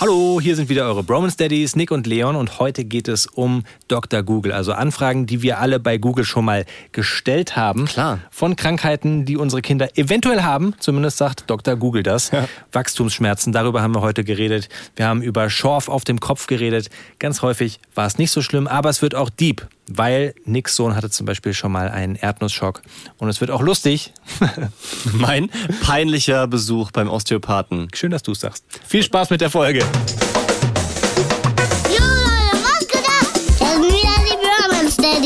[0.00, 3.64] Hallo, hier sind wieder eure Bromance Daddies, Nick und Leon und heute geht es um
[3.86, 4.22] Dr.
[4.22, 7.84] Google, also Anfragen, die wir alle bei Google schon mal gestellt haben.
[7.84, 8.20] Klar.
[8.30, 11.76] Von Krankheiten, die unsere Kinder eventuell haben, zumindest sagt Dr.
[11.76, 12.30] Google das.
[12.30, 12.48] Ja.
[12.72, 14.70] Wachstumsschmerzen, darüber haben wir heute geredet.
[14.96, 16.88] Wir haben über Schorf auf dem Kopf geredet.
[17.18, 20.94] Ganz häufig war es nicht so schlimm, aber es wird auch deep, weil Nicks Sohn
[20.94, 22.82] hatte zum Beispiel schon mal einen Erdnussschock
[23.18, 24.12] und es wird auch lustig.
[25.12, 25.50] Mein
[25.82, 27.88] peinlicher Besuch beim Osteopathen.
[27.94, 28.64] Schön, dass du es sagst.
[28.86, 29.84] Viel Spaß mit der Folge.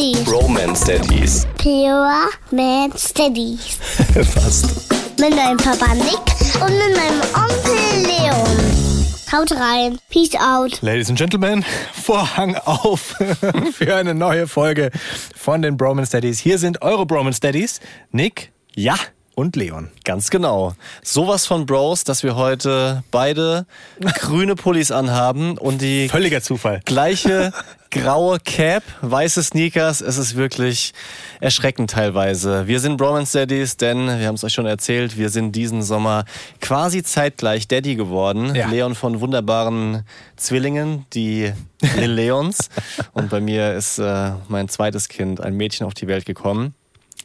[0.04, 0.27] Daddies.
[0.27, 1.46] Romance Daddies.
[1.56, 3.78] Pure Man Daddies.
[4.34, 4.66] Fast.
[5.20, 6.18] Mit meinem Papa Nick
[6.60, 8.84] und mit meinem Onkel Leon.
[9.34, 9.98] Haut rein.
[10.11, 10.80] Peace out.
[10.80, 13.01] Ladies and Gentlemen, Vorhang auf
[13.73, 14.93] für eine neue Folge
[15.34, 16.38] von den Bromance Daddies.
[16.38, 17.80] Hier sind eure Bromance Daddies,
[18.12, 18.95] Nick Ja,
[19.34, 19.91] und Leon.
[20.05, 20.74] ganz genau.
[21.02, 23.66] Sowas von Bros, dass wir heute beide
[24.20, 26.80] grüne Pullis anhaben und die Völliger Zufall.
[26.85, 27.52] gleiche
[27.95, 30.01] graue Cap, weiße Sneakers.
[30.01, 30.93] Es ist wirklich
[31.41, 32.66] erschreckend teilweise.
[32.66, 36.24] Wir sind Bromance Daddies, denn wir haben es euch schon erzählt, wir sind diesen Sommer
[36.60, 38.54] quasi zeitgleich Daddy geworden.
[38.54, 38.69] Ja.
[38.69, 40.04] Leon von wunderbaren
[40.37, 41.52] Zwillingen, die
[41.96, 42.69] Lil Leons.
[43.13, 46.74] Und bei mir ist äh, mein zweites Kind, ein Mädchen, auf die Welt gekommen.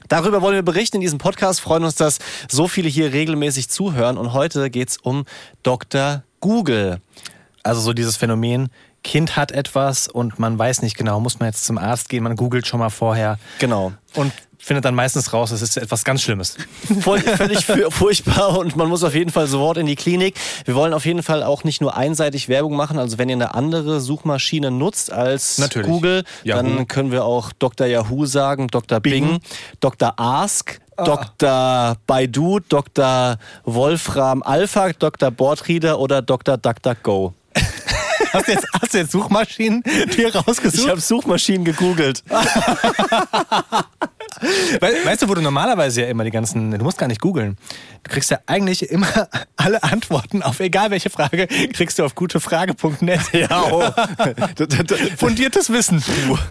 [0.10, 1.62] Darüber wollen wir berichten in diesem Podcast.
[1.62, 2.18] Freuen uns, dass
[2.50, 4.18] so viele hier regelmäßig zuhören.
[4.18, 5.26] Und heute geht's um
[5.62, 6.24] Dr.
[6.40, 7.00] Google.
[7.62, 8.70] Also so dieses Phänomen,
[9.04, 12.36] Kind hat etwas und man weiß nicht genau, muss man jetzt zum Arzt gehen, man
[12.36, 13.94] googelt schon mal vorher Genau.
[14.16, 16.58] und findet dann meistens raus, es ist etwas ganz Schlimmes.
[17.02, 20.36] Voll, völlig furchtbar und man muss auf jeden Fall sofort in die Klinik.
[20.66, 23.00] Wir wollen auf jeden Fall auch nicht nur einseitig Werbung machen.
[23.00, 25.88] Also wenn ihr eine andere Suchmaschine nutzt als Natürlich.
[25.88, 26.62] Google, Yahoo.
[26.62, 27.88] dann können wir auch Dr.
[27.88, 29.00] Yahoo sagen, Dr.
[29.00, 29.40] Bing,
[29.80, 30.14] Dr.
[30.18, 30.80] Ask.
[30.98, 31.96] Dr.
[32.08, 33.38] Baidu, Dr.
[33.64, 35.32] Wolfram Alpha, Dr.
[35.32, 36.58] Boardreader oder Dr.
[36.58, 37.34] DuckDuckGo.
[38.34, 39.84] Hast du jetzt, hast du jetzt Suchmaschinen
[40.16, 40.84] dir rausgesucht?
[40.84, 42.24] Ich habe Suchmaschinen gegoogelt.
[44.80, 47.58] We weißt du, wo du normalerweise ja immer die ganzen, du musst gar nicht googeln.
[48.04, 49.08] Du kriegst ja eigentlich immer
[49.58, 53.20] alle Antworten auf egal welche Frage, kriegst du auf gutefrage.net.
[53.34, 53.84] Ja, oh.
[55.18, 56.04] Fundiertes Wissen.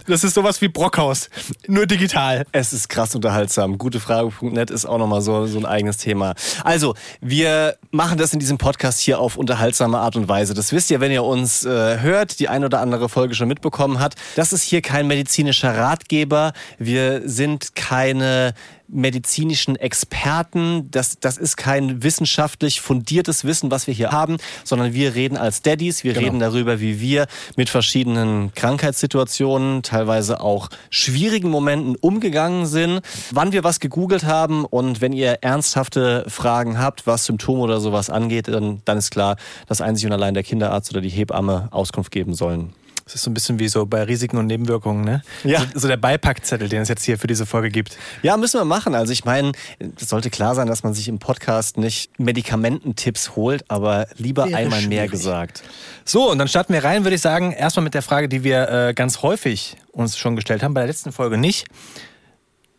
[0.07, 1.29] Das ist sowas wie Brockhaus,
[1.67, 2.45] nur digital.
[2.51, 3.77] Es ist krass unterhaltsam.
[3.77, 6.33] Gutefrage.net ist auch nochmal so, so ein eigenes Thema.
[6.63, 10.53] Also, wir machen das in diesem Podcast hier auf unterhaltsame Art und Weise.
[10.53, 13.99] Das wisst ihr, wenn ihr uns äh, hört, die ein oder andere Folge schon mitbekommen
[13.99, 14.15] hat.
[14.35, 16.53] Das ist hier kein medizinischer Ratgeber.
[16.77, 18.53] Wir sind keine
[18.91, 20.89] medizinischen Experten.
[20.91, 25.61] Das, das ist kein wissenschaftlich fundiertes Wissen, was wir hier haben, sondern wir reden als
[25.61, 26.03] Daddies.
[26.03, 26.25] Wir Genau.
[26.25, 33.63] reden darüber, wie wir mit verschiedenen Krankheitssituationen, teilweise auch schwierigen Momenten umgegangen sind, wann wir
[33.63, 38.81] was gegoogelt haben und wenn ihr ernsthafte Fragen habt, was Symptome oder sowas angeht, dann,
[38.85, 39.35] dann ist klar,
[39.67, 42.73] dass einzig und allein der Kinderarzt oder die Hebamme Auskunft geben sollen.
[43.09, 45.23] Das ist so ein bisschen wie so bei Risiken und Nebenwirkungen, ne?
[45.43, 45.61] Ja.
[45.61, 47.97] So, so der Beipackzettel, den es jetzt hier für diese Folge gibt.
[48.21, 48.93] Ja, müssen wir machen.
[48.93, 49.53] Also ich meine,
[49.99, 54.57] es sollte klar sein, dass man sich im Podcast nicht Medikamententipps holt, aber lieber Wäre
[54.57, 55.09] einmal mehr schwierig.
[55.11, 55.63] gesagt.
[56.05, 58.69] So, und dann starten wir rein, würde ich sagen, erstmal mit der Frage, die wir
[58.69, 61.65] äh, ganz häufig uns schon gestellt haben, bei der letzten Folge nicht.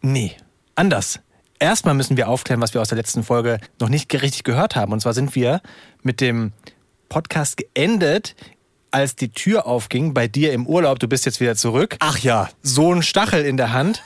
[0.00, 0.36] Nee,
[0.76, 1.18] anders.
[1.58, 4.92] Erstmal müssen wir aufklären, was wir aus der letzten Folge noch nicht richtig gehört haben.
[4.92, 5.60] Und zwar sind wir
[6.04, 6.52] mit dem
[7.08, 8.36] Podcast geendet,
[8.93, 10.99] als die Tür aufging bei dir im Urlaub.
[10.99, 11.97] Du bist jetzt wieder zurück.
[12.01, 14.03] Ach ja, So ein Stachel in der Hand.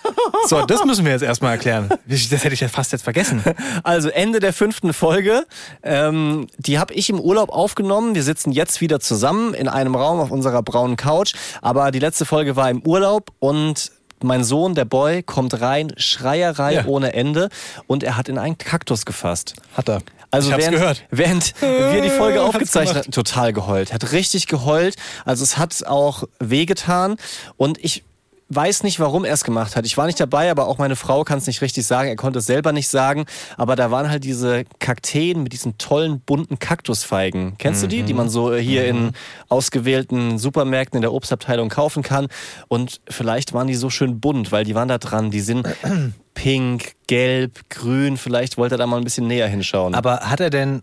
[0.46, 1.88] So, das müssen wir jetzt erstmal erklären.
[2.06, 3.42] Das hätte ich ja fast jetzt vergessen.
[3.82, 5.46] Also Ende der fünften Folge.
[5.82, 8.14] Ähm, die habe ich im Urlaub aufgenommen.
[8.14, 11.34] Wir sitzen jetzt wieder zusammen in einem Raum auf unserer braunen Couch.
[11.62, 13.90] Aber die letzte Folge war im Urlaub und
[14.22, 16.84] mein Sohn, der Boy, kommt rein, Schreierei Ja.
[16.86, 17.48] ohne Ende
[17.86, 19.54] und er hat in einen Kaktus gefasst.
[19.76, 20.00] Hat er.
[20.34, 21.04] Also ich während, gehört.
[21.10, 23.92] während wir die Folge aufgezeichnet haben, total geheult.
[23.92, 24.96] Hat richtig geheult.
[25.24, 27.16] Also es hat auch wehgetan.
[27.56, 28.04] Und ich
[28.48, 29.86] weiß nicht, warum er es gemacht hat.
[29.86, 32.08] Ich war nicht dabei, aber auch meine Frau kann es nicht richtig sagen.
[32.08, 33.24] Er konnte es selber nicht sagen.
[33.56, 37.56] Aber da waren halt diese Kakteen mit diesen tollen bunten Kaktusfeigen.
[37.58, 39.12] Kennst du die, die man so äh, hier in
[39.48, 42.28] ausgewählten Supermärkten in der Obstabteilung kaufen kann?
[42.68, 45.30] Und vielleicht waren die so schön bunt, weil die waren da dran.
[45.30, 45.66] Die sind
[46.44, 48.18] pink, gelb, grün.
[48.18, 49.94] Vielleicht wollte er da mal ein bisschen näher hinschauen.
[49.94, 50.82] Aber hat er denn,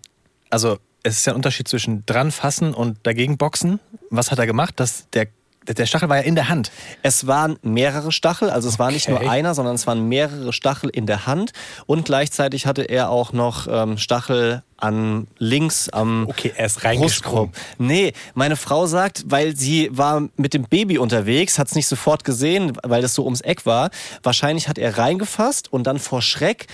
[0.50, 3.80] also es ist ja ein Unterschied zwischen dran fassen und dagegen boxen.
[4.10, 4.74] Was hat er gemacht?
[4.78, 5.28] Das, der,
[5.68, 6.72] der Stachel war ja in der Hand.
[7.04, 9.24] Es waren mehrere Stachel, also es war nicht Okay.
[9.24, 11.52] nur einer, sondern es waren mehrere Stachel in der Hand
[11.86, 16.80] und gleichzeitig hatte er auch noch ähm, Stachel an links am Okay, er ist.
[16.82, 17.56] Brustkorb.
[17.78, 22.24] Nee, meine Frau sagt, weil sie war mit dem Baby unterwegs, hat es nicht sofort
[22.24, 23.92] gesehen, weil das so ums Eck war.
[24.24, 26.66] Wahrscheinlich hat er reingefasst und dann vor Schreck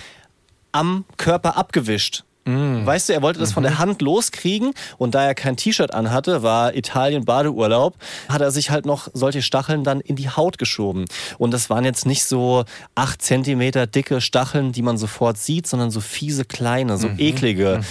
[0.72, 2.24] am Körper abgewischt.
[2.86, 6.44] Weißt du, er wollte das von der Hand loskriegen und da er kein T-Shirt anhatte,
[6.44, 7.96] war Italien Badeurlaub,
[8.30, 11.06] hat er sich halt noch solche Stacheln dann in die Haut geschoben.
[11.38, 12.64] Und das waren jetzt nicht so
[12.96, 17.82] acht Zentimeter dicke Stacheln, die man sofort sieht, sondern so fiese kleine, so eklige.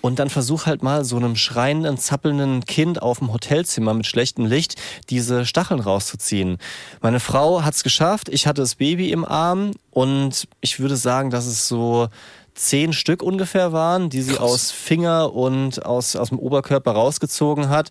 [0.00, 4.44] Und dann versuch halt mal so einem schreienden, zappelnden Kind auf dem Hotelzimmer mit schlechtem
[4.44, 4.74] Licht
[5.08, 6.58] diese Stacheln rauszuziehen.
[7.00, 11.46] Meine Frau hat's geschafft, ich hatte das Baby im Arm und ich würde sagen, dass
[11.46, 12.08] es so
[12.54, 17.90] zehn Stück ungefähr waren, die sie aus Finger und aus, aus dem Oberkörper rausgezogen hat.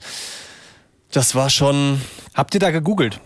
[1.11, 2.01] Das war schon.
[2.33, 3.19] Habt ihr da gegoogelt?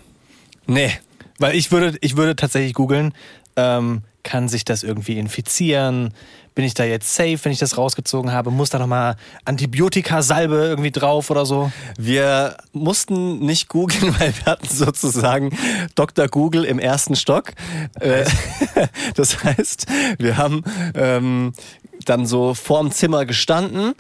[0.66, 0.92] Nee.
[1.40, 3.14] Weil ich würde, ich würde tatsächlich googeln,
[3.56, 6.14] ähm, kann sich das irgendwie infizieren?
[6.54, 8.52] Bin ich da jetzt safe, wenn ich das rausgezogen habe?
[8.52, 9.16] Muss da nochmal
[9.46, 11.72] Antibiotika-Salbe irgendwie drauf oder so?
[11.98, 15.58] Wir mussten nicht googeln, weil wir hatten sozusagen
[15.96, 16.28] Dr.
[16.28, 17.54] Google im ersten Stock.
[18.02, 18.26] Äh,
[19.16, 19.86] Das heißt,
[20.20, 20.64] wir haben
[20.94, 21.54] ähm,
[22.06, 23.94] dann so vorm Zimmer gestanden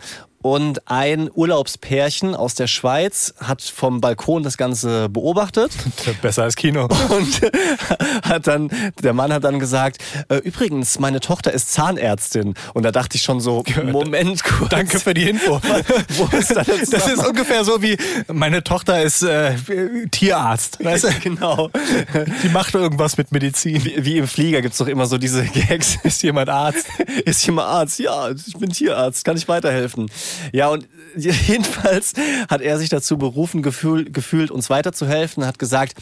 [0.53, 5.73] und ein Urlaubspärchen aus der Schweiz hat vom Balkon das Ganze beobachtet
[6.21, 6.85] Besser als Kino.
[6.85, 7.41] und
[8.23, 8.69] hat dann,
[9.03, 9.97] der Mann hat dann gesagt,
[10.29, 12.53] äh, übrigens, meine Tochter ist Zahnärztin.
[12.73, 14.69] Und da dachte ich schon so, Moment kurz.
[14.69, 15.57] Danke für die Info.
[16.37, 17.97] Ist da der Das ist ungefähr so wie,
[18.31, 19.55] meine Tochter ist äh,
[20.11, 20.83] Tierarzt.
[20.83, 21.09] Weißt du?
[21.21, 21.69] genau.
[22.43, 23.83] Die macht irgendwas mit Medizin.
[23.83, 25.97] Wie, wie im Flieger gibt's doch immer so diese Gags.
[26.03, 26.87] Ist jemand Arzt?
[27.25, 27.99] Ist jemand Arzt?
[27.99, 30.09] Ja, ich bin Tierarzt, kann ich weiterhelfen?
[30.51, 32.13] Ja, und jedenfalls
[32.49, 35.95] hat er sich dazu berufen gefühl, gefühlt, uns weiterzuhelfen, hat gesagt,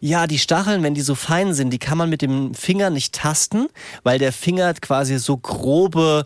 [0.00, 3.14] ja, die Stacheln, wenn die so fein sind, die kann man mit dem Finger nicht
[3.14, 3.68] tasten,
[4.02, 6.24] weil der Finger quasi so grobe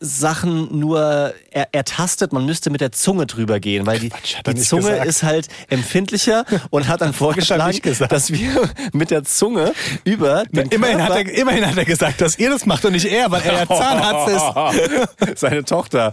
[0.00, 4.46] Sachen nur er, ertastet, man müsste mit der Zunge drüber gehen, weil die, Quatsch, hat
[4.46, 5.06] die Zunge gesagt.
[5.06, 8.12] ist halt empfindlicher und hat dann vorgeschlagen, gesagt.
[8.12, 9.72] dass wir mit der Zunge
[10.04, 13.06] über den Immerhin hat, er, immerhin hat er gesagt, dass ihr das macht und nicht
[13.06, 15.40] er, weil er ja Zahnarzt ist.
[15.40, 16.12] Seine Tochter.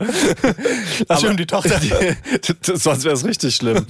[1.07, 1.79] Ach, stimmt, die Tochter.
[2.61, 3.85] Sonst wäre es richtig schlimm.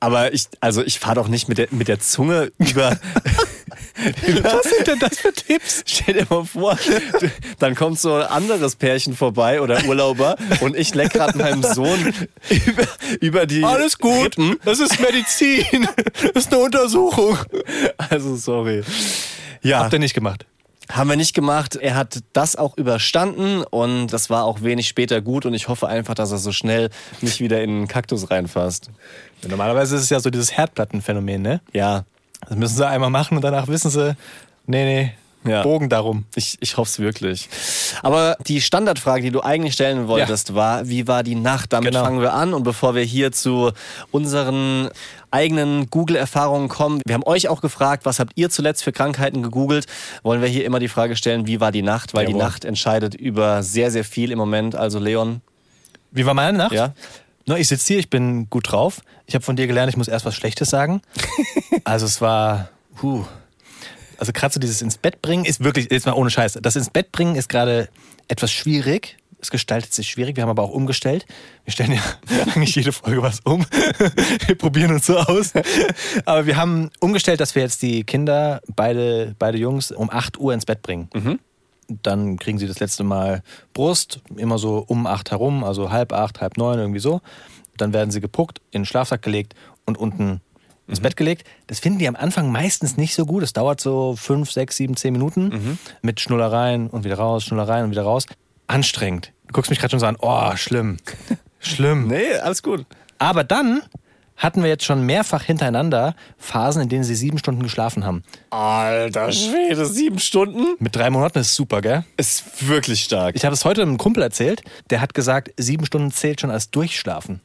[0.00, 2.98] Aber ich, also ich fahre doch nicht mit der, mit der Zunge über.
[4.42, 5.82] Was sind denn das für Tipps?
[5.86, 6.78] Stell dir mal vor,
[7.58, 12.14] dann kommt so ein anderes Pärchen vorbei oder Urlauber und ich leck gerade meinem Sohn
[12.66, 12.84] über,
[13.20, 13.64] über die.
[13.64, 14.56] Alles gut, Rippen.
[14.64, 15.88] das ist Medizin,
[16.34, 17.38] das ist eine Untersuchung.
[18.10, 18.82] Also sorry.
[19.62, 19.80] Ja.
[19.80, 20.46] Habt ihr nicht gemacht?
[20.90, 21.76] Haben wir nicht gemacht.
[21.76, 25.86] Er hat das auch überstanden und das war auch wenig später gut und ich hoffe
[25.86, 26.88] einfach, dass er so schnell
[27.20, 28.90] nicht wieder in den Kaktus reinfasst.
[29.46, 31.60] Normalerweise ist es ja so dieses Herdplattenphänomen, ne?
[31.74, 32.04] Ja,
[32.46, 34.16] Das müssen sie einmal machen und danach wissen sie,
[34.66, 35.12] nee, nee,
[35.50, 35.62] Ja.
[35.62, 36.24] Bogen darum.
[36.34, 37.48] Ich, ich hoffe es wirklich.
[38.02, 41.72] Aber die Standardfrage, die du eigentlich stellen wolltest, war, wie war die Nacht?
[41.72, 42.04] Damit Genau.
[42.04, 42.52] fangen wir an.
[42.54, 43.70] Und bevor wir hier zu
[44.10, 44.88] unseren
[45.30, 49.86] eigenen Google-Erfahrungen kommen, wir haben euch auch gefragt, was habt ihr zuletzt für Krankheiten gegoogelt?
[50.22, 52.14] Wollen wir hier immer die Frage stellen, wie war die Nacht?
[52.14, 52.44] Weil die Jawohl.
[52.44, 54.74] Nacht entscheidet über sehr, sehr viel im Moment.
[54.74, 55.40] Also Leon,
[56.10, 56.72] Wie war meine Nacht?
[56.72, 56.94] Ja.
[57.48, 59.00] Na, ich sitze hier, ich bin gut drauf.
[59.24, 61.00] Ich habe von dir gelernt, ich muss erst was Schlechtes sagen.
[61.84, 63.24] also es war, puh.
[64.18, 66.90] Also gerade so dieses ins Bett bringen ist wirklich, jetzt mal ohne Scheiß, das ins
[66.90, 67.88] Bett bringen ist gerade
[68.28, 69.16] etwas schwierig.
[69.40, 71.24] Es gestaltet sich schwierig, wir haben aber auch umgestellt.
[71.64, 72.02] Wir stellen ja
[72.54, 73.64] eigentlich jede Folge was um.
[74.46, 75.54] wir probieren uns so aus.
[76.26, 80.52] Aber wir haben umgestellt, dass wir jetzt die Kinder, beide, beide Jungs, um 8 Uhr
[80.52, 81.08] ins Bett bringen.
[81.88, 83.42] Dann kriegen sie das letzte Mal
[83.72, 87.20] Brust, immer so um acht herum, also halb acht, halb neun, irgendwie so.
[87.76, 89.54] Dann werden sie gepuckt, in den Schlafsack gelegt
[89.86, 90.40] und unten
[90.86, 91.46] ins Bett gelegt.
[91.66, 93.42] Das finden die am Anfang meistens nicht so gut.
[93.42, 97.90] Es dauert so fünf, sechs, sieben, zehn Minuten mit Schnullereien und wieder raus, Schnullereien und
[97.90, 98.26] wieder raus.
[98.66, 99.32] Anstrengend.
[99.46, 100.98] Du guckst mich gerade schon so an, oh, schlimm.
[101.60, 102.06] Schlimm.
[102.06, 102.86] nee, alles gut.
[103.18, 103.82] Aber dann
[104.38, 108.22] hatten wir jetzt schon mehrfach hintereinander Phasen, in denen sie sieben Stunden geschlafen haben.
[108.50, 110.76] Alter Schwede, sieben Stunden?
[110.78, 112.04] Mit drei Monaten ist super, gell?
[112.16, 113.36] Ist wirklich stark.
[113.36, 116.70] Ich habe es heute einem Kumpel erzählt, der hat gesagt, sieben Stunden zählt schon als
[116.70, 117.40] Durchschlafen.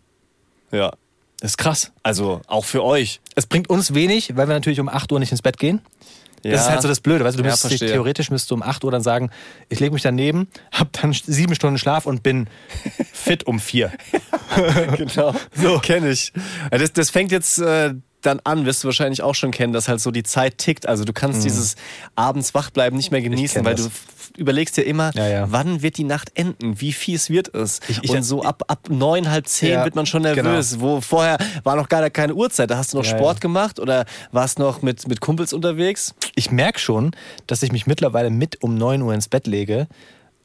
[0.71, 0.93] ja.
[1.39, 1.91] Das ist krass.
[2.03, 3.19] Also auch für euch.
[3.35, 5.81] Es bringt uns wenig, weil wir natürlich um 8 Uhr nicht ins Bett gehen.
[6.43, 6.51] Ja.
[6.51, 7.23] Das ist halt so das Blöde.
[7.23, 9.29] Weißt du, du Ja, müsstest theoretisch müsstest du um 8 Uhr dann sagen,
[9.69, 12.47] ich lege mich daneben, hab dann sieben Stunden Schlaf und bin
[13.13, 13.91] fit um vier.
[14.97, 15.33] genau.
[15.55, 15.79] So.
[15.79, 16.33] Kenne ich.
[16.71, 17.93] Das, das fängt jetzt äh,
[18.25, 20.88] dann an, wirst du wahrscheinlich auch schon kennen, dass halt so die Zeit tickt.
[20.88, 21.75] Also du kannst dieses
[22.15, 23.86] abends wachbleiben nicht mehr genießen, weil das.
[23.86, 23.92] du
[24.42, 25.51] überlegst dir immer, Ja, ja.
[25.51, 26.82] wann wird die Nacht enden?
[26.82, 27.80] Wie fies wird es?
[27.88, 30.80] Ich- ich- Und so ab, ab neun, halb zehn Ja, wird man schon nervös.
[30.80, 32.72] Wo vorher war noch gar keine Uhrzeit.
[32.72, 36.15] Da hast du noch Sport gemacht oder warst noch mit, mit Kumpels unterwegs?
[36.36, 37.12] Ich merke schon,
[37.46, 39.88] dass ich mich mittlerweile mit um 9 Uhr ins Bett lege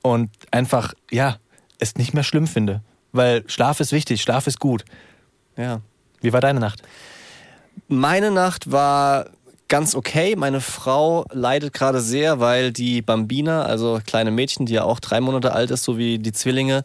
[0.03, 1.37] und einfach, ja,
[1.79, 2.83] es nicht mehr schlimm finde.
[3.13, 4.85] Weil Schlaf ist wichtig, Schlaf ist gut.
[5.57, 5.81] Ja.
[6.21, 6.83] Wie war deine Nacht?
[7.87, 9.27] Meine Nacht war
[9.69, 10.35] ganz okay.
[10.35, 15.21] Meine Frau leidet gerade sehr, weil die Bambina, also kleine Mädchen, die ja auch drei
[15.21, 16.83] Monate alt ist, so wie die Zwillinge,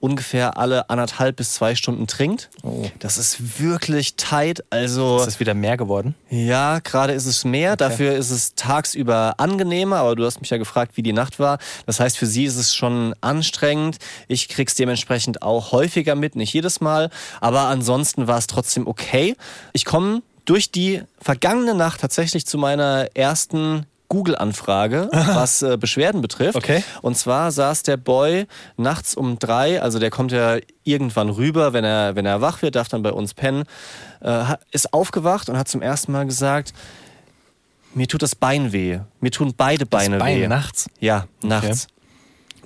[0.00, 2.50] ungefähr alle anderthalb bis zwei Stunden trinkt.
[2.62, 2.86] Oh.
[2.98, 4.64] Das ist wirklich tight.
[4.68, 6.14] Also Ist das wieder mehr geworden?
[6.28, 7.76] ja, gerade ist es mehr.
[7.76, 9.96] Dafür ist es tagsüber angenehmer.
[9.98, 11.58] Aber du hast mich ja gefragt, wie die Nacht war.
[11.86, 13.98] Das heißt, für sie ist es schon anstrengend.
[14.28, 17.10] Ich krieg's dementsprechend auch häufiger mit, nicht jedes Mal.
[17.40, 19.36] Aber ansonsten war es trotzdem okay.
[19.72, 26.56] Ich komme durch die vergangene Nacht tatsächlich zu meiner ersten Google-Anfrage, was äh, Beschwerden betrifft.
[26.56, 26.84] Okay.
[27.02, 28.46] Und zwar saß der Boy
[28.76, 32.76] nachts um drei, also der kommt ja irgendwann rüber, wenn er, wenn er wach wird,
[32.76, 33.64] darf dann bei uns pennen,
[34.20, 36.72] äh, ist aufgewacht und hat zum ersten Mal gesagt,
[37.94, 38.98] mir tut das Bein weh.
[39.20, 40.48] Mir tun beide Beine Bein weh.
[40.48, 40.88] nachts?
[41.00, 41.88] Ja, nachts.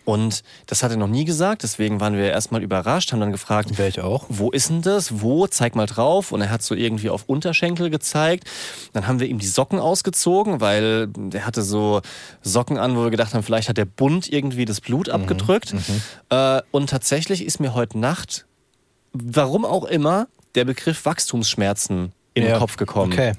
[0.08, 3.76] Und das hat er noch nie gesagt, deswegen waren wir erstmal überrascht, haben dann gefragt,
[3.76, 4.24] Wäre ich auch.
[4.30, 5.20] wo ist denn das?
[5.20, 5.46] Wo?
[5.46, 6.32] Zeig mal drauf.
[6.32, 8.44] Und er hat so irgendwie auf Unterschenkel gezeigt.
[8.94, 12.00] Dann haben wir ihm die Socken ausgezogen, weil der hatte so
[12.40, 15.74] Socken an, wo wir gedacht haben, vielleicht hat der Bund irgendwie das Blut abgedrückt.
[16.30, 18.46] Äh, und tatsächlich ist mir heute Nacht,
[19.12, 22.58] warum auch immer, der Begriff Wachstumsschmerzen in den Ja.
[22.58, 23.12] Kopf gekommen.
[23.12, 23.32] Okay.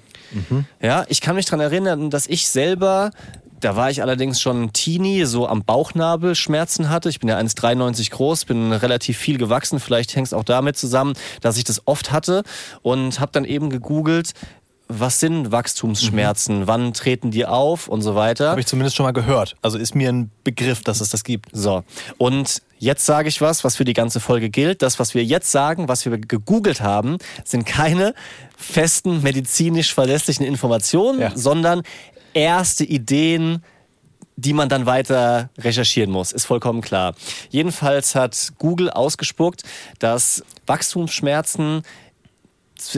[0.79, 3.09] Ja, ich kann mich daran erinnern, dass ich selber,
[3.59, 7.09] da war ich allerdings schon Teenie, so am Bauchnabel Schmerzen hatte.
[7.09, 9.79] Ich bin ja 1,93 groß, bin relativ viel gewachsen.
[9.79, 12.43] Vielleicht hängt es auch damit zusammen, dass ich das oft hatte
[12.81, 14.33] und habe dann eben gegoogelt,
[14.91, 18.49] was sind Wachstumsschmerzen, wann treten die auf und so weiter.
[18.49, 19.55] Habe ich zumindest schon mal gehört.
[19.61, 21.49] Also ist mir ein Begriff, dass es das gibt.
[21.53, 21.83] So,
[22.17, 24.81] und jetzt sage ich was, was für die ganze Folge gilt.
[24.81, 28.15] Das, was wir jetzt sagen, was wir gegoogelt haben, sind keine
[28.57, 31.31] festen medizinisch verlässlichen Informationen, Ja.
[31.35, 31.83] sondern
[32.33, 33.63] erste Ideen,
[34.35, 37.13] die man dann weiter recherchieren muss, ist vollkommen klar.
[37.49, 39.63] Jedenfalls hat Google ausgespuckt,
[39.99, 41.83] dass Wachstumsschmerzen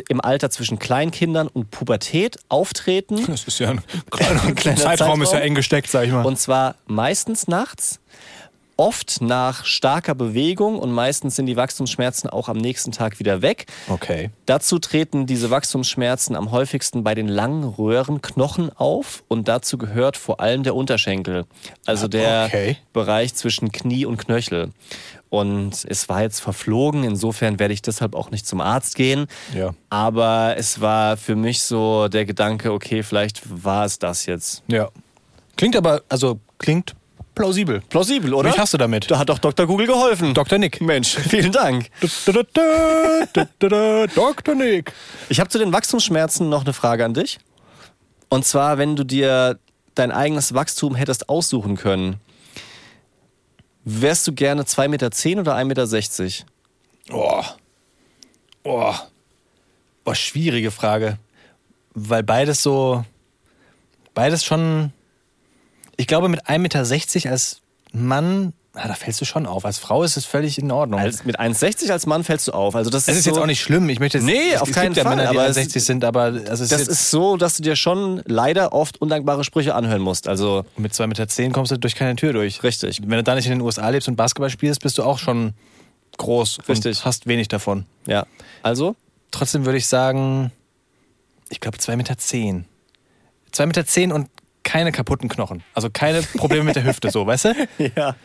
[0.09, 3.25] im Alter zwischen Kleinkindern und Pubertät auftreten.
[3.25, 5.47] Das ist ja ein kleiner, kleiner Zeitraum, ist ja Zeitraum.
[5.47, 6.25] eng gesteckt, sag ich mal.
[6.25, 7.99] Und zwar meistens nachts,
[8.81, 13.67] oft nach starker Bewegung und meistens sind die Wachstumsschmerzen auch am nächsten Tag wieder weg.
[13.89, 14.31] okay.
[14.47, 20.39] Dazu treten diese Wachstumsschmerzen am häufigsten bei den langen Röhrenknochen auf und dazu gehört vor
[20.39, 21.45] allem der Unterschenkel,
[21.85, 22.77] also der Okay.
[22.91, 24.71] Bereich zwischen Knie und Knöchel.
[25.29, 29.27] Und es war jetzt verflogen, insofern werde ich deshalb auch nicht zum Arzt gehen.
[29.55, 29.75] Ja.
[29.91, 34.63] Aber es war für mich so der Gedanke, okay, vielleicht war es das jetzt.
[34.67, 34.89] Ja.
[35.55, 36.95] Klingt aber, also klingt
[37.35, 37.81] plausibel.
[37.89, 38.49] Plausibel, oder?
[38.49, 39.09] Mich hast du damit.
[39.09, 39.65] Da hat doch Dr.
[39.65, 40.33] Google geholfen.
[40.33, 40.57] Dr.
[40.57, 40.81] Nick.
[40.81, 41.89] Mensch, vielen Dank.
[42.25, 44.55] Da, da, da, da, da, da, Dr.
[44.55, 44.93] Nick.
[45.29, 47.39] Ich habe zu den Wachstumsschmerzen noch eine Frage an dich.
[48.29, 49.59] Und zwar, wenn du dir
[49.95, 52.19] dein eigenes Wachstum hättest aussuchen können,
[53.83, 55.07] wärst du gerne 2,10 Meter
[55.41, 56.45] oder 1,60 Meter?
[57.11, 57.43] Oh.
[58.63, 58.93] Oh.
[60.03, 61.17] Boah, schwierige Frage.
[61.93, 63.05] Weil beides so.
[64.13, 64.93] Beides schon.
[66.01, 67.61] Ich glaube, mit 1,60 Meter als
[67.93, 69.65] Mann, ah, da fällst du schon auf.
[69.65, 70.99] Als Frau ist es völlig in Ordnung.
[70.99, 72.75] Als, mit 1,60 als Mann fällst du auf.
[72.75, 73.87] Also das es ist so, jetzt auch nicht schlimm.
[73.89, 75.57] Ich möchte jetzt, Nee, es, auf es keinen gibt ja Fall, Männer, die aber es-
[75.57, 78.99] 1,60 sind, aber also ist Das jetzt, ist so, dass du dir schon leider oft
[78.99, 80.27] undankbare Sprüche anhören musst.
[80.27, 82.63] Also mit 2,10 Meter kommst du durch keine Tür durch.
[82.63, 82.99] Richtig.
[83.03, 85.53] Wenn du da nicht in den USA lebst und Basketball spielst, bist du auch schon
[86.17, 86.97] groß Richtig.
[86.97, 87.85] und hast wenig davon.
[88.07, 88.25] ja.
[88.63, 88.95] Also
[89.29, 90.51] Trotzdem würde ich sagen,
[91.49, 92.15] ich glaube 2,10 Meter.
[92.15, 94.27] 2,10 Meter zehn und
[94.63, 95.63] keine kaputten Knochen.
[95.73, 97.67] Also keine Probleme mit der Hüfte, so, weißt du?
[97.95, 98.15] ja,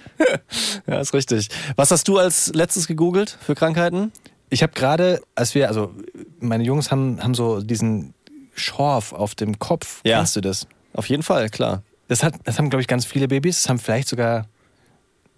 [0.87, 1.49] ja, ist richtig.
[1.77, 4.13] Was hast du als letztes gegoogelt für Krankheiten?
[4.49, 5.93] Ich habe gerade, als wir, also
[6.41, 8.15] meine Jungs haben, haben so diesen
[8.55, 10.01] Schorf auf dem Kopf.
[10.05, 10.19] Ja.
[10.19, 10.67] Kennst du das?
[10.93, 11.83] Auf jeden Fall, klar.
[12.09, 13.63] Das, hat, das haben, glaube ich, ganz viele Babys.
[13.63, 14.47] Das haben vielleicht sogar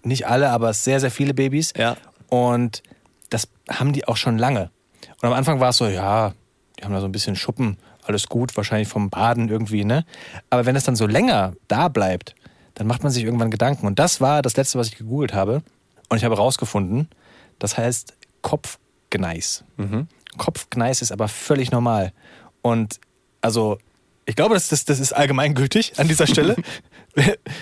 [0.02, 1.72] nicht alle, aber sehr, sehr viele Babys.
[1.76, 1.96] Ja.
[2.28, 2.82] Und
[3.30, 4.70] das haben die auch schon lange.
[5.20, 6.34] Und am Anfang war es so, ja,
[6.78, 7.78] die haben da so ein bisschen Schuppen,
[8.08, 10.04] alles gut, wahrscheinlich vom Baden irgendwie, ne?
[10.50, 12.34] Aber wenn es dann so länger da bleibt,
[12.74, 13.86] dann macht man sich irgendwann Gedanken.
[13.86, 15.62] Und das war das letzte, was ich gegoogelt habe.
[16.08, 17.08] Und ich habe herausgefunden,
[17.58, 19.64] das heißt Kopfgneis.
[20.36, 22.12] Kopfgneis ist aber völlig normal.
[22.62, 23.00] Und
[23.40, 23.78] also,
[24.26, 26.56] ich glaube, das, das, das ist allgemeingültig an dieser Stelle.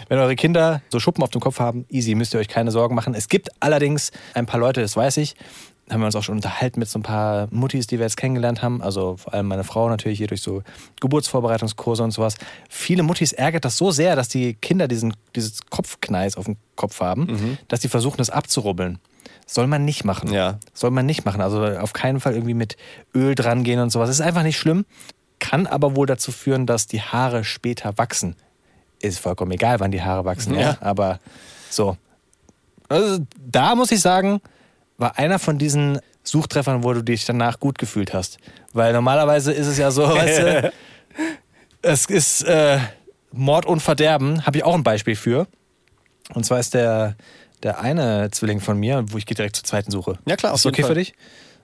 [0.09, 2.95] Wenn eure Kinder so Schuppen auf dem Kopf haben, easy, müsst ihr euch keine Sorgen
[2.95, 3.15] machen.
[3.15, 5.35] Es gibt allerdings ein paar Leute, das weiß ich,
[5.91, 8.63] haben wir uns auch schon unterhalten mit so ein paar Muttis, die wir jetzt kennengelernt
[8.63, 8.83] haben.
[8.83, 10.63] Also vor allem meine Frau natürlich hier durch so
[11.01, 12.37] Geburtsvorbereitungskurse und sowas.
[12.69, 17.01] Viele Muttis ärgert das so sehr, dass die Kinder diesen, dieses Kopfkneis auf dem Kopf
[17.01, 18.99] haben, dass die versuchen, das abzurubbeln.
[19.47, 20.33] Soll man nicht machen.
[20.33, 20.59] Ja.
[20.75, 21.41] Soll man nicht machen.
[21.41, 22.77] Also auf keinen Fall irgendwie mit
[23.15, 24.11] Öl dran gehen und sowas.
[24.11, 24.85] Ist einfach nicht schlimm.
[25.39, 28.35] Kann aber wohl dazu führen, dass die Haare später wachsen.
[29.01, 30.55] Ist vollkommen egal, wann die Haare wachsen.
[30.55, 30.61] Ja.
[30.61, 30.77] Ja.
[30.81, 31.21] Aber
[31.71, 31.97] so.
[32.89, 34.41] Also da muss ich sagen,
[34.99, 38.39] war einer von diesen Suchtreffern, wo du dich danach gut gefühlt hast.
[38.73, 40.73] Weil normalerweise ist es ja so, weißt du,
[41.83, 42.81] Es ist äh,
[43.31, 45.47] Mord und Verderben, habe ich auch ein Beispiel für.
[46.35, 47.15] Und zwar ist der,
[47.63, 50.19] der eine Zwilling von mir, wo ich gehe direkt zur zweiten Suche.
[50.27, 50.91] Ja, klar, auf Ist okay Fall.
[50.91, 51.15] für dich?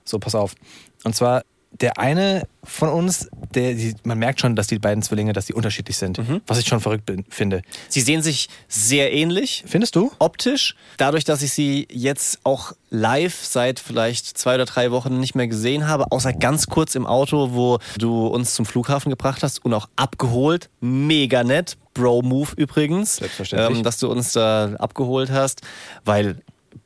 [0.05, 0.55] So, pass auf.
[1.03, 1.43] Und zwar
[1.81, 5.53] der eine von uns, der, die, man merkt schon, dass die beiden Zwillinge, dass die
[5.53, 6.17] unterschiedlich sind.
[6.17, 6.41] Mhm.
[6.47, 7.61] Was ich schon verrückt bin, finde.
[7.89, 9.63] Sie sehen sich sehr ähnlich.
[9.67, 10.11] Findest du?
[10.19, 10.75] optisch.
[10.97, 15.47] Dadurch, dass ich sie jetzt auch live seit vielleicht zwei oder drei Wochen nicht mehr
[15.47, 19.73] gesehen habe, außer ganz kurz im Auto, wo du uns zum Flughafen gebracht hast und
[19.73, 20.69] auch abgeholt.
[20.79, 21.77] Mega nett.
[21.93, 23.17] Bro-Move übrigens.
[23.17, 23.77] Selbstverständlich.
[23.77, 25.61] Ähm, dass du uns da abgeholt hast.
[26.05, 26.37] Weil,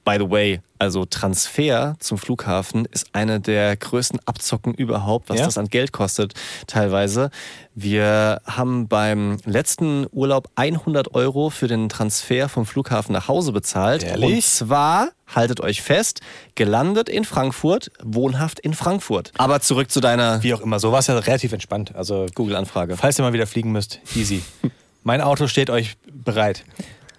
[0.05, 5.45] by the way, also Transfer zum Flughafen ist eine der größten Abzocken überhaupt, was Ja?
[5.45, 6.33] das an Geld kostet
[6.67, 7.29] teilweise.
[7.73, 14.03] Wir haben beim letzten Urlaub 100 Euro für den Transfer vom Flughafen nach Hause bezahlt.
[14.03, 14.35] Ehrlich?
[14.35, 16.21] Und zwar, haltet euch fest,
[16.55, 19.31] gelandet in Frankfurt, wohnhaft in Frankfurt.
[19.37, 20.79] Aber zurück zu deiner Wie auch immer.
[20.79, 21.95] So war es ja relativ entspannt.
[21.95, 22.97] Also, Google-Anfrage.
[22.97, 24.43] falls ihr mal wieder fliegen müsst, easy.
[25.03, 26.63] mein Auto steht euch bereit.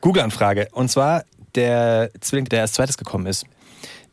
[0.00, 0.68] Google-Anfrage.
[0.72, 1.24] Und zwar
[1.54, 3.44] der Zwilling, der als zweites gekommen ist,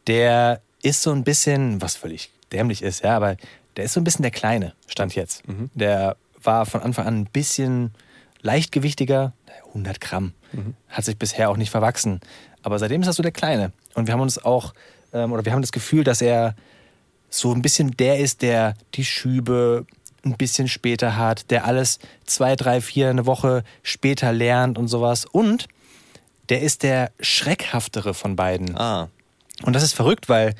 [0.07, 3.37] der ist so ein bisschen, was völlig dämlich ist, ja, aber
[3.75, 5.43] der ist so ein bisschen der Kleine, stand jetzt.
[5.73, 7.91] Der war von Anfang an ein bisschen
[8.41, 9.33] leichtgewichtiger,
[9.69, 10.33] 100 Gramm,
[10.89, 12.19] hat sich bisher auch nicht verwachsen.
[12.61, 13.71] Aber seitdem ist er so der Kleine.
[13.95, 14.73] Und wir haben uns auch,
[15.13, 16.55] ähm, oder wir haben das Gefühl, dass er
[17.29, 19.85] so ein bisschen der ist, der die Schübe
[20.23, 25.25] ein bisschen später hat, der alles zwei, drei, vier, eine Woche später lernt und sowas.
[25.25, 25.67] Und
[26.49, 28.77] der ist der schreckhaftere von beiden.
[28.77, 29.09] Ah,
[29.63, 30.53] Und das ist verrückt, weil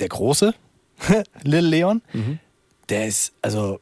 [0.00, 0.54] der Große,
[1.42, 2.02] Lil Leon,
[2.88, 3.80] der ist, also,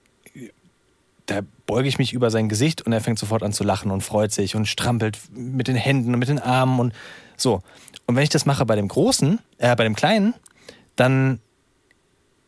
[1.27, 4.01] da beuge ich mich über sein Gesicht und er fängt sofort an zu lachen und
[4.03, 6.95] freut sich und strampelt mit den Händen und mit den Armen und
[7.37, 7.63] so.
[8.07, 10.35] Und wenn ich das mache bei dem Großen, äh, bei dem Kleinen,
[10.97, 11.41] dann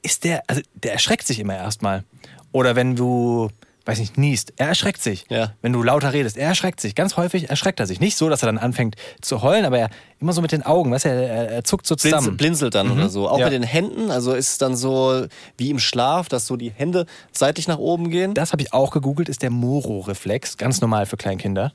[0.03, 2.05] ist der, also der erschreckt sich immer erstmal.
[2.53, 3.51] Oder wenn du,
[3.91, 5.25] weiß nicht, niest, er erschreckt sich.
[5.31, 5.55] Ja.
[5.63, 6.95] Wenn du lauter redest, er erschreckt sich.
[6.95, 7.99] Ganz häufig erschreckt er sich.
[8.01, 10.91] Nicht so, dass er dann anfängt zu heulen, aber er immer so mit den Augen,
[10.93, 12.37] weißt du, er, er zuckt so zusammen.
[12.37, 13.29] blinzelt dann oder so.
[13.29, 13.47] Auch Ja.
[13.47, 17.07] mit den Händen, also ist es dann so wie im Schlaf, dass so die Hände
[17.33, 18.35] seitlich nach oben gehen.
[18.35, 20.57] Das habe ich auch gegoogelt, ist der Moro-Reflex.
[20.57, 21.73] Ganz normal für Kleinkinder.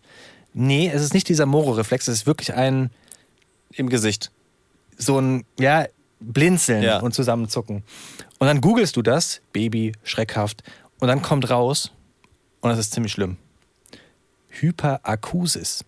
[0.53, 2.89] Nee, es ist nicht dieser Moro-Reflex, es ist wirklich ein,
[3.73, 4.31] Im Gesicht.
[4.97, 5.85] so ein, ja,
[6.21, 6.99] Blinzeln Ja.
[7.01, 7.83] und zusammenzucken.
[8.39, 10.63] Und dann googelst du das, Baby, schreckhaft,
[10.99, 11.91] und dann kommt raus,
[12.65, 13.37] und das ist ziemlich schlimm,
[14.49, 15.85] Hyperakusis.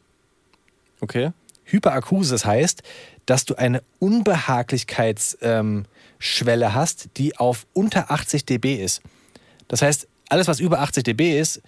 [1.02, 1.32] Okay.
[1.64, 2.84] Hyperakusis heißt,
[3.26, 5.86] dass du eine Unbehaglichkeitsschwelle
[6.20, 9.02] Schwelle hast, die auf unter 80 dB ist.
[9.68, 11.62] Das heißt, alles, was über 80 dB ist,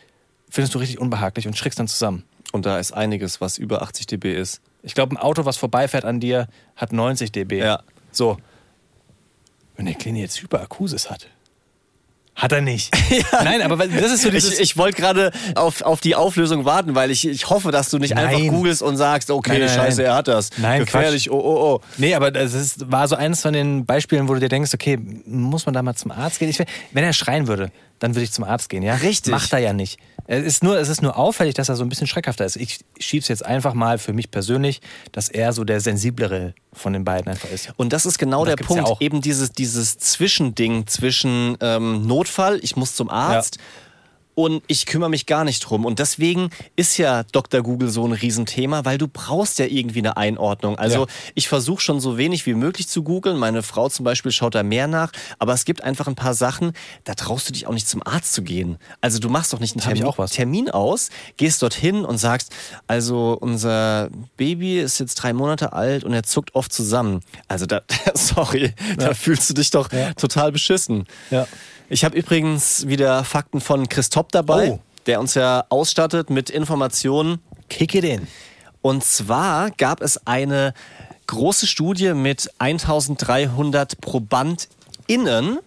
[0.49, 2.23] findest du richtig unbehaglich und schrickst dann zusammen.
[2.51, 4.61] Und da ist einiges, was über 80 dB ist.
[4.81, 7.59] Ich glaube, ein Auto, was vorbeifährt an dir, hat 90 dB.
[7.59, 7.83] Ja.
[8.11, 8.37] So.
[9.75, 11.27] Wenn der Kleine jetzt Hyperakusis hat.
[12.39, 12.89] Hat er nicht.
[13.43, 14.53] Nein, aber das ist so dieses...
[14.53, 17.97] Ich, ich wollte gerade auf, auf die Auflösung warten, weil ich, ich hoffe, dass du
[17.97, 18.27] nicht Nein.
[18.27, 20.11] einfach googelst und sagst, okay, Nein, nein, scheiße, nein.
[20.11, 20.49] er hat das.
[20.55, 21.81] Nein, Gefährlich, oh, oh, oh.
[21.97, 24.97] Nee, aber das ist, war so eines von den Beispielen, wo du dir denkst, okay,
[25.25, 26.47] muss man da mal zum Arzt gehen?
[26.47, 26.59] Ich,
[26.93, 28.95] wenn er schreien würde, dann würde ich zum Arzt gehen, ja?
[28.95, 29.31] Richtig.
[29.31, 29.99] Macht er ja nicht.
[30.25, 32.55] Es ist, nur, es ist nur auffällig, dass er so ein bisschen schreckhafter ist.
[32.55, 34.79] Ich schieb's jetzt einfach mal für mich persönlich,
[35.11, 37.73] dass er so der sensiblere von den beiden einfach ist.
[37.77, 39.01] Und das ist genau das der ja Punkt, auch.
[39.01, 43.57] eben dieses, dieses Zwischending zwischen ähm, Notfall, ich muss zum Arzt
[44.45, 45.85] und ich kümmere mich gar nicht drum.
[45.85, 47.61] Und deswegen ist ja Dr.
[47.61, 50.77] Google so ein Riesenthema, weil du brauchst ja irgendwie eine Einordnung.
[50.77, 51.05] Also Ja.
[51.35, 53.37] ich versuche schon so wenig wie möglich zu googeln.
[53.37, 55.11] Meine Frau zum Beispiel schaut da mehr nach.
[55.39, 56.71] Aber es gibt einfach ein paar Sachen,
[57.03, 58.77] da traust du dich auch nicht zum Arzt zu gehen.
[59.01, 60.27] Also du machst doch nicht einen Termin.
[60.29, 62.53] Termin aus, gehst dorthin und sagst,
[62.87, 67.21] also unser Baby ist jetzt drei Monate alt und er zuckt oft zusammen.
[67.49, 67.81] Also da,
[68.13, 70.13] sorry, da fühlst du dich doch Ja.
[70.13, 71.05] total beschissen.
[71.29, 71.45] Ja.
[71.89, 74.79] Ich habe übrigens wieder Fakten von Christoph dabei, Oh.
[75.07, 77.39] der uns ja ausstattet mit Informationen.
[77.69, 78.27] Kick it in.
[78.81, 80.73] Und zwar gab es eine
[81.27, 85.59] große Studie mit 1300 ProbandInnen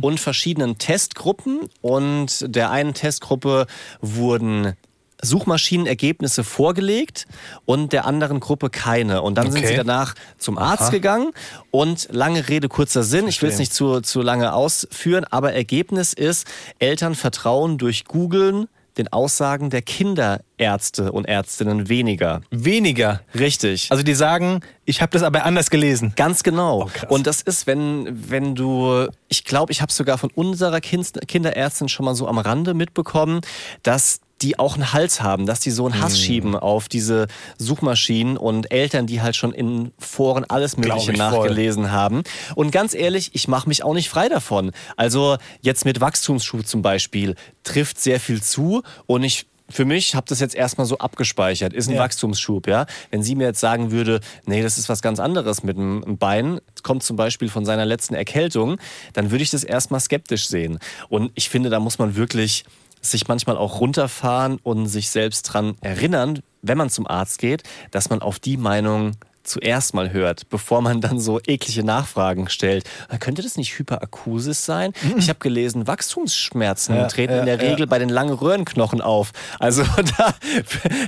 [0.00, 1.60] und verschiedenen Testgruppen.
[1.80, 3.66] Und der einen Testgruppe
[4.00, 4.74] wurden
[5.22, 7.26] Suchmaschinenergebnisse vorgelegt
[7.64, 9.22] und der anderen Gruppe keine.
[9.22, 9.72] Und dann sind Okay.
[9.72, 11.30] sie danach zum Arzt gegangen
[11.70, 16.12] und lange Rede, kurzer Sinn, ich will es nicht zu, zu lange ausführen, aber Ergebnis
[16.12, 16.46] ist,
[16.78, 18.66] Eltern vertrauen durch Googeln
[18.98, 22.42] den Aussagen der Kinderärzte und Ärztinnen weniger.
[22.50, 23.22] Weniger.
[23.34, 23.90] Richtig.
[23.90, 26.12] Also die sagen, ich habe das aber anders gelesen.
[26.14, 26.90] Ganz genau.
[27.08, 31.10] Oh, und das ist, wenn, wenn du, ich glaube, ich habe sogar von unserer kind,
[31.26, 33.40] Kinderärztin schon mal so am Rande mitbekommen,
[33.82, 37.26] dass die auch einen Hals haben, dass die so einen Hass schieben auf diese
[37.58, 41.30] Suchmaschinen und Eltern, die halt schon in Foren alles Mögliche ich voll.
[41.30, 42.22] nachgelesen haben.
[42.54, 44.72] Und ganz ehrlich, ich mache mich auch nicht frei davon.
[44.96, 50.26] Also jetzt mit Wachstumsschub zum Beispiel trifft sehr viel zu und ich für mich habe
[50.28, 51.72] das jetzt erstmal so abgespeichert.
[51.72, 52.00] Ist ein Ja.
[52.00, 52.84] Wachstumsschub, ja.
[53.10, 56.60] Wenn sie mir jetzt sagen würde, nee, das ist was ganz anderes mit dem Bein,
[56.82, 58.76] kommt zum Beispiel von seiner letzten Erkältung,
[59.14, 60.78] dann würde ich das erstmal skeptisch sehen.
[61.08, 62.64] Und ich finde, da muss man wirklich
[63.02, 68.08] sich manchmal auch runterfahren und sich selbst dran erinnern, wenn man zum Arzt geht, dass
[68.08, 72.88] man auf die Meinung zuerst mal hört, bevor man dann so eklige Nachfragen stellt.
[73.20, 74.92] Könnte das nicht Hyperakusis sein?
[75.16, 77.70] Ich habe gelesen, Wachstumsschmerzen Ja, treten ja, in der ja.
[77.70, 79.32] Regel bei den langen Röhrenknochen auf.
[79.58, 79.82] Also
[80.18, 80.34] da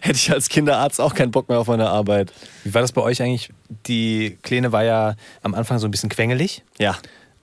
[0.03, 2.33] hätte ich als Kinderarzt auch keinen Bock mehr auf meine Arbeit.
[2.65, 3.51] Wie war das bei euch eigentlich?
[3.87, 6.65] Die Kleine war ja am Anfang so ein bisschen quengelig.
[6.79, 6.97] Ja.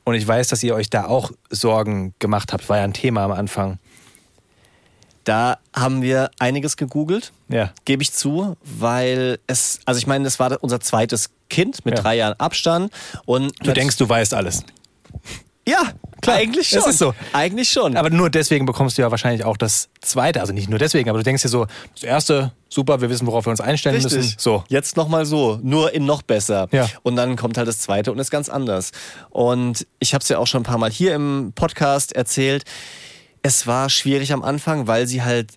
[0.03, 2.67] Und ich weiß, dass ihr euch da auch Sorgen gemacht habt.
[2.69, 3.79] War ja ein Thema am Anfang.
[5.23, 7.71] Da haben wir einiges gegoogelt, Ja.
[7.85, 12.01] gebe ich zu, weil es, also ich meine, das war unser zweites Kind mit Ja.
[12.01, 12.91] drei Jahren Abstand.
[13.25, 14.63] Und Du denkst, du weißt alles.
[15.67, 15.77] ja,
[16.21, 16.79] klar, Ah, eigentlich schon.
[16.79, 17.13] es ist so.
[17.33, 17.95] Eigentlich schon.
[17.97, 20.41] Aber nur deswegen bekommst du ja wahrscheinlich auch das zweite.
[20.41, 23.45] Also nicht nur deswegen, aber du denkst dir so, das erste, super, wir wissen, worauf
[23.45, 24.33] wir uns einstellen müssen.
[24.37, 24.63] So.
[24.69, 26.67] Jetzt nochmal so, nur in noch besser.
[26.71, 26.87] Ja.
[27.03, 28.91] Und dann kommt halt das zweite und ist ganz anders.
[29.29, 32.63] Und ich habe es ja auch schon ein paar Mal hier im Podcast erzählt.
[33.41, 35.51] Es war schwierig am Anfang, weil sie halt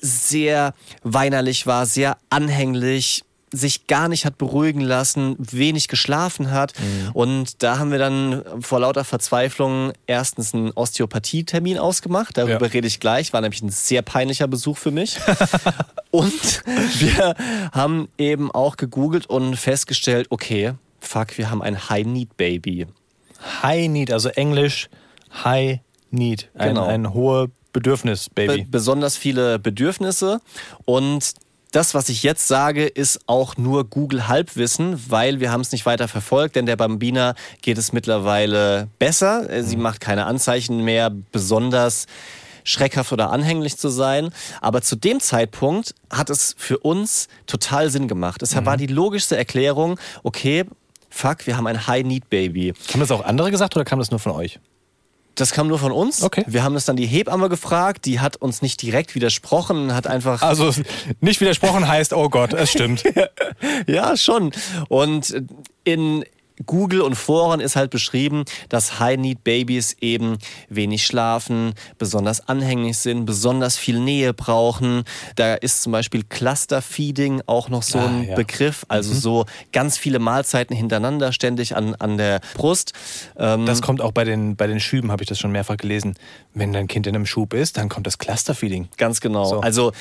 [0.00, 3.22] sehr weinerlich war, sehr anhänglich,
[3.52, 6.72] sich gar nicht hat beruhigen lassen, wenig geschlafen hat.
[7.14, 12.36] Und da haben wir dann vor lauter Verzweiflung erstens einen Osteopathie-Termin ausgemacht.
[12.36, 12.72] Darüber Ja.
[12.72, 13.32] rede ich gleich.
[13.32, 15.18] War nämlich ein sehr peinlicher Besuch für mich.
[16.10, 16.62] und
[16.98, 17.34] wir
[17.72, 22.86] haben eben auch gegoogelt und festgestellt, okay, fuck, wir haben ein High-Need-Baby.
[23.62, 24.88] High Need, also Englisch
[25.44, 25.80] High
[26.16, 26.50] Need.
[26.54, 26.86] Ein, Genau.
[26.86, 28.66] ein hohe Bedürfnis, be Baby.
[28.68, 30.40] besonders viele Bedürfnisse
[30.84, 31.34] und
[31.72, 35.84] das, was ich jetzt sage, ist auch nur Google Halbwissen, weil wir haben es nicht
[35.84, 39.50] weiter verfolgt, denn der Bambina geht es mittlerweile besser.
[39.50, 42.06] Äh, Sie macht keine Anzeichen mehr, besonders
[42.64, 44.30] schreckhaft oder anhänglich zu sein.
[44.62, 48.42] Aber zu dem Zeitpunkt hat es für uns total Sinn gemacht.
[48.42, 50.64] Es war die logischste Erklärung, okay,
[51.10, 52.72] fuck, wir haben ein High-Need-Baby.
[52.92, 54.60] Haben das auch andere gesagt oder kam das nur von euch?
[55.36, 56.22] Das kam nur von uns.
[56.22, 56.44] Okay.
[56.46, 60.42] Wir haben das dann die Hebamme gefragt, die hat uns nicht direkt widersprochen, hat einfach
[60.42, 60.72] Also
[61.20, 63.04] nicht widersprochen heißt, oh Gott, es stimmt.
[63.86, 64.52] Ja, schon.
[64.88, 65.42] Und
[65.84, 66.24] in
[66.64, 70.38] Google und Foren ist halt beschrieben, dass High-Need-Babys eben
[70.68, 75.04] wenig schlafen, besonders anhänglich sind, besonders viel Nähe brauchen.
[75.34, 78.34] Da ist zum Beispiel Cluster-Feeding auch noch so Ah, ein ja.
[78.36, 82.92] Begriff, also so ganz viele Mahlzeiten hintereinander ständig an, an der Brust.
[83.36, 86.14] Ähm, Das kommt auch bei den, bei den Schüben, habe ich das schon mehrfach gelesen.
[86.54, 88.88] Wenn dein Kind in einem Schub ist, dann kommt das Clusterfeeding.
[88.96, 89.44] Ganz genau.
[89.44, 89.60] So.
[89.60, 89.92] Also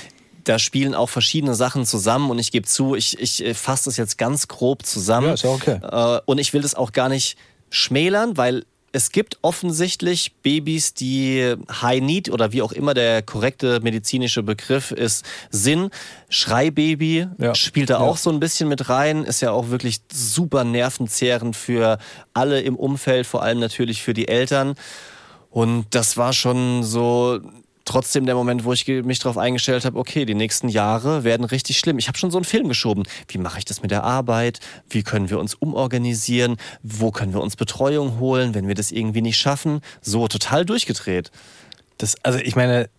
[0.46, 3.98] da spielen auch verschiedene Sachen zusammen und ich gebe zu, ich, ich äh, fasse das
[3.98, 5.28] jetzt ganz grob zusammen.
[5.28, 5.80] Ja, ist ja okay.
[5.84, 7.38] Äh, Und ich will das auch gar nicht
[7.70, 13.82] schmälern, weil es gibt offensichtlich Babys, die High Need oder wie auch immer der korrekte
[13.82, 15.92] medizinische Begriff ist, sind.
[16.30, 17.54] Schreibaby Ja.
[17.56, 18.00] spielt da Ja.
[18.00, 21.98] auch so ein bisschen mit rein, ist ja auch wirklich super nervenzehrend für
[22.34, 24.76] alle im Umfeld, vor allem natürlich für die Eltern.
[25.50, 27.42] Und das war schon so
[27.86, 31.78] trotzdem der Moment, wo ich mich darauf eingestellt habe, okay, die nächsten Jahre werden richtig
[31.78, 31.98] schlimm.
[31.98, 33.04] Ich habe schon so einen Film geschoben.
[33.28, 34.60] Wie mache ich das mit der Arbeit?
[34.90, 36.58] Wie können wir uns umorganisieren?
[36.84, 39.82] Wo können wir uns Betreuung holen, wenn wir das irgendwie nicht schaffen?
[40.02, 41.32] So total durchgedreht.
[41.98, 42.90] Das, also ich meine,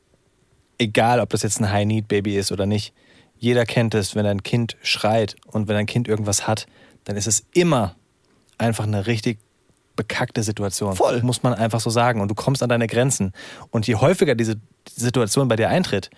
[0.78, 2.94] egal ob das jetzt ein High-Need-Baby ist oder nicht,
[3.38, 6.66] jeder kennt es, wenn ein Kind schreit und wenn ein Kind irgendwas hat,
[7.04, 7.96] dann ist es immer
[8.58, 9.38] einfach eine richtig
[9.96, 10.94] bekackte Situation.
[10.94, 11.22] Voll.
[11.22, 12.20] Muss man einfach so sagen.
[12.20, 13.32] Und du kommst an deine Grenzen.
[13.70, 14.56] Und je häufiger diese
[14.88, 16.10] Situation bei dir eintritt,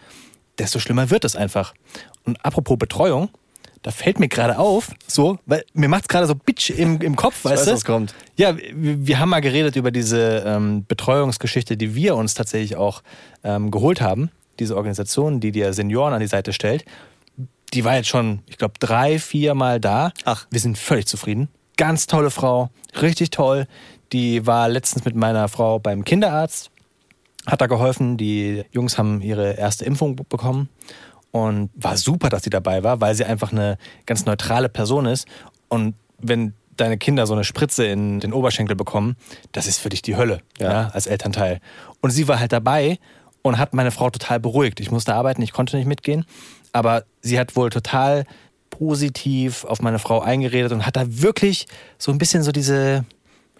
[0.59, 1.75] desto schlimmer wird es einfach.
[2.25, 3.31] Und apropos Betreuung,
[3.83, 7.17] da fällt mir gerade auf, so, weil mir macht es gerade so Bitch im, im
[7.17, 7.73] Kopf, weißt weiß, du?
[7.73, 8.15] was kommt.
[8.37, 13.03] Ja, wir, wir haben mal geredet über diese ähm, Betreuungsgeschichte, die wir uns tatsächlich auch
[13.45, 14.31] ähm, geholt haben.
[14.59, 16.85] Diese Organisation, die dir Senioren an die Seite stellt.
[17.73, 20.13] Die war jetzt schon, ich glaube, drei, vier Mal da.
[20.25, 20.47] Ach.
[20.51, 21.49] Wir sind völlig zufrieden.
[21.79, 22.69] Ganz tolle Frau,
[23.01, 23.67] richtig toll.
[24.13, 26.71] Die war letztens mit meiner Frau beim Kinderarzt,
[27.47, 28.17] hat da geholfen.
[28.19, 30.69] Die Jungs haben ihre erste Impfung be- bekommen
[31.31, 35.27] und war super, dass sie dabei war, weil sie einfach eine ganz neutrale Person ist.
[35.69, 39.17] Und wenn deine Kinder so eine Spritze in den Oberschenkel bekommen,
[39.53, 40.71] das ist für dich die Hölle Ja.
[40.73, 40.89] ja.
[40.93, 41.61] als Elternteil.
[42.01, 42.99] Und sie war halt dabei
[43.43, 44.81] und hat meine Frau total beruhigt.
[44.81, 46.25] Ich musste arbeiten, ich konnte nicht mitgehen,
[46.73, 48.25] aber sie hat wohl total
[48.79, 51.67] positiv auf meine Frau eingeredet und hat da wirklich
[51.99, 53.05] so ein bisschen so diese,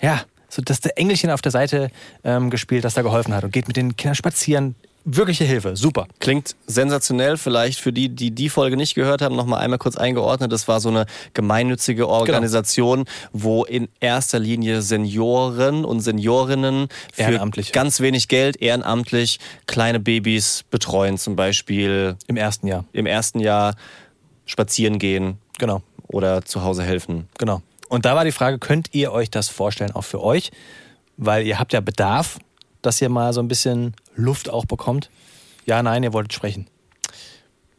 [0.01, 1.91] ja, so das der Engelchen auf der Seite
[2.25, 4.75] ähm, gespielt, das da geholfen hat und geht mit den Kindern spazieren.
[5.05, 5.77] wirkliche Hilfe.
[5.77, 6.07] Super.
[6.21, 7.37] Klingt sensationell.
[7.37, 10.53] Vielleicht für die, die die Folge nicht gehört haben, nochmal einmal kurz eingeordnet.
[10.53, 17.39] Das war so eine gemeinnützige Organisation, wo in erster Linie Senioren und Seniorinnen für
[17.73, 21.19] ganz wenig Geld ehrenamtlich kleine Babys betreuen.
[21.19, 22.85] Zum Beispiel Im ersten Jahr.
[22.93, 23.75] im ersten Jahr
[24.49, 25.83] spazieren gehen Genau.
[26.09, 27.29] oder zu Hause helfen.
[27.39, 27.63] Genau.
[27.89, 30.51] Und da war die Frage, könnt ihr euch das vorstellen, auch für euch?
[31.17, 32.39] Weil ihr habt ja Bedarf,
[32.83, 35.11] dass ihr mal so ein bisschen Luft auch bekommt.
[35.67, 36.67] Ja, nein, ihr wolltet sprechen.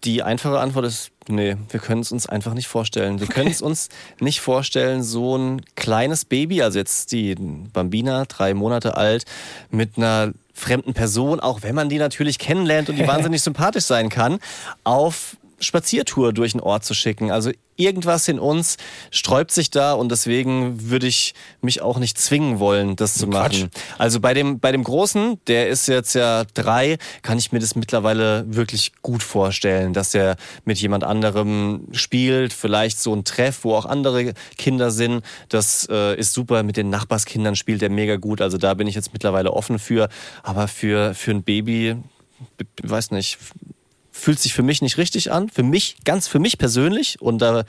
[0.04, 3.20] Die einfache Antwort ist, nee, wir können es uns einfach nicht vorstellen.
[3.20, 8.54] Wir können es uns nicht vorstellen, so ein kleines Baby, also jetzt die Bambina, drei
[8.54, 9.26] Monate alt,
[9.72, 14.10] mit einer fremden Person, auch wenn man die natürlich kennenlernt und die wahnsinnig sympathisch sein
[14.10, 14.40] kann,
[14.84, 17.32] auf Spaziertour durch den Ort zu schicken.
[17.32, 18.78] Also irgendwas in uns
[19.10, 23.60] sträubt sich da und deswegen würde ich mich auch nicht zwingen wollen, das zu Quatsch.
[23.62, 23.72] machen.
[23.98, 27.76] Also bei dem, bei dem Großen, der ist jetzt ja drei, kann ich mir das
[27.76, 33.76] mittlerweile wirklich gut vorstellen, dass er mit jemand anderem spielt, vielleicht so ein Treff, wo
[33.76, 35.24] auch andere Kinder sind.
[35.48, 36.64] Das äh, ist super.
[36.64, 38.42] Mit den Nachbarskindern spielt er mega gut.
[38.42, 40.10] Also da bin ich jetzt mittlerweile offen für.
[40.44, 41.96] Aber für, für ein Baby,
[42.84, 43.38] weiß nicht,
[44.20, 45.50] fühlt sich für mich nicht richtig an.
[45.50, 47.22] Für mich, ganz für mich persönlich.
[47.22, 47.64] Und da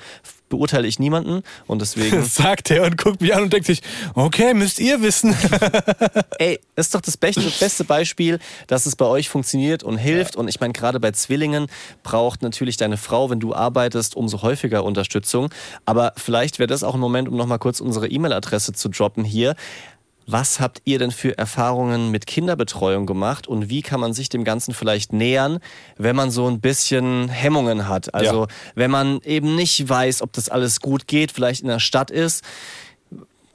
[0.51, 1.43] beurteile ich niemanden.
[1.67, 2.23] Und deswegen.
[2.31, 3.81] Sagt er und guckt mich an und denkt sich,
[4.15, 5.35] okay, müsst ihr wissen.
[6.39, 10.37] Ey, das ist doch das beste, beste Beispiel, dass es bei euch funktioniert und hilft.
[10.37, 11.69] Und ich meine, gerade bei Zwillingen
[12.03, 15.49] braucht natürlich deine Frau, wenn du arbeitest, umso häufiger Unterstützung.
[15.87, 19.55] Aber vielleicht wäre das auch ein Moment, um nochmal kurz unsere E-Mail-Adresse zu droppen hier.
[20.33, 24.45] Was habt ihr denn für Erfahrungen mit Kinderbetreuung gemacht und wie kann man sich dem
[24.45, 25.59] Ganzen vielleicht nähern,
[25.99, 28.15] wenn man so ein bisschen Hemmungen hat?
[28.15, 28.47] Also Ja.
[28.75, 32.45] wenn man eben nicht weiß, ob das alles gut geht, vielleicht in der Stadt ist.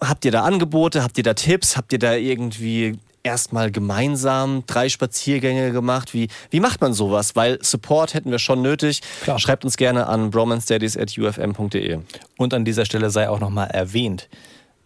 [0.01, 1.03] Habt ihr da Angebote?
[1.03, 1.77] Habt ihr da Tipps?
[1.77, 6.13] Habt ihr da irgendwie erstmal gemeinsam drei Spaziergänge gemacht?
[6.13, 7.35] Wie, wie macht man sowas?
[7.35, 9.01] Weil Support hätten wir schon nötig.
[9.23, 9.39] Klar.
[9.39, 11.99] Schreibt uns gerne an bromanstudies.ufm.de.
[12.37, 14.27] Und an dieser Stelle sei auch nochmal erwähnt,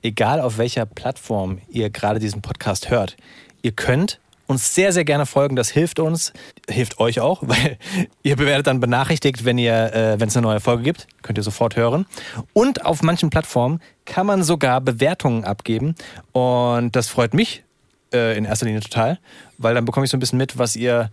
[0.02, 3.18] egal auf welcher Plattform ihr gerade diesen Podcast hört,
[3.62, 5.56] ihr könnt uns sehr, sehr gerne folgen.
[5.56, 6.34] Das hilft uns,
[6.68, 7.78] hilft euch auch, weil
[8.24, 11.08] ihr werdet dann benachrichtigt, wenn ihr, äh, wenn es eine neue Folge gibt.
[11.22, 12.08] Könnt ihr sofort hören.
[12.54, 15.96] Und auf manchen Plattformen kann man sogar Bewertungen abgeben.
[16.32, 17.64] Und das freut mich
[18.12, 19.20] äh, in erster Linie total,
[19.60, 21.12] weil dann bekomme ich so ein bisschen mit, was ihr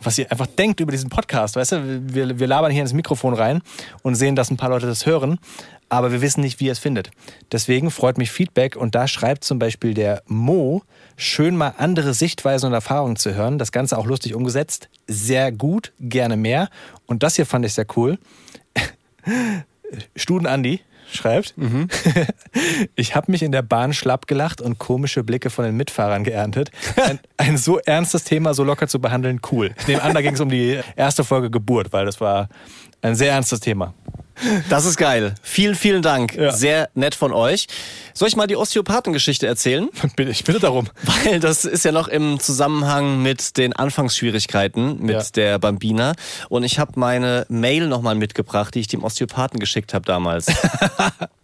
[0.00, 1.56] was ihr einfach denkt über diesen Podcast.
[1.56, 3.62] Weißt du, wir, wir labern hier ins Mikrofon rein
[4.02, 5.40] und sehen, dass ein paar Leute das hören,
[5.88, 7.10] aber wir wissen nicht, wie ihr es findet.
[7.52, 10.82] Deswegen freut mich Feedback und da schreibt zum Beispiel der Mo,
[11.16, 13.58] schön mal andere Sichtweisen und Erfahrungen zu hören.
[13.58, 14.88] Das Ganze auch lustig umgesetzt.
[15.06, 16.68] Sehr gut, gerne mehr.
[17.06, 18.18] Und das hier fand ich sehr cool.
[20.16, 21.54] Studen Andi schreibt,
[22.94, 26.70] ich habe mich in der Bahn schlapp gelacht und komische Blicke von den Mitfahrern geerntet.
[27.02, 29.74] Ein, ein so ernstes Thema so locker zu behandeln, cool.
[29.78, 32.50] Ich nehme an, da ging es um die erste Folge Geburt, weil das war
[33.00, 33.94] ein sehr ernstes Thema.
[34.68, 35.34] Das ist geil.
[35.42, 36.34] Vielen, vielen Dank.
[36.34, 36.52] Ja.
[36.52, 37.66] Sehr nett von euch.
[38.14, 39.88] Soll ich mal die Osteopathengeschichte erzählen?
[40.16, 40.88] Bitte, ich bitte darum.
[41.24, 45.22] Weil das ist ja noch im Zusammenhang mit den Anfangsschwierigkeiten mit Ja.
[45.34, 46.14] der Bambina.
[46.48, 50.46] Und ich habe meine Mail nochmal mitgebracht, die ich dem Osteopathen geschickt habe damals.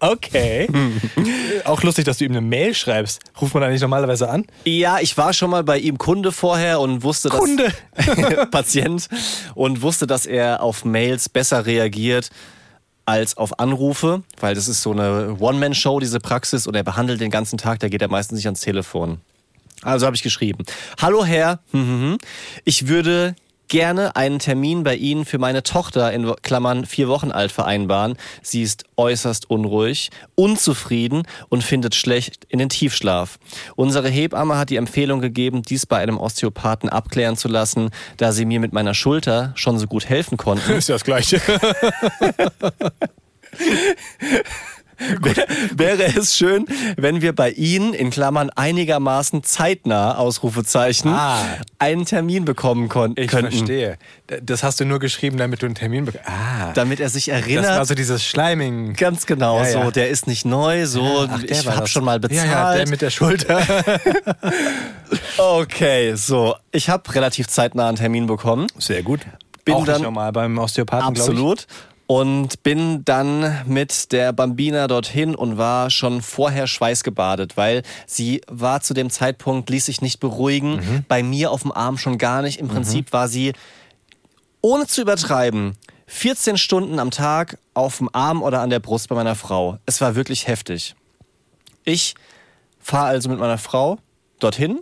[0.01, 0.69] Okay.
[1.65, 3.21] Auch lustig, dass du ihm eine Mail schreibst.
[3.41, 4.45] Ruft man da nicht normalerweise an?
[4.67, 7.39] ja, ich war schon mal bei ihm Kunde vorher und wusste, dass...
[7.39, 7.73] Kunde?
[8.51, 9.09] Patient.
[9.55, 12.29] Und wusste, dass er auf Mails besser reagiert
[13.07, 17.31] als auf Anrufe, weil das ist so eine One-Man-Show, diese Praxis, und er behandelt den
[17.31, 19.21] ganzen Tag, da geht er meistens nicht ans Telefon.
[19.83, 20.65] Also habe ich geschrieben.
[21.01, 22.19] Hallo Herr, hm, hm, hm.
[22.65, 23.37] ich würde
[23.75, 28.17] gerne einen Termin bei Ihnen für meine Tochter in Klammern vier Wochen alt vereinbaren.
[28.41, 33.41] Sie ist äußerst unruhig, unzufrieden und findet schlecht in den Tiefschlaf.
[33.75, 38.45] Unsere Hebamme hat die Empfehlung gegeben, dies bei einem Osteopathen abklären zu lassen, da sie
[38.45, 40.71] mir mit meiner Schulter schon so gut helfen konnten.
[40.75, 41.41] Ist ja das Gleiche.
[45.77, 51.43] Wäre es schön, wenn wir bei Ihnen in Klammern einigermaßen zeitnah Ausrufezeichen Ah.
[51.79, 53.51] einen Termin bekommen kon- Ich könnten.
[53.53, 53.99] verstehe.
[54.43, 56.29] Das hast du nur geschrieben, damit du einen Termin bekommst.
[56.29, 56.73] Ah.
[56.75, 57.77] Damit er sich Das erinnert.
[57.79, 58.95] war so dieses Schleiming.
[58.95, 59.85] Ganz genau, Ja, ja.
[59.85, 61.91] so, der ist nicht neu, so, Ach, der ich habe das.
[61.91, 62.47] schon mal bezahlt.
[62.51, 63.61] Ja, ja, der mit der Schulter.
[65.39, 68.67] okay, so, ich habe relativ zeitnah einen Termin bekommen.
[68.79, 69.21] Sehr gut.
[69.65, 71.67] Bin Auch dann- normal beim Osteopathen, Absolut.
[72.07, 78.83] Und bin dann mit der Bambina dorthin und war schon vorher schweißgebadet, weil sie war
[78.83, 81.05] zu dem Zeitpunkt, ließ sich nicht beruhigen, Mhm.
[81.09, 82.61] bei mir auf dem Arm schon gar nicht.
[82.61, 83.55] Im Prinzip war sie,
[84.61, 89.15] ohne zu übertreiben, 14 Stunden am Tag auf dem Arm oder an der Brust bei
[89.15, 89.79] meiner Frau.
[89.87, 90.95] Es war wirklich heftig.
[91.85, 92.15] Ich
[92.81, 93.97] fahre also mit meiner Frau
[94.41, 94.81] dorthin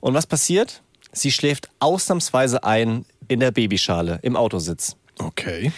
[0.00, 0.82] und was passiert?
[1.12, 4.96] Sie schläft ausnahmsweise ein in der Babyschale im Autositz.
[5.18, 5.72] Okay.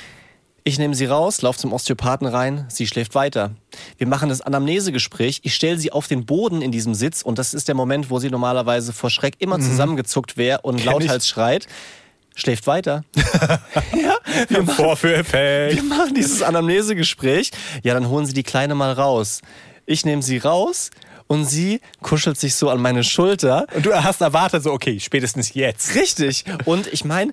[0.63, 3.53] Ich nehme sie raus, laufe zum Osteopathen rein, sie schläft weiter.
[3.97, 5.41] Wir machen das Anamnesegespräch.
[5.43, 8.19] Ich stelle sie auf den Boden in diesem Sitz und das ist der Moment, wo
[8.19, 11.67] sie normalerweise vor Schreck immer zusammengezuckt wäre und lauthals schreit.
[12.35, 13.05] Schläft weiter.
[13.17, 14.17] ja,
[14.49, 15.77] wir machen, Vorführeffekt.
[15.77, 17.51] wir machen dieses Anamnesegespräch.
[17.83, 19.41] Ja, dann holen sie die Kleine mal raus.
[19.87, 20.91] Ich nehme sie raus
[21.27, 23.67] und sie kuschelt sich so an meine Schulter.
[23.75, 25.95] Und du hast erwartet, so, okay, spätestens jetzt.
[25.95, 26.45] Richtig.
[26.65, 27.33] Und ich meine,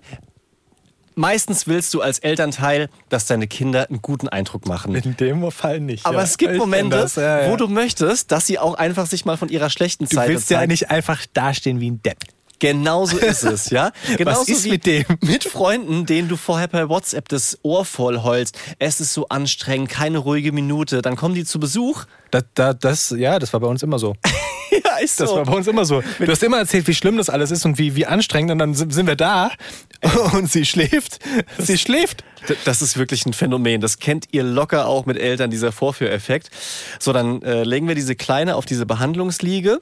[1.17, 4.95] meistens willst du als Elternteil, dass deine Kinder einen guten Eindruck machen.
[4.95, 6.05] In dem Fall nicht.
[6.05, 6.23] Aber ja.
[6.23, 7.51] es gibt Ich Momente, das, ja, ja.
[7.51, 10.49] wo du möchtest, dass sie auch einfach sich mal von ihrer schlechten Du Seite willst
[10.49, 12.19] ja nicht einfach dastehen wie ein Depp.
[12.59, 13.91] Genauso ist es, ja.
[14.17, 15.05] Genauso ist wie mit dem?
[15.21, 18.57] Mit Freunden, denen du vorher per WhatsApp das Ohr voll heulst.
[18.79, 21.01] Es ist so anstrengend, keine ruhige Minute.
[21.03, 22.05] Dann kommen die zu Besuch.
[22.31, 24.15] Das, das, das, ja, das war bei uns immer so.
[24.85, 26.03] ja, ist Das war bei uns immer so.
[26.19, 28.51] Du hast immer erzählt, wie schlimm das alles ist und wie, wie anstrengend.
[28.51, 29.51] Und dann sind wir da
[30.33, 31.19] und sie schläft.
[31.57, 32.23] Sie schläft.
[32.65, 33.81] Das ist wirklich ein Phänomen.
[33.81, 36.49] Das kennt ihr locker auch mit Eltern, dieser Vorführeffekt.
[36.99, 39.81] So, dann äh, legen wir diese Kleine auf diese Behandlungsliege.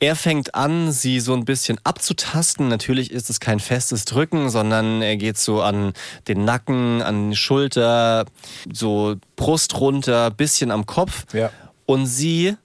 [0.00, 2.68] Er fängt an, sie so ein bisschen abzutasten.
[2.68, 5.92] Natürlich ist es kein festes Drücken, sondern er geht so an
[6.28, 8.24] den Nacken, an die Schulter,
[8.72, 11.24] so Brust runter, bisschen am Kopf.
[11.32, 11.50] Ja.
[11.84, 12.56] Und sie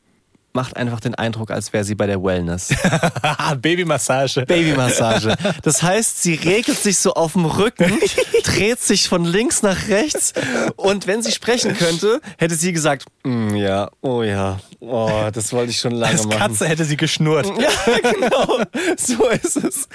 [0.53, 2.69] macht einfach den Eindruck, als wäre sie bei der Wellness.
[3.61, 4.45] Babymassage.
[4.45, 5.35] Babymassage.
[5.63, 7.99] Das heißt, sie regelt sich so auf dem Rücken,
[8.43, 10.33] dreht sich von links nach rechts
[10.75, 15.71] und wenn sie sprechen könnte, hätte sie gesagt, "Mm, ja, oh ja, oh, das wollte
[15.71, 16.39] ich schon lange Als machen.
[16.39, 17.47] Katze hätte sie geschnurrt.
[17.59, 18.59] Ja, genau.
[18.97, 19.87] So ist es.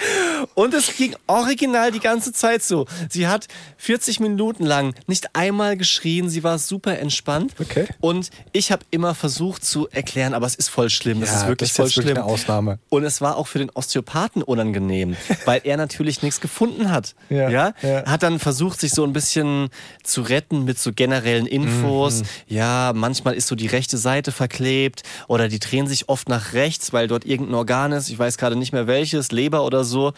[0.54, 2.86] Und es ging original die ganze Zeit so.
[3.08, 6.28] Sie hat 40 Minuten lang nicht einmal geschrien.
[6.28, 7.54] Sie war super entspannt.
[7.60, 7.86] Okay.
[8.00, 11.20] Und ich habe immer versucht zu erklären, aber es ist voll schlimm.
[11.20, 12.24] Das Ja, ist wirklich das ist voll jetzt wirklich schlimm.
[12.24, 12.78] eine Ausnahme.
[12.88, 17.14] Und es war auch für den Osteopathen unangenehm, weil er natürlich nichts gefunden hat.
[17.30, 18.04] Ja, Ja, ja.
[18.06, 19.68] Hat dann versucht, sich so ein bisschen
[20.02, 22.22] zu retten mit so generellen Infos.
[22.22, 22.26] Mhm.
[22.48, 26.92] Ja, manchmal ist so die rechte Seite verklebt oder die drehen sich oft nach rechts,
[26.92, 28.08] weil dort irgendein Organ ist.
[28.08, 30.12] Ich weiß gerade nicht mehr welches, Leber oder so.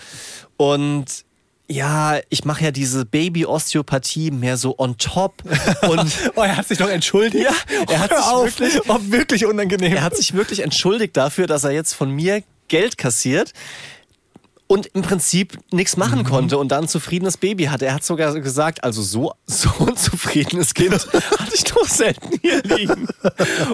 [0.56, 1.06] Und
[1.70, 5.42] ja, ich mache ja diese Baby-Osteopathie mehr so on top.
[5.88, 7.44] Und Oh, er hat sich doch entschuldigt.
[7.44, 7.54] Ja,
[7.88, 8.44] er hat sich auf.
[8.58, 9.92] wirklich- Oh, wirklich unangenehm.
[9.94, 13.52] er hat sich wirklich entschuldigt dafür, dass er jetzt von mir Geld kassiert
[14.70, 17.86] und im Prinzip nichts machen konnte und dann ein zufriedenes Baby hatte.
[17.86, 22.62] Er hat sogar gesagt, also so, so ein zufriedenes Kind hatte ich doch selten hier
[22.62, 23.08] liegen.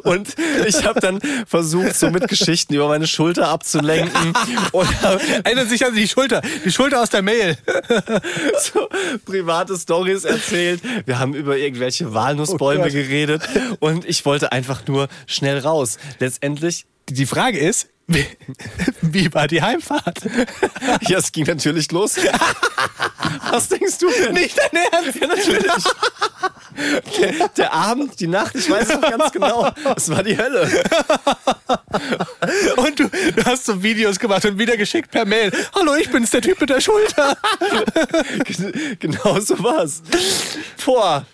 [0.04, 0.34] Und
[0.66, 4.32] ich habe dann versucht, so mit Geschichten über meine Schulter abzulenken
[4.72, 4.88] und
[5.44, 6.40] Erinnert sich an die Schulter.
[6.64, 7.58] Die Schulter aus der Mail.
[8.58, 8.88] so
[9.26, 10.80] private Stories erzählt.
[11.04, 13.42] Wir haben über irgendwelche Walnussbäume Oh geredet
[13.80, 15.98] und ich wollte einfach nur schnell raus.
[16.20, 18.24] Letztendlich Die Frage ist, wie,
[19.02, 20.18] wie war die Heimfahrt?
[21.08, 22.16] Ja, es ging natürlich los.
[23.50, 24.34] Was denkst du denn?
[24.34, 25.20] Nicht dein Ernst?
[25.20, 25.84] Ja, natürlich.
[27.18, 29.70] Der, der Abend, die Nacht, ich weiß noch ganz genau.
[29.96, 30.70] Es war die Hölle.
[32.76, 35.50] Und du, du hast so Videos gemacht und wieder geschickt per Mail.
[35.74, 37.36] Hallo, ich bin's, der Typ mit der Schulter.
[38.44, 40.02] Gen- Genau so war's.
[40.84, 41.24] Boah.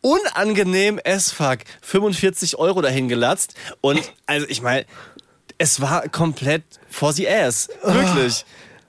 [0.00, 1.58] Unangenehm as fuck.
[1.82, 3.54] 45 Euro dahin gelatzt.
[3.80, 4.84] Und also ich meine,
[5.58, 7.68] es war komplett for the ass.
[7.82, 8.44] Wirklich.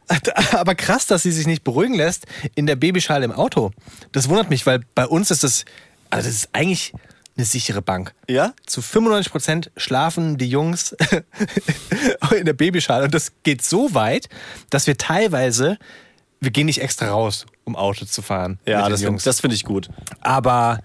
[0.52, 3.72] Aber krass, dass sie sich nicht beruhigen lässt in der Babyschale im Auto.
[4.12, 5.66] Das wundert mich, weil bei uns ist das,
[6.12, 6.94] also das ist eigentlich
[7.38, 8.14] eine sichere Bank.
[8.30, 8.54] Ja?
[8.66, 10.96] Zu 95 Prozent schlafen die Jungs
[12.38, 13.06] in der Babyschale.
[13.06, 14.30] Und das geht so weit,
[14.70, 15.78] dass wir teilweise,
[16.40, 18.60] wir gehen nicht extra raus, um Auto zu fahren.
[18.66, 19.24] Ja, das, Jungs.
[19.24, 19.90] find- das finde ich gut.
[20.22, 20.80] Aber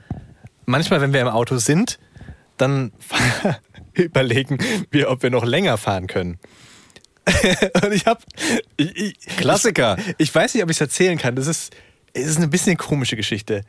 [0.66, 1.98] manchmal, wenn wir im Auto sind,
[2.60, 2.92] dann
[3.92, 4.58] überlegen
[4.90, 6.38] wir, ob wir noch länger fahren können.
[7.82, 8.20] Und ich habe.
[9.36, 9.96] Klassiker.
[9.98, 11.36] Ich, ich weiß nicht, ob ich es erzählen kann.
[11.36, 11.74] Das ist,
[12.12, 13.62] es ist eine bisschen komische Geschichte.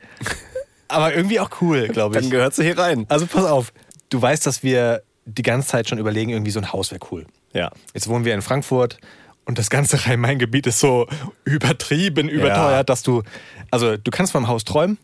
[0.87, 2.21] Aber irgendwie auch cool, glaube ich.
[2.21, 3.05] Dann gehört sie hier rein.
[3.09, 3.73] Also pass auf.
[4.09, 7.25] Du weißt, dass wir die ganze Zeit schon überlegen, irgendwie so ein Haus wäre cool.
[7.53, 7.71] Ja.
[7.93, 8.97] Jetzt wohnen wir in Frankfurt
[9.45, 11.07] und das ganze Rhein-Main-Gebiet ist so
[11.45, 13.23] übertrieben, überteuert, dass du,
[13.69, 14.97] also du kannst vom Haus träumen,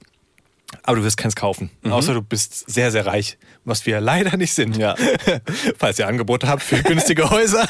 [0.84, 1.70] aber du wirst keins kaufen.
[1.90, 4.76] Außer du bist sehr, sehr reich, was wir leider nicht sind.
[4.78, 4.96] Ja.
[5.78, 7.68] Falls ihr Angebote habt für günstige Häuser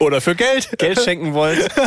[0.00, 0.70] oder für Geld.
[0.78, 1.68] Geld schenken wollt.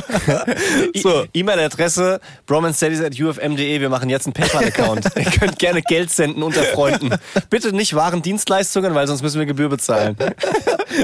[0.96, 1.24] So.
[1.24, 3.82] E- E-Mail-Adresse bromanstudies.ufm.de.
[3.82, 5.06] Wir machen jetzt einen PayPal-Account.
[5.16, 7.10] Ihr könnt gerne Geld senden unter Freunden.
[7.50, 10.16] Bitte nicht Waren Dienstleistungen, weil sonst müssen wir Gebühr bezahlen.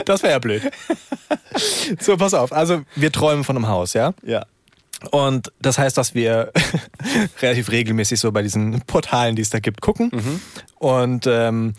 [0.05, 0.61] Das wäre ja blöd.
[1.99, 2.53] So, pass auf.
[2.53, 4.13] Also wir träumen von einem Haus, ja?
[4.23, 4.45] Ja.
[5.11, 6.51] Und das heißt, dass wir
[7.41, 10.11] relativ regelmäßig so bei diesen Portalen, die es da gibt, gucken.
[10.77, 11.73] Und ähm,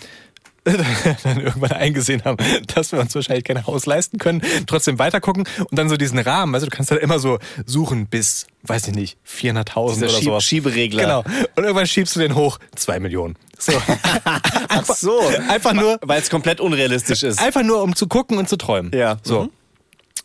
[0.65, 2.37] dann irgendwann eingesehen haben,
[2.75, 6.55] dass wir uns wahrscheinlich kein Haus leisten können, trotzdem weitergucken und dann so diesen Rahmen,
[6.55, 10.25] also du kannst halt immer so suchen bis, weiß ich nicht, 400.000 Dieser oder Schieb-
[10.25, 10.45] sowas.
[10.45, 11.03] Schieberegler.
[11.03, 11.25] Genau.
[11.57, 13.37] Und irgendwann schiebst du den hoch, 2 Millionen.
[13.59, 13.73] So.
[14.69, 15.19] Ach so.
[15.49, 17.41] Einfach nur, Weil es komplett unrealistisch ist.
[17.41, 18.93] einfach nur, um zu gucken und zu träumen.
[18.95, 19.17] Ja.
[19.23, 19.45] So.
[19.45, 19.51] Mhm.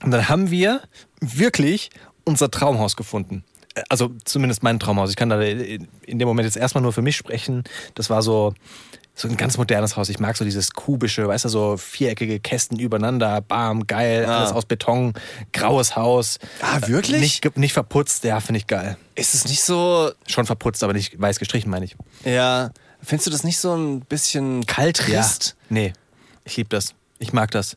[0.04, 0.82] Und dann haben wir
[1.22, 1.90] wirklich
[2.26, 3.44] unser Traumhaus gefunden.
[3.90, 5.10] Also zumindest mein Traumhaus.
[5.10, 5.88] Ich kann da in
[6.20, 7.64] dem Moment jetzt erstmal nur für mich sprechen.
[7.94, 8.54] Das war so,
[9.14, 10.08] so ein ganz modernes Haus.
[10.10, 14.40] Ich mag so dieses kubische, weißt du, so viereckige Kästen übereinander, bam, geil, Ah.
[14.40, 15.14] alles aus Beton,
[15.52, 16.40] graues Haus.
[16.62, 17.20] Ah, wirklich?
[17.20, 18.98] Nicht, nicht verputzt, ja, finde ich geil.
[19.16, 21.96] Ist es nicht so, Schon verputzt, aber nicht weiß gestrichen, meine ich.
[22.24, 22.72] ja,
[23.04, 25.56] findest du das nicht so ein bisschen Kalt, trist?
[25.70, 25.74] Ja.
[25.74, 25.94] Nee,
[26.46, 26.94] ich liebe das.
[27.20, 27.76] Ich mag das.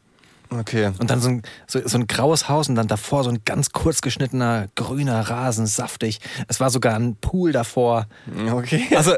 [0.51, 0.93] Okay.
[0.99, 3.71] Und dann so ein, so, so ein graues Haus und dann davor so ein ganz
[3.71, 6.21] kurz geschnittener grüner Rasen, saftig.
[6.49, 8.07] Es war sogar ein Pool davor.
[8.51, 8.87] Okay.
[8.97, 9.15] Also,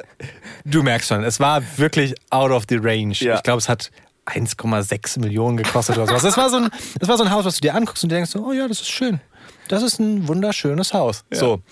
[0.64, 3.14] du merkst schon, es war wirklich out of the range.
[3.20, 3.36] Ja.
[3.36, 3.90] Ich glaube, es hat
[4.26, 6.24] 1,6 Millionen gekostet oder sowas.
[6.24, 6.70] Es war, so ein,
[7.00, 8.68] es war so ein Haus, was du dir anguckst und dir denkst, so, oh ja,
[8.68, 9.20] das ist schön.
[9.68, 11.24] Das ist ein wunderschönes Haus.
[11.30, 11.62] So.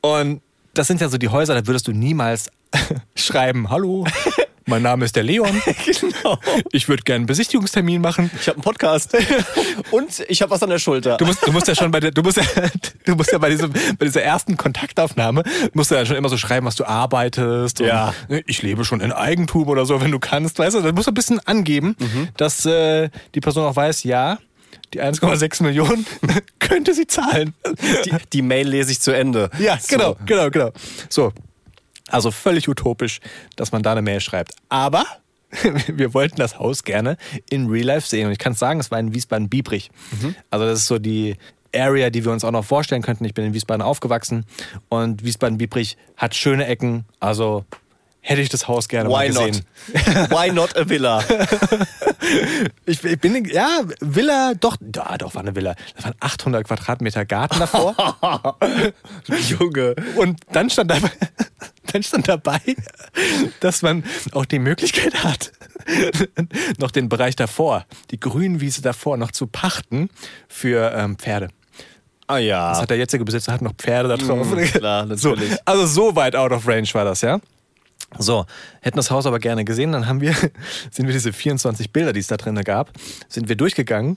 [0.00, 0.40] Und
[0.74, 2.50] das sind ja so die Häuser, da würdest du niemals
[3.16, 4.06] schreiben, hallo,
[4.68, 5.50] mein Name ist der Leon.
[5.84, 6.38] genau.
[6.72, 8.30] Ich würde gerne einen Besichtigungstermin machen.
[8.40, 9.16] Ich habe einen Podcast.
[9.90, 11.16] Und ich habe was an der Schulter.
[11.16, 12.44] Du musst, du musst ja schon bei der, du musst ja,
[13.04, 15.42] du musst ja bei, diesem, bei dieser ersten Kontaktaufnahme,
[15.72, 17.80] musst du ja schon immer so schreiben, was du arbeitest.
[17.80, 18.14] Ja.
[18.28, 20.94] Und, ne, ich lebe schon in Eigentum oder so, wenn du kannst, weißt du, dann
[20.94, 22.28] musst du ein bisschen angeben, Mhm.
[22.36, 24.38] dass äh, die Person auch weiß, ja,
[24.94, 26.06] die 1,6 Millionen
[26.58, 27.54] könnte sie zahlen.
[28.04, 29.50] die, die Mail lese ich zu Ende.
[29.58, 29.96] Ja, So.
[29.96, 30.70] genau, genau, genau.
[31.08, 31.32] So.
[32.10, 33.20] Also völlig utopisch,
[33.56, 34.52] dass man da eine Mail schreibt.
[34.68, 35.04] Aber
[35.88, 37.16] wir wollten das Haus gerne
[37.48, 38.26] in Real Life sehen.
[38.26, 39.90] Und ich kann es sagen, es war in Wiesbaden-Biebrich.
[40.50, 41.36] Also das ist so die
[41.74, 43.24] Area, die wir uns auch noch vorstellen könnten.
[43.24, 44.44] Ich bin in Wiesbaden aufgewachsen
[44.88, 47.04] und Wiesbaden-Biebrich hat schöne Ecken.
[47.20, 47.64] Also
[48.20, 49.64] hätte ich das Haus gerne mal Why gesehen.
[49.94, 50.30] not?
[50.30, 51.24] Why not a villa?
[52.84, 55.74] Ich, ich bin, ja, Villa, doch, ja, doch, war eine Villa.
[55.96, 57.94] Da waren 800 Quadratmeter Garten davor.
[59.48, 59.94] Junge.
[60.16, 61.10] Und dann stand dabei,
[61.92, 62.60] dann stand dabei,
[63.60, 65.52] dass man auch die Möglichkeit hat,
[66.78, 70.10] noch den Bereich davor, die Grünwiese davor, noch zu pachten
[70.48, 71.48] für ähm, Pferde.
[72.26, 72.70] Ah ja.
[72.70, 74.50] Das hat der jetzige Besitzer hat noch Pferde da drauf.
[74.50, 75.34] Mm, klar, so,
[75.64, 77.40] also so weit out of range war das, ja.
[78.18, 78.46] So,
[78.80, 80.34] hätten das Haus aber gerne gesehen, dann haben wir,
[80.90, 82.92] sind wir diese 24 Bilder, die es da drin gab,
[83.28, 84.16] sind wir durchgegangen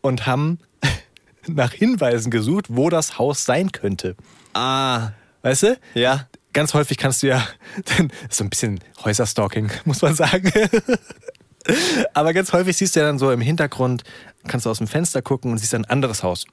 [0.00, 0.58] und haben
[1.46, 4.16] nach Hinweisen gesucht, wo das Haus sein könnte.
[4.54, 5.12] ah.
[5.42, 5.78] Weißt du?
[5.92, 6.26] Ja.
[6.54, 7.46] Ganz häufig kannst du ja,
[8.30, 10.50] so ein bisschen Häuserstalking, muss man sagen.
[12.14, 14.04] Aber ganz häufig siehst du ja dann so im Hintergrund,
[14.46, 16.46] kannst du aus dem Fenster gucken und siehst ein anderes Haus.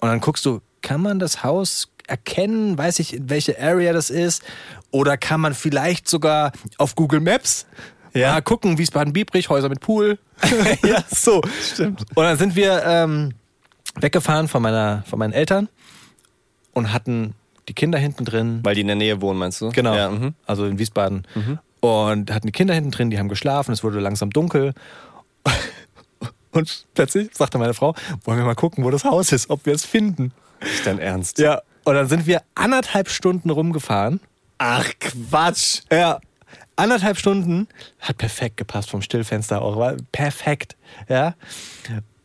[0.00, 2.76] Und dann guckst du, kann man das Haus erkennen?
[2.76, 4.42] Weiß ich, in welche Area das ist?
[4.90, 7.66] Oder kann man vielleicht sogar auf Google Maps
[8.14, 8.32] ja.
[8.32, 10.18] mal gucken, Wiesbaden-Biebrich, Häuser mit Pool.
[10.84, 11.42] ja, so.
[11.72, 12.04] Stimmt.
[12.14, 13.34] Und dann sind wir ähm,
[13.96, 15.68] weggefahren von, meiner, von meinen Eltern
[16.72, 17.34] und hatten
[17.68, 18.60] die Kinder hinten drin.
[18.62, 19.70] Weil die in der Nähe wohnen, meinst du?
[19.70, 19.94] Genau.
[19.94, 20.34] Ja, mhm.
[20.46, 21.26] Also in Wiesbaden.
[21.80, 24.74] Und hatten die Kinder hinten drin, die haben geschlafen, es wurde langsam dunkel.
[26.50, 27.94] Und plötzlich sagte meine Frau,
[28.24, 30.32] wollen wir mal gucken, wo das Haus ist, ob wir es finden.
[30.60, 31.38] Ist dein Ernst?
[31.38, 31.62] Ja.
[31.84, 34.20] Und dann sind wir anderthalb Stunden rumgefahren.
[34.58, 35.82] Ach, Quatsch.
[35.92, 36.20] Ja.
[36.76, 37.68] Anderthalb Stunden
[38.00, 39.76] hat perfekt gepasst vom Stillfenster auch.
[39.76, 40.76] War perfekt.
[41.08, 41.34] Ja.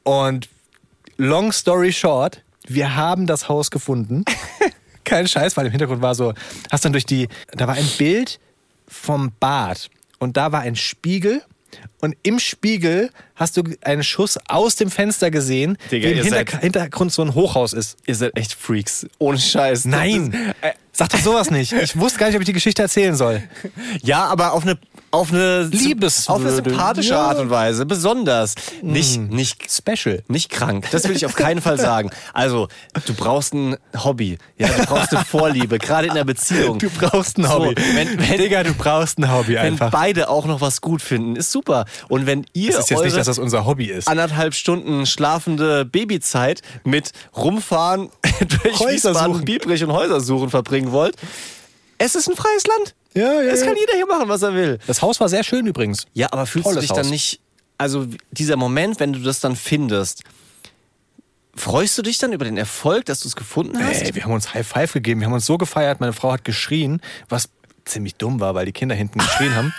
[0.03, 0.49] Und
[1.17, 4.25] long story short, wir haben das Haus gefunden.
[5.03, 6.33] Kein Scheiß, weil im Hintergrund war so,
[6.71, 8.39] hast dann durch die, da war ein Bild
[8.87, 9.89] vom Bad
[10.19, 11.41] und da war ein Spiegel
[12.01, 17.11] und im Spiegel hast du einen Schuss aus dem Fenster gesehen, Digga, wie im Hintergrund
[17.11, 17.97] so ein Hochhaus ist.
[18.05, 19.07] Ihr seid echt Freaks.
[19.17, 19.85] Ohne Scheiß.
[19.85, 21.73] Nein, ist- äh, sag doch sowas nicht.
[21.73, 23.43] Ich wusste gar nicht, ob ich die Geschichte erzählen soll.
[24.03, 24.77] Ja, aber auf eine
[25.11, 26.33] auf eine Liebeswürde.
[26.33, 27.21] auf eine sympathische Ja.
[27.21, 28.55] Art und Weise, besonders.
[28.81, 30.23] Nicht nicht Special.
[30.27, 30.87] nicht krank.
[30.91, 32.09] Das will ich auf keinen Fall sagen.
[32.33, 32.67] Also,
[33.05, 34.39] du brauchst ein Hobby.
[34.57, 36.79] Ja, du brauchst eine Vorliebe, gerade in der Beziehung.
[36.79, 37.75] Du brauchst ein So, Hobby.
[37.93, 39.91] wenn- wenn- Digga, du brauchst ein Hobby Wenn einfach.
[39.91, 41.85] beide auch noch was gut finden, ist super.
[42.09, 44.07] Und wenn ihr Es ist jetzt eure nicht, dass das unser Hobby ist.
[44.07, 48.09] anderthalb Stunden schlafende Babyzeit mit rumfahren
[48.63, 49.45] durch Häuser Wiesbaden, suchen.
[49.45, 50.49] Biebrich und Häuser suchen
[50.83, 51.15] verbringen wollt,
[51.97, 52.95] es ist ein freies Land.
[53.13, 54.79] Ja, ja, Es kann jeder hier machen, was er will.
[54.87, 56.05] Das Haus war sehr schön übrigens.
[56.13, 56.97] Ja, aber fühlst du Tolles dich Haus.
[56.97, 57.39] dann nicht,
[57.77, 60.23] also dieser Moment, wenn du das dann findest,
[61.55, 64.01] freust du dich dann über den Erfolg, dass du es gefunden hast?
[64.01, 66.43] Ey, wir haben uns High Five gegeben, wir haben uns so gefeiert, meine Frau hat
[66.43, 67.49] geschrien, was
[67.85, 69.73] ziemlich dumm war, weil die Kinder hinten geschrien haben.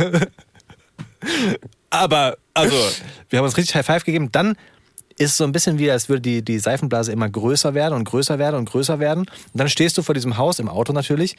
[1.90, 2.76] Aber, also,
[3.30, 4.30] wir haben uns richtig High Five gegeben.
[4.32, 4.56] Dann
[5.18, 8.04] ist es so ein bisschen wie, als würde die, die Seifenblase immer größer werden und
[8.04, 9.20] größer werden und größer werden.
[9.22, 11.36] Und dann stehst du vor diesem Haus, im Auto natürlich,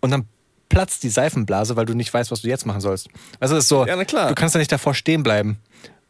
[0.00, 0.24] und dann
[0.68, 3.08] platzt die Seifenblase, weil du nicht weißt, was du jetzt machen sollst.
[3.40, 5.58] Also das ist so, Ja, du kannst ja nicht davor stehen bleiben.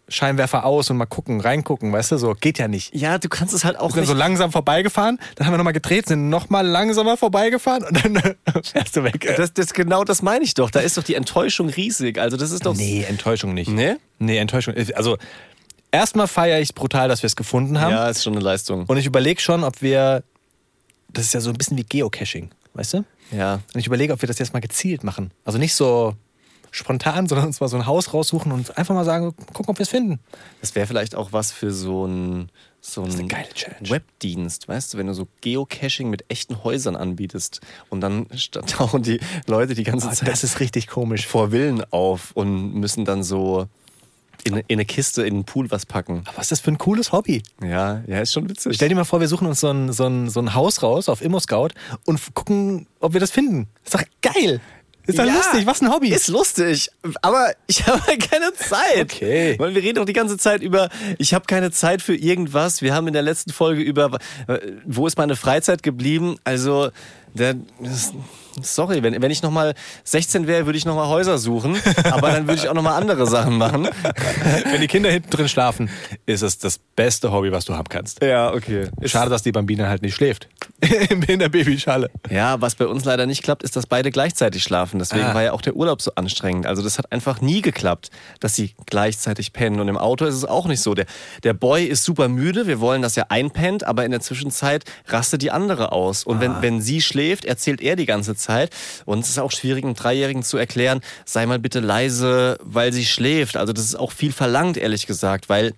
[0.09, 2.95] Scheinwerfer aus und mal gucken, reingucken, weißt du, so geht ja nicht.
[2.95, 4.09] Ja, du kannst es halt auch Wir sind nicht.
[4.11, 8.95] so langsam vorbeigefahren, dann haben wir nochmal gedreht, sind nochmal langsamer vorbeigefahren und dann fährst
[8.97, 9.35] du weg.
[9.37, 10.71] das, das, genau das meine ich doch.
[10.71, 12.19] Da ist doch die Enttäuschung riesig.
[12.19, 12.77] Also das ist doch.
[12.77, 13.69] nee, Enttäuschung nicht.
[13.69, 13.97] Nee?
[14.21, 14.75] Nee, Enttäuschung.
[14.95, 15.19] Also,
[15.97, 17.91] erstmal feiere ich brutal, dass wir es gefunden haben.
[17.93, 18.85] Ja, ist schon eine Leistung.
[18.87, 20.23] Und ich überlege schon, ob wir.
[21.09, 23.05] Das ist ja so ein bisschen wie Geocaching, weißt du?
[23.33, 23.55] Ja.
[23.75, 25.31] Und ich überlege, ob wir das jetzt mal gezielt machen.
[25.45, 26.15] Also nicht so
[26.71, 29.85] spontan, sondern uns mal so ein Haus raussuchen und einfach mal sagen, gucken, ob wir
[29.85, 30.21] es finden.
[30.61, 32.51] Das wäre vielleicht auch was für so ein
[32.83, 33.89] so ist eine ein geile Challenge.
[33.91, 38.27] Webdienst, weißt du, wenn du so Geocaching mit echten Häusern anbietest und dann
[38.69, 41.27] tauchen die Leute die ganze Ah, Zeit das ist richtig komisch.
[41.27, 43.67] vor Villen auf und müssen dann so
[44.47, 46.23] in, in eine Kiste in den Pool was packen.
[46.27, 47.43] Aber was ist das für ein cooles Hobby?
[47.63, 48.75] Ja, ja, ist schon witzig.
[48.77, 51.09] Stell dir mal vor, wir suchen uns so ein, so ein, so ein Haus raus
[51.09, 51.69] auf ImmoScout
[52.05, 53.69] und gucken, ob wir das finden.
[53.85, 54.61] Ist doch geil.
[55.07, 55.67] Ist doch Ja, lustig.
[55.67, 56.09] Was ein Hobby.
[56.09, 56.91] Ist lustig,
[57.23, 59.03] aber ich habe keine Zeit.
[59.15, 59.55] Okay.
[59.59, 60.89] Weil wir reden doch die ganze Zeit über,
[61.19, 62.83] ich habe keine Zeit für irgendwas.
[62.83, 64.19] Wir haben in der letzten Folge über,
[64.49, 66.37] äh, wo ist meine Freizeit geblieben?
[66.45, 66.91] Also,
[67.35, 68.13] der, das,
[68.63, 72.61] sorry, wenn, wenn ich nochmal 16 wäre, würde ich nochmal Häuser suchen, aber dann würde
[72.61, 73.89] ich auch nochmal andere Sachen machen.
[74.71, 75.91] Wenn die Kinder hinten drin schlafen,
[76.27, 78.23] ist es das beste Hobby, was du haben kannst.
[78.23, 78.89] Ja, okay.
[79.05, 80.49] Schade, dass die Bambine halt nicht schläft.
[81.29, 82.11] In der Babyschale.
[82.31, 84.99] Ja, was bei uns leider nicht klappt, ist, dass beide gleichzeitig schlafen.
[84.99, 85.35] Deswegen Ah.
[85.35, 86.67] war ja auch der Urlaub so anstrengend.
[86.67, 89.81] Also das hat einfach nie geklappt, dass sie gleichzeitig pennen.
[89.81, 90.95] Und im Auto ist es auch nicht so.
[90.95, 91.07] Der,
[91.43, 92.67] der Boy ist super müde.
[92.67, 96.25] Wir wollen, dass er einpennt, aber in der Zwischenzeit rastet die andere aus.
[96.25, 96.41] Und Ah.
[96.41, 98.46] wenn, wenn sie schläft, erzählt er die ganze Zeit.
[99.05, 103.05] Und es ist auch schwierig, einem Dreijährigen zu erklären, sei mal bitte leise, weil sie
[103.05, 103.57] schläft.
[103.57, 105.75] Also das ist auch viel verlangt, ehrlich gesagt, weil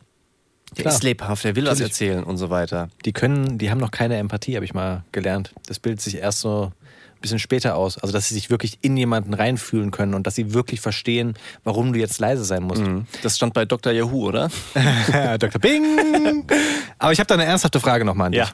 [0.76, 0.94] der Klar.
[0.94, 1.92] ist lebhaft, der will was Natürlich.
[1.92, 2.90] erzählen und so weiter.
[3.04, 5.54] Die können, die haben noch keine Empathie, habe ich mal gelernt.
[5.66, 6.72] Das bildet sich erst so
[7.18, 7.96] ein bisschen später aus.
[7.96, 11.92] Also, dass sie sich wirklich in jemanden reinfühlen können und dass sie wirklich verstehen, warum
[11.94, 12.82] du jetzt leise sein musst.
[13.22, 13.92] Das stand bei Dr.
[13.92, 14.50] Yahoo, oder?
[15.38, 15.60] Dr.
[15.60, 16.44] Bing!
[16.98, 18.40] Aber ich habe da eine ernsthafte Frage nochmal an dich.
[18.40, 18.50] Ja.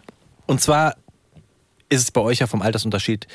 [0.46, 0.94] Und zwar
[1.88, 3.26] ist es bei euch ja vom Altersunterschied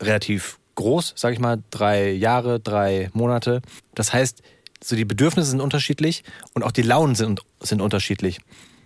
[0.00, 3.62] relativ groß, sage ich mal, drei Jahre, drei Monate.
[3.94, 4.42] Das heißt,
[4.82, 6.24] so die Bedürfnisse sind unterschiedlich
[6.54, 8.40] und auch die Launen sind, sind unterschiedlich.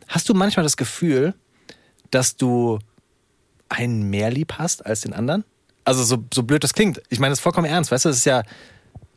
[0.09, 1.35] Hast du manchmal das Gefühl,
[2.11, 2.79] dass du
[3.69, 5.45] einen mehr lieb hast als den anderen?
[5.85, 7.01] Also so, so blöd das klingt.
[7.11, 8.43] Ich meine das ist vollkommen ernst, weißt du, es ist ja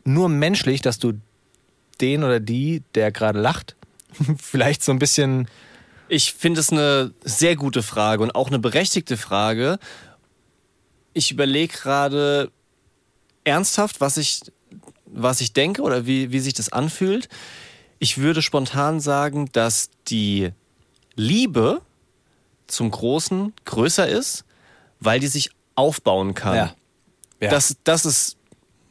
[0.04, 1.14] nur menschlich, dass du
[2.00, 3.76] den oder die, der gerade lacht,
[4.40, 5.48] vielleicht so ein bisschen
[6.10, 9.80] Ich finde es eine sehr gute Frage und auch eine berechtigte Frage.
[11.18, 12.52] Ich überlege gerade
[13.44, 14.42] ernsthaft, was ich,
[15.08, 17.28] was ich denke oder wie, wie sich das anfühlt.
[17.98, 20.52] Ich würde spontan sagen, dass die
[21.16, 21.82] Liebe
[22.68, 24.46] zum Großen größer ist,
[25.00, 26.56] weil die sich aufbauen kann.
[26.56, 26.76] Ja.
[27.42, 27.50] Ja.
[27.50, 28.38] Das, das ist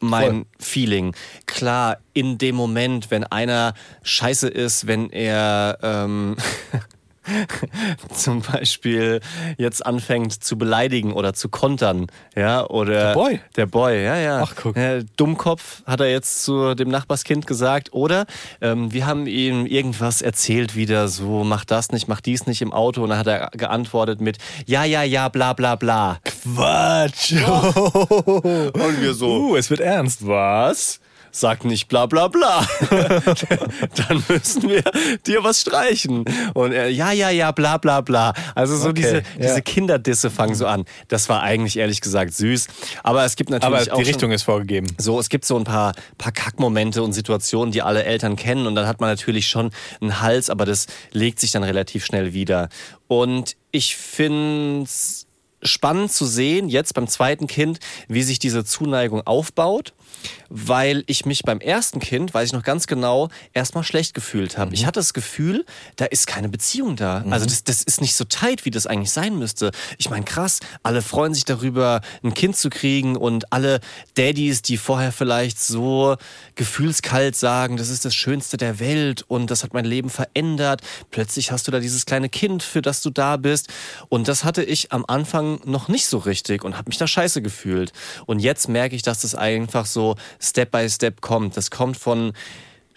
[0.01, 0.47] mein Voll.
[0.59, 1.14] Feeling.
[1.47, 6.37] Klar, in dem Moment, wenn einer scheiße ist, wenn er ähm,
[8.12, 9.20] zum Beispiel
[9.59, 13.41] jetzt anfängt zu beleidigen oder zu kontern, ja, oder Der Boy?
[13.57, 14.43] der Boy, ja, ja.
[14.43, 14.74] Ach, guck.
[15.16, 18.27] Dummkopf hat er jetzt zu dem Nachbarskind gesagt, oder
[18.61, 22.72] ähm, wir haben ihm irgendwas erzählt wieder, so mach das nicht, mach dies nicht im
[22.72, 26.18] Auto, und dann hat er geantwortet mit ja, ja, ja, bla, bla, bla.
[26.24, 27.33] Quatsch.
[27.77, 30.27] Und wir so, Uh, es wird ernst.
[30.27, 31.01] was?
[31.39, 32.66] Sag nicht bla bla bla.
[32.91, 34.82] Dann müssen wir
[35.26, 36.24] dir was streichen.
[36.55, 38.32] Und er, ja, ja, ja, bla bla bla.
[38.55, 39.22] Also so Okay, diese, ja.
[39.39, 40.87] diese Kinderdisse fangen so an.
[41.09, 42.68] Das war eigentlich ehrlich gesagt süß.
[43.03, 44.87] Aber es gibt Aber natürlich die auch schon- Richtung ist vorgegeben.
[44.99, 48.74] so, es gibt so ein paar, paar Kackmomente und Situationen, die alle Eltern kennen und
[48.74, 49.70] dann hat man natürlich schon
[50.01, 52.70] einen Hals, aber das legt sich dann relativ schnell wieder.
[53.09, 55.26] Und ich finde es
[55.62, 57.78] spannend zu sehen, jetzt beim zweiten Kind,
[58.09, 59.93] wie sich diese Zuneigung aufbaut,
[60.49, 64.74] weil ich mich beim ersten Kind, weiß ich noch ganz genau, erstmal schlecht gefühlt habe.
[64.74, 65.64] Ich hatte das Gefühl,
[65.97, 67.24] da ist keine Beziehung da.
[67.30, 69.70] Also das, das ist nicht so tight, wie das eigentlich sein müsste.
[69.99, 73.80] Ich meine, krass, alle freuen sich darüber, ein Kind zu kriegen und alle
[74.16, 76.16] Daddys, die vorher vielleicht so
[76.55, 80.80] gefühlskalt sagen, das ist das Schönste der Welt und das hat mein Leben verändert.
[81.11, 83.68] Plötzlich hast du da dieses kleine Kind, für das du da bist.
[84.09, 87.42] Und das hatte ich am Anfang noch nicht so richtig und habe mich da scheiße
[87.42, 87.92] gefühlt.
[88.26, 91.57] Und jetzt merke ich, dass das einfach so Step by Step kommt.
[91.57, 92.32] Das kommt von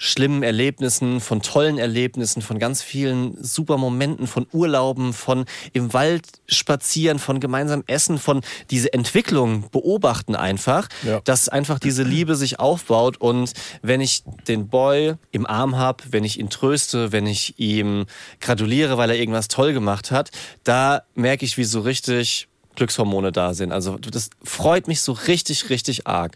[0.01, 6.25] schlimmen Erlebnissen, von tollen Erlebnissen, von ganz vielen super Momenten, von Urlauben, von im Wald
[6.47, 8.39] spazieren, von gemeinsam essen, von
[8.71, 11.19] diese Entwicklung beobachten einfach, Ja.
[11.25, 16.23] dass einfach diese Liebe sich aufbaut und wenn ich den Boy im Arm habe, wenn
[16.23, 18.05] ich ihn tröste, wenn ich ihm
[18.39, 20.31] gratuliere, weil er irgendwas toll gemacht hat,
[20.63, 23.71] da merke ich, wie so richtig Glückshormone da sind.
[23.71, 26.35] Also das freut mich so richtig, richtig arg.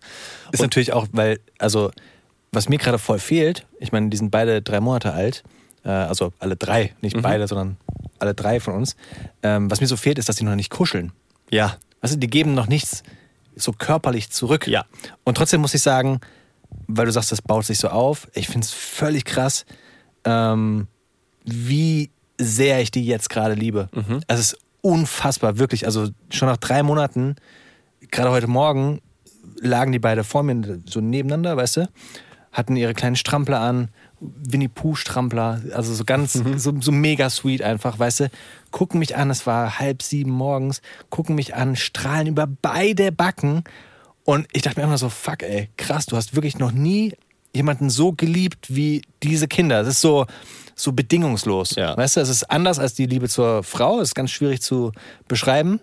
[0.51, 1.91] Ist natürlich auch, weil, also,
[2.51, 5.43] was mir gerade voll fehlt, ich meine, die sind beide drei Monate alt,
[5.83, 7.77] äh, also alle drei, nicht beide, sondern
[8.19, 8.95] alle drei von uns.
[9.41, 11.11] Ähm, was mir so fehlt, ist, dass die noch nicht kuscheln.
[11.49, 11.77] Ja.
[12.01, 13.03] Du, die geben noch nichts
[13.55, 14.67] so körperlich zurück.
[14.67, 14.85] Ja.
[15.23, 16.19] Und trotzdem muss ich sagen,
[16.87, 19.65] weil du sagst, das baut sich so auf, ich finde es völlig krass,
[20.25, 20.87] ähm,
[21.45, 22.09] wie
[22.39, 23.89] sehr ich die jetzt gerade liebe.
[24.27, 25.85] Es ist unfassbar, wirklich.
[25.85, 27.37] Also schon nach drei Monaten,
[28.11, 29.01] gerade heute Morgen,
[29.59, 31.89] lagen die beide vor mir so nebeneinander, weißt du,
[32.51, 37.61] hatten ihre kleinen Strampler an, Winnie Pooh Strampler, also so ganz, so, so mega sweet
[37.61, 38.31] einfach, weißt du,
[38.71, 43.63] gucken mich an, es war halb sieben morgens, gucken mich an, strahlen über beide Backen
[44.25, 47.13] und ich dachte mir immer so, fuck ey, krass, du hast wirklich noch nie
[47.53, 49.81] jemanden so geliebt wie diese Kinder.
[49.81, 50.25] Es ist so,
[50.75, 51.95] so bedingungslos, Ja.
[51.97, 54.91] weißt du, es ist anders als die Liebe zur Frau, es ist ganz schwierig zu
[55.27, 55.79] beschreiben,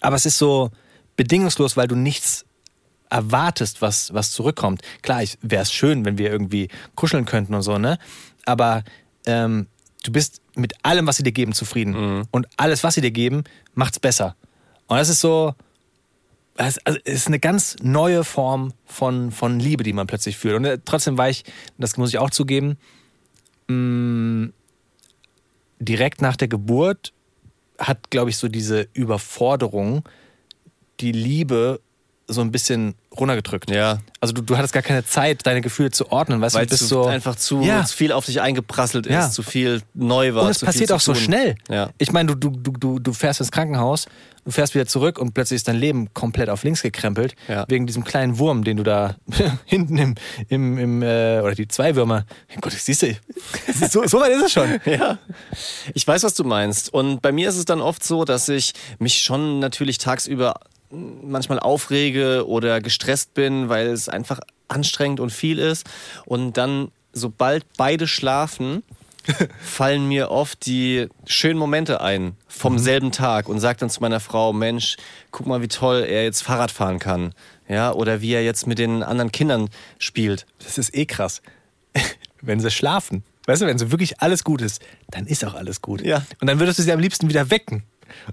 [0.00, 0.70] aber es ist so
[1.16, 2.44] bedingungslos, weil du nichts
[3.10, 4.82] erwartest, was, was zurückkommt.
[5.02, 7.98] Klar, wäre es schön, wenn wir irgendwie kuscheln könnten und so, ne?
[8.46, 8.84] Aber
[9.26, 9.66] ähm,
[10.04, 12.26] du bist mit allem, was sie dir geben, zufrieden.
[12.30, 13.44] Und alles, was sie dir geben,
[13.74, 14.36] macht's besser.
[14.86, 15.54] Und das ist so,
[16.56, 20.54] es also es ist eine ganz neue Form von, von Liebe, die man plötzlich fühlt.
[20.54, 21.44] Und äh, trotzdem war ich,
[21.78, 22.76] das muss ich auch zugeben,
[23.70, 24.52] mh,
[25.78, 27.12] direkt nach der Geburt
[27.78, 30.06] hat, glaube ich, so diese Überforderung
[31.00, 31.80] die Liebe
[32.26, 33.70] so ein bisschen runtergedrückt.
[33.70, 33.98] Ja.
[34.20, 36.88] Also du, du hattest gar keine Zeit, deine Gefühle zu ordnen, weißt Weil du, bist
[36.88, 37.84] so einfach zu Ja.
[37.84, 39.30] viel auf dich eingeprasselt ist, Ja.
[39.30, 40.44] zu viel neu war.
[40.44, 41.54] Und es passiert auch so schnell.
[41.68, 41.90] Ja.
[41.98, 44.06] Ich meine, du, du, du, du fährst ins Krankenhaus,
[44.44, 47.64] du fährst wieder zurück und plötzlich ist dein Leben komplett auf links gekrempelt, Ja.
[47.68, 49.16] wegen diesem kleinen Wurm, den du da
[49.64, 50.14] hinten im,
[50.48, 52.24] im, im äh, oder die zwei Würmer.
[52.60, 53.14] Gott, siehst du,
[53.88, 54.80] so, so weit ist es schon.
[54.90, 55.18] Ja,
[55.94, 56.92] ich weiß, was du meinst.
[56.92, 60.54] Und bei mir ist es dann oft so, dass ich mich schon natürlich tagsüber
[60.90, 65.88] manchmal aufrege oder gestresst bin, weil es einfach anstrengend und viel ist.
[66.24, 68.82] Und dann, sobald beide schlafen,
[69.62, 74.20] fallen mir oft die schönen Momente ein vom selben Tag und sage dann zu meiner
[74.20, 74.96] Frau, Mensch,
[75.30, 77.34] guck mal, wie toll er jetzt Fahrrad fahren kann.
[77.68, 79.68] Ja, oder wie er jetzt mit den anderen Kindern
[79.98, 80.46] spielt.
[80.58, 81.42] Das ist eh krass.
[82.40, 84.80] Wenn sie schlafen, weißt du, wenn so wirklich alles gut ist,
[85.10, 86.00] dann ist auch alles gut.
[86.00, 86.24] Ja.
[86.40, 87.84] Und dann würdest du sie am liebsten wieder wecken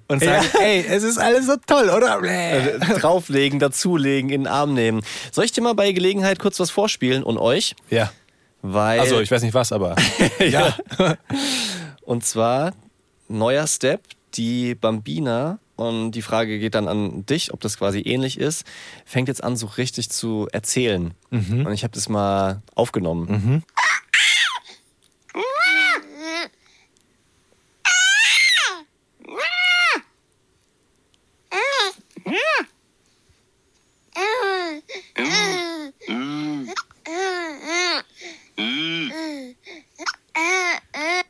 [0.08, 0.60] und sagen, Ja.
[0.62, 2.22] ey, es ist alles so toll, oder?
[2.24, 5.02] Äh, drauflegen, dazulegen, in den Arm nehmen.
[5.32, 7.76] Soll ich dir mal bei Gelegenheit kurz was vorspielen und euch?
[7.90, 8.12] Ja.
[8.62, 9.96] Weil, Also, ich weiß nicht was, aber.
[10.40, 10.76] ja.
[12.02, 12.74] und zwar
[13.28, 14.02] neuer Step,
[14.34, 18.66] die Bambina, und die Frage geht dann an dich, ob das quasi ähnlich ist,
[19.06, 21.14] fängt jetzt an, so richtig zu erzählen.
[21.30, 23.64] Und ich habe das mal aufgenommen.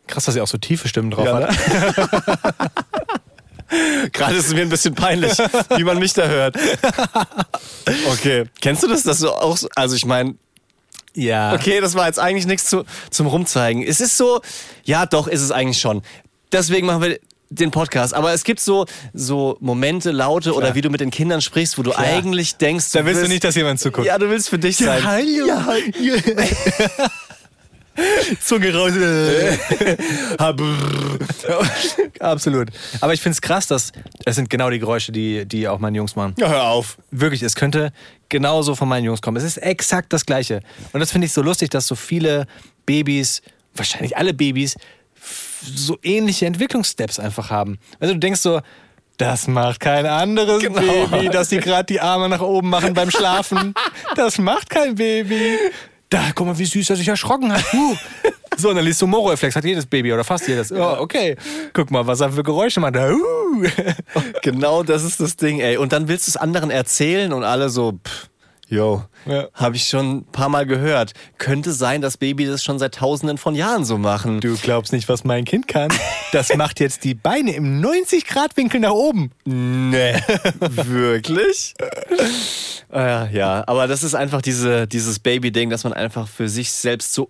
[0.07, 1.55] Krass, dass sie auch so tiefe Stimmen drauf hat.
[4.13, 5.37] Gerade ist es mir ein bisschen peinlich,
[5.75, 6.55] wie man mich da hört.
[8.11, 8.45] Okay.
[8.61, 10.35] Kennst du das, dass du auch, so, also ich meine,
[11.13, 11.53] Ja.
[11.53, 13.83] Okay, das war jetzt eigentlich nichts zu, zum Rumzeigen.
[13.83, 14.41] Es ist so,
[14.85, 16.01] ja, doch, ist es eigentlich schon.
[16.51, 17.19] Deswegen machen wir
[17.49, 18.13] den Podcast.
[18.13, 21.83] Aber es gibt so, so Momente, Laute oder wie du mit den Kindern sprichst, wo
[21.83, 24.05] du eigentlich denkst, Da willst du bist- nicht, dass jemand zuguckt.
[24.07, 25.03] Ja, du willst für dich sein.
[25.03, 25.47] hallo.
[25.47, 25.67] Ja,
[28.43, 28.91] Zunge raus.
[32.19, 32.69] Absolut.
[33.01, 33.91] Aber ich finde es krass, dass
[34.25, 36.35] es sind genau die Geräusche, die, die auch meine Jungs machen.
[36.37, 36.97] Ja, hör auf.
[37.11, 37.91] Wirklich, es könnte
[38.29, 39.37] genauso von meinen Jungs kommen.
[39.37, 40.61] Es ist exakt das Gleiche.
[40.93, 42.45] Und das finde ich so lustig, dass so viele
[42.85, 43.41] Babys,
[43.75, 44.75] wahrscheinlich alle Babys,
[45.61, 47.79] so ähnliche Entwicklungssteps einfach haben.
[47.99, 48.61] Also du denkst so,
[49.17, 51.07] das macht kein anderes Genau.
[51.07, 53.73] Baby, dass die gerade die Arme nach oben machen beim Schlafen.
[54.15, 55.57] Das macht kein Baby.
[56.09, 57.73] Da, guck mal, wie süß er sich erschrocken hat.
[57.73, 57.95] Huh.
[58.55, 60.71] So, und dann liest du Mororeflex, hat jedes Baby oder fast jedes.
[60.71, 61.35] Oh, okay.
[61.73, 62.95] Guck mal, was er für Geräusche macht.
[62.95, 63.65] Uh.
[64.41, 65.77] Genau das ist das Ding, ey.
[65.77, 68.29] Und dann willst du es anderen erzählen und alle so, pff,
[68.69, 69.47] yo, Ja.
[69.53, 71.13] habe ich schon ein paar Mal gehört.
[71.37, 74.41] Könnte sein, dass Babys das schon seit tausenden von Jahren so machen.
[74.41, 75.89] Du glaubst nicht, was mein Kind kann.
[76.31, 79.31] Das macht jetzt die Beine im 90-Grad-Winkel nach oben.
[79.45, 80.15] Nee.
[80.59, 81.73] Wirklich?
[82.93, 87.13] äh, ja, aber das ist einfach diese, dieses Baby-Ding, dass man einfach für sich selbst
[87.13, 87.29] so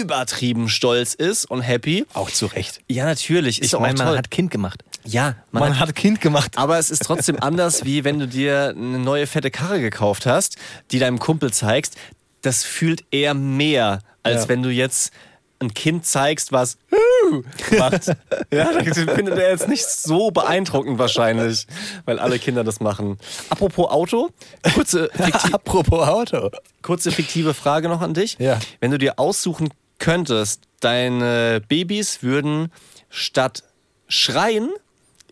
[0.00, 2.06] übertrieben stolz ist und happy.
[2.14, 2.80] Auch zu Recht.
[2.88, 3.60] Ja, natürlich.
[3.60, 4.84] Ist Ich meine, man hat Kind gemacht.
[5.06, 6.58] Ja, Man, hat, Kind gemacht.
[6.58, 10.56] aber es ist trotzdem anders, wie wenn du dir eine neue fette Karre gekauft hast,
[10.90, 11.96] die deinem Kumpel zeigst.
[12.42, 14.48] Das fühlt eher mehr, als Ja.
[14.50, 15.12] wenn du jetzt
[15.58, 16.76] ein Kind zeigst, was
[17.78, 18.08] macht,
[18.52, 21.66] ja, das findet er jetzt nicht so beeindruckend wahrscheinlich,
[22.04, 23.16] weil alle Kinder das machen.
[23.48, 24.28] Apropos Auto,
[24.74, 25.08] kurze,
[25.52, 26.50] Apropos Auto.
[26.82, 28.36] kurze fiktive Frage noch an dich.
[28.38, 28.58] Ja.
[28.80, 32.70] Wenn du dir aussuchen könntest, deine Babys würden
[33.08, 33.62] statt
[34.08, 34.68] schreien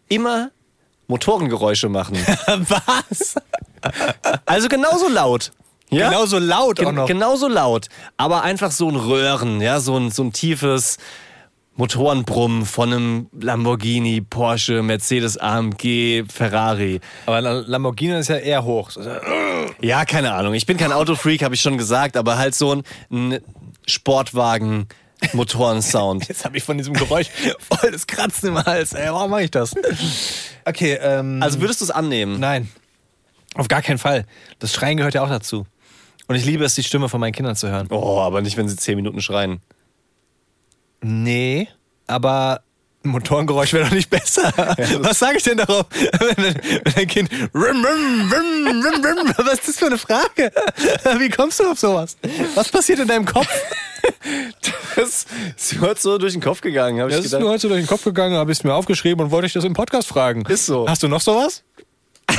[0.08, 0.50] immer
[1.06, 2.16] Motorengeräusche machen.
[2.46, 3.34] Was?
[4.46, 5.52] Also genauso laut.
[5.90, 6.08] Ja?
[6.08, 7.06] Genauso laut auch Gen noch.
[7.06, 10.96] genauso laut, aber einfach so ein Röhren, ja, so ein, so ein tiefes
[11.76, 17.00] Motorenbrummen von einem Lamborghini, Porsche, Mercedes, AMG, Ferrari.
[17.26, 18.90] Aber Lamborghini ist ja eher hoch.
[19.80, 20.54] Ja, keine Ahnung.
[20.54, 23.40] Ich bin kein Autofreak, habe ich schon gesagt, aber halt so ein, ein
[23.86, 24.86] Sportwagen.
[25.32, 26.28] Motorensound.
[26.28, 28.92] Jetzt habe ich von diesem Geräusch voll das Kratzen im Hals.
[28.92, 29.74] Ey, warum mache ich das?
[30.64, 31.42] Okay, ähm.
[31.42, 32.38] Also würdest du es annehmen?
[32.40, 32.70] Nein.
[33.54, 34.26] Auf gar keinen Fall.
[34.58, 35.66] Das Schreien gehört ja auch dazu.
[36.26, 37.86] Und ich liebe es, die Stimme von meinen Kindern zu hören.
[37.90, 39.60] Oh, aber nicht, wenn sie zehn Minuten schreien.
[41.02, 41.68] Nee,
[42.06, 42.62] aber
[43.04, 44.52] ein Motorengeräusch wäre doch nicht besser.
[45.00, 46.54] Was sage ich denn darauf, wenn,
[46.84, 47.30] wenn ein Kind.
[47.30, 49.34] Rim, rim, rim, rim, rim.
[49.36, 50.50] Was ist das für eine Frage?
[51.18, 52.16] Wie kommst du auf sowas?
[52.54, 53.48] Was passiert in deinem Kopf?
[54.96, 55.26] Das
[55.56, 57.52] ist mir heute so durch den Kopf gegangen, habe ich Das ist mir gedacht.
[57.54, 59.64] heute so durch den Kopf gegangen, habe ich es mir aufgeschrieben und wollte ich das
[59.64, 60.44] im Podcast fragen.
[60.46, 60.88] Ist so.
[60.88, 61.62] Hast du noch sowas?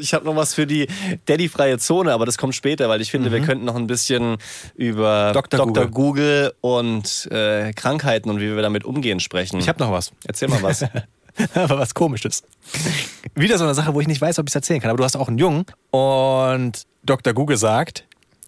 [0.00, 0.88] Ich habe noch was für die
[1.26, 4.38] Daddy-freie Zone, aber das kommt später, weil ich finde, wir könnten noch ein bisschen
[4.74, 5.58] über Dr.
[5.58, 5.86] Dr.
[5.86, 5.90] Google.
[5.90, 9.60] Google und äh, Krankheiten und wie wir damit umgehen sprechen.
[9.60, 10.10] Ich habe noch was.
[10.26, 10.84] Erzähl mal was.
[11.54, 12.42] aber was komisches.
[13.34, 14.90] Wieder so eine Sache, wo ich nicht weiß, ob ich es erzählen kann.
[14.90, 17.34] Aber du hast auch einen Jungen und Dr.
[17.34, 18.04] Google sagt,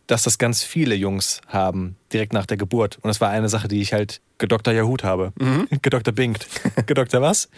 [0.08, 2.96] dass das ganz viele Jungs haben, direkt nach der Geburt.
[2.96, 5.32] Und das war eine Sache, die ich halt gedokter Yahoo habe.
[5.82, 6.46] Gedokter Bingt.
[6.86, 7.48] Gedokter was?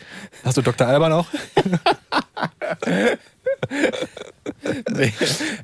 [0.45, 0.87] Hast du Dr.
[0.87, 1.27] Alban auch?
[4.91, 5.13] nee.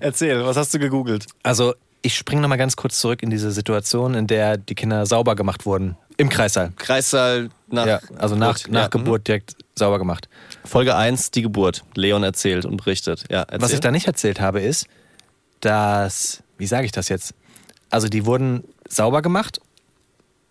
[0.00, 1.26] Erzähl, was hast du gegoogelt?
[1.42, 5.34] Also, ich springe nochmal ganz kurz zurück in diese Situation, in der die Kinder sauber
[5.34, 5.96] gemacht wurden.
[6.18, 6.72] Im Kreissaal.
[6.76, 8.72] Kreissaal nach ja, also nach, Geburt.
[8.72, 10.28] nach Ja, Geburt direkt sauber gemacht.
[10.62, 10.68] mhm.
[10.68, 11.84] Folge 1, die Geburt.
[11.94, 13.24] Leon erzählt und berichtet.
[13.28, 13.60] Ja, erzähl.
[13.60, 14.86] Was ich da nicht erzählt habe, ist,
[15.60, 17.34] dass, wie sage ich das jetzt?
[17.90, 19.60] Also die wurden sauber gemacht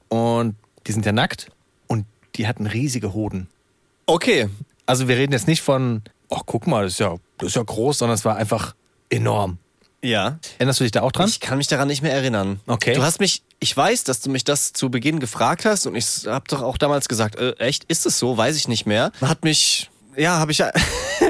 [0.09, 0.55] und
[0.87, 1.49] die sind ja nackt
[1.87, 3.47] und die hatten riesige Hoden.
[4.05, 4.49] Okay.
[4.85, 7.63] Also wir reden jetzt nicht von, oh guck mal, das ist ja, das ist ja
[7.63, 8.75] groß, sondern es war einfach
[9.09, 9.57] enorm.
[10.01, 10.37] Ja.
[10.59, 11.27] Erinnerst du dich da auch dran?
[11.27, 12.59] Ich kann mich daran nicht mehr erinnern.
[12.67, 12.93] Okay.
[12.93, 16.27] Du hast mich, ich weiß, dass du mich das zu Beginn gefragt hast und ich
[16.27, 18.37] habe doch auch damals gesagt, äh, echt, ist es so?
[18.37, 19.11] Weiß ich nicht mehr.
[19.21, 20.71] Hat mich, ja, habe ich ja.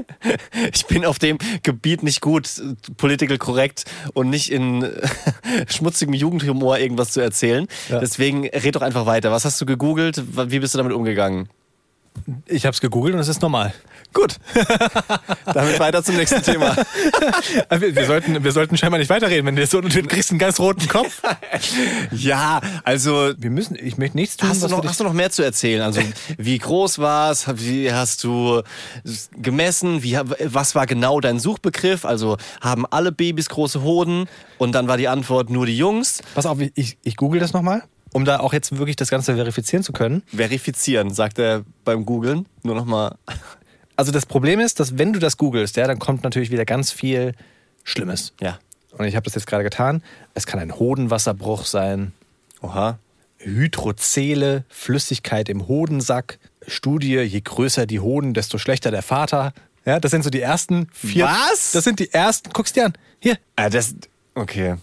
[0.74, 2.50] ich bin auf dem Gebiet nicht gut,
[2.98, 4.92] political korrekt und nicht in
[5.68, 7.68] schmutzigem Jugendhumor irgendwas zu erzählen.
[7.90, 8.00] Ja.
[8.00, 9.32] Deswegen red doch einfach weiter.
[9.32, 10.24] Was hast du gegoogelt?
[10.52, 11.50] Wie bist du damit umgegangen?
[12.46, 13.74] Ich habe es gegoogelt und es ist normal.
[14.16, 14.38] Gut.
[15.54, 16.74] Damit weiter zum nächsten Thema.
[17.70, 20.60] Wir, wir, sollten, wir sollten scheinbar nicht weiterreden, wenn du so, du kriegst einen ganz
[20.60, 21.22] roten Kopf.
[22.12, 25.14] Ja, also Wir müssen, ich möchte nichts tun, Hast du, noch, dich- hast du noch
[25.14, 25.82] mehr zu erzählen?
[25.82, 26.02] Also,
[26.38, 27.46] wie groß war es?
[27.56, 28.62] Wie hast du
[29.38, 30.02] gemessen?
[30.04, 32.06] Wie, was war genau dein Suchbegriff?
[32.06, 34.28] Also, haben alle Babys große Hoden?
[34.58, 36.22] Und dann war die Antwort nur die Jungs.
[36.34, 39.84] Pass auf, ich, ich google das nochmal, um da auch jetzt wirklich das Ganze verifizieren
[39.84, 40.24] zu können.
[40.34, 42.46] Verifizieren, sagt er beim Googlen.
[42.64, 43.16] Nur nochmal.
[43.96, 46.92] Also das Problem ist, dass wenn du das googelst, ja, dann kommt natürlich wieder ganz
[46.92, 47.34] viel
[47.84, 48.34] Schlimmes.
[48.42, 48.60] Ja.
[48.98, 50.02] Und ich habe das jetzt gerade getan.
[50.34, 52.14] Es kann ein Hodenwasserbruch sein,
[52.62, 52.98] Oha.
[53.38, 59.54] Hydrozele, Flüssigkeit im Hodensack, Studie, je größer die Hoden, desto schlechter der Vater.
[59.86, 61.26] Ja, das sind so die ersten vier.
[61.26, 61.72] Was?
[61.74, 62.94] Das sind die ersten, guck's dir an.
[63.20, 63.96] Hier, Ah, das.
[64.34, 64.76] Okay.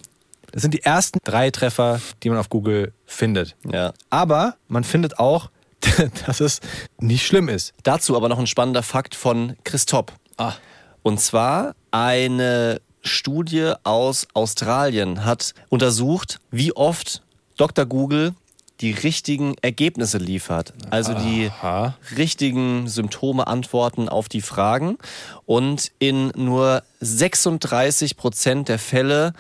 [0.53, 3.57] das sind die ersten drei Treffer, die man auf Google findet.
[3.71, 3.93] Ja.
[4.11, 5.51] Aber man findet auch,
[6.27, 6.61] dass es
[6.99, 7.73] nicht schlimm ist.
[7.83, 10.07] Dazu aber noch ein spannender Fakt von Christoph.
[10.37, 10.55] Ah.
[11.03, 17.23] Und zwar eine Studie aus Australien hat untersucht, wie oft
[17.57, 17.87] Dr.
[17.87, 18.35] Google
[18.81, 20.75] die richtigen Ergebnisse liefert.
[20.91, 21.97] Also die Aha.
[22.17, 24.99] richtigen Symptome, Antworten auf die Fragen.
[25.47, 29.35] Und in nur 36 Prozent der Fälle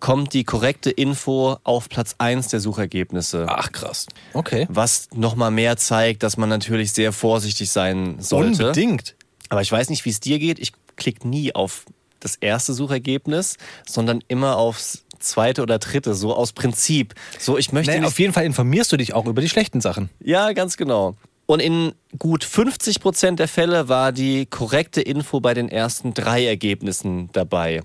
[0.00, 3.46] kommt die korrekte Info auf Platz 1 der Suchergebnisse.
[3.48, 4.06] Ach krass.
[4.32, 4.66] Okay.
[4.68, 8.66] Was nochmal mehr zeigt, dass man natürlich sehr vorsichtig sein sollte.
[8.66, 9.14] Unbedingt.
[9.48, 10.58] Aber ich weiß nicht, wie es dir geht.
[10.58, 11.84] Ich klicke nie auf
[12.20, 17.14] das erste Suchergebnis, sondern immer aufs zweite oder dritte, so aus Prinzip.
[17.38, 19.80] So, ich möchte Nee, nicht auf jeden Fall informierst du dich auch über die schlechten
[19.80, 20.10] Sachen.
[20.20, 21.16] ja, ganz genau.
[21.48, 26.44] Und in gut 50 Prozent der Fälle war die korrekte Info bei den ersten drei
[26.44, 27.82] Ergebnissen dabei.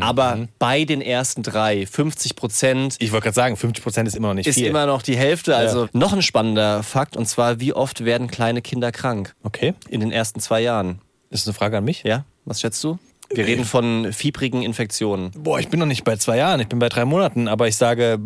[0.00, 4.34] Aber bei den ersten drei, 50 Prozent, Ich wollte gerade sagen, 50% ist immer noch
[4.34, 4.66] nicht ist viel.
[4.66, 5.56] immer noch die Hälfte.
[5.56, 9.74] Also noch ein spannender Fakt, und zwar, wie oft werden kleine Kinder krank okay.
[9.88, 11.00] in den ersten zwei Jahren?
[11.30, 12.02] Ist das eine Frage an mich?
[12.02, 12.98] Ja, was schätzt du?
[13.32, 15.30] Wir reden von fiebrigen Infektionen.
[15.36, 17.76] Boah, ich bin noch nicht bei zwei Jahren, ich bin bei drei Monaten, aber ich
[17.76, 18.18] sage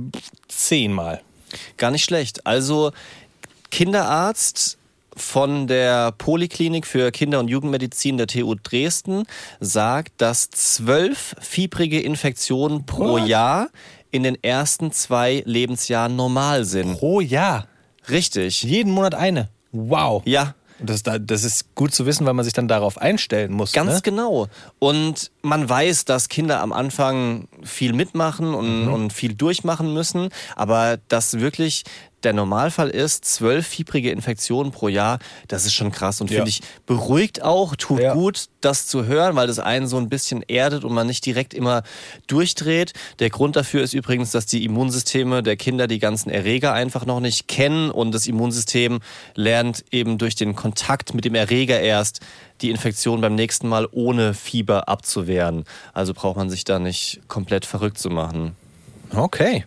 [0.49, 1.21] zehnmal.
[1.77, 2.47] Gar nicht schlecht.
[2.47, 2.93] Also
[3.71, 4.79] Kinderarzt
[5.17, 9.25] von der Poliklinik für Kinder- und Jugendmedizin der TU Dresden
[9.61, 13.29] sagt, dass zwölf fiebrige Infektionen pro What?
[13.29, 13.69] Jahr
[14.11, 16.99] in den ersten zwei Lebensjahren normal sind.
[16.99, 17.67] Pro Jahr.
[18.09, 18.63] Richtig.
[18.63, 19.49] Jeden Monat eine.
[19.73, 20.23] Wow.
[20.25, 23.53] Ja, Und Das, ist- das ist gut zu wissen, weil man sich dann darauf einstellen
[23.53, 23.73] muss.
[23.73, 24.01] Ganz ne?
[24.03, 24.49] genau.
[24.79, 30.99] Und man weiß, dass Kinder am Anfang viel mitmachen und, und viel durchmachen müssen, aber
[31.09, 31.85] dass wirklich
[32.25, 35.19] der Normalfall ist, zwölf fiebrige Infektionen pro Jahr,
[35.49, 36.37] das ist schon krass und Ja.
[36.39, 38.15] finde ich beruhigt auch, tut Ja.
[38.15, 41.53] gut, das zu hören, weil das einen so ein bisschen erdet und man nicht direkt
[41.55, 41.83] immer
[42.27, 42.93] durchdreht.
[43.19, 47.21] Der Grund dafür ist übrigens, dass die Immunsysteme der Kinder die ganzen Erreger einfach noch
[47.21, 49.01] nicht kennen und das Immunsystem
[49.35, 52.21] lernt eben durch den Kontakt mit dem Erreger erst
[52.63, 55.65] die Infektion beim nächsten Mal ohne Fieber abzuwehren.
[55.93, 58.57] Also braucht man sich da nicht komplett verrückt zu machen.
[59.15, 59.65] Okay.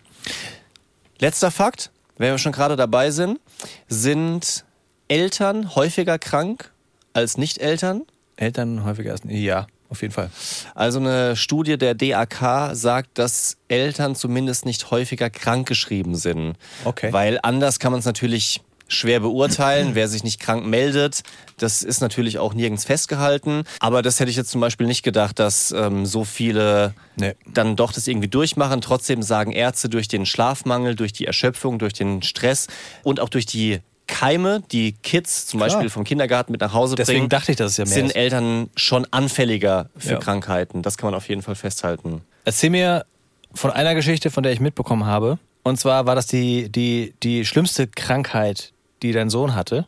[1.19, 3.39] Letzter Fakt, wenn wir schon gerade dabei sind,
[3.87, 4.65] sind
[5.07, 6.71] Eltern häufiger krank
[7.13, 8.03] als Nicht-Eltern?
[8.35, 9.25] Eltern häufiger erst.
[9.25, 10.29] Ja, auf jeden Fall.
[10.75, 16.55] Also eine Studie der DAK sagt, dass Eltern zumindest nicht häufiger krankgeschrieben sind.
[16.83, 17.11] Okay.
[17.13, 21.21] Weil anders kann man es natürlich schwer beurteilen, wer sich nicht krank meldet.
[21.57, 23.63] Das ist natürlich auch nirgends festgehalten.
[23.79, 27.33] Aber das hätte ich jetzt zum Beispiel nicht gedacht, dass ähm, so viele Nee.
[27.51, 28.81] dann doch das irgendwie durchmachen.
[28.81, 32.67] Trotzdem sagen Ärzte durch den Schlafmangel, durch die Erschöpfung, durch den Stress
[33.03, 35.69] und auch durch die Keime, die Kids zum Klar.
[35.69, 38.05] Beispiel vom Kindergarten mit nach Hause Deswegen bringen, dachte ich, dass es ja mehr sind
[38.07, 38.15] ist.
[38.15, 40.17] Eltern schon anfälliger für Ja.
[40.19, 40.81] Krankheiten.
[40.81, 42.21] Das kann man auf jeden Fall festhalten.
[42.45, 43.05] Erzähl mir
[43.53, 45.39] von einer Geschichte, von der ich mitbekommen habe.
[45.63, 48.71] Und zwar war das die, die, die schlimmste Krankheit,
[49.01, 49.87] die dein Sohn hatte.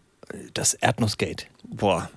[0.53, 1.45] Das Erdnussgate.
[1.63, 2.09] Boah,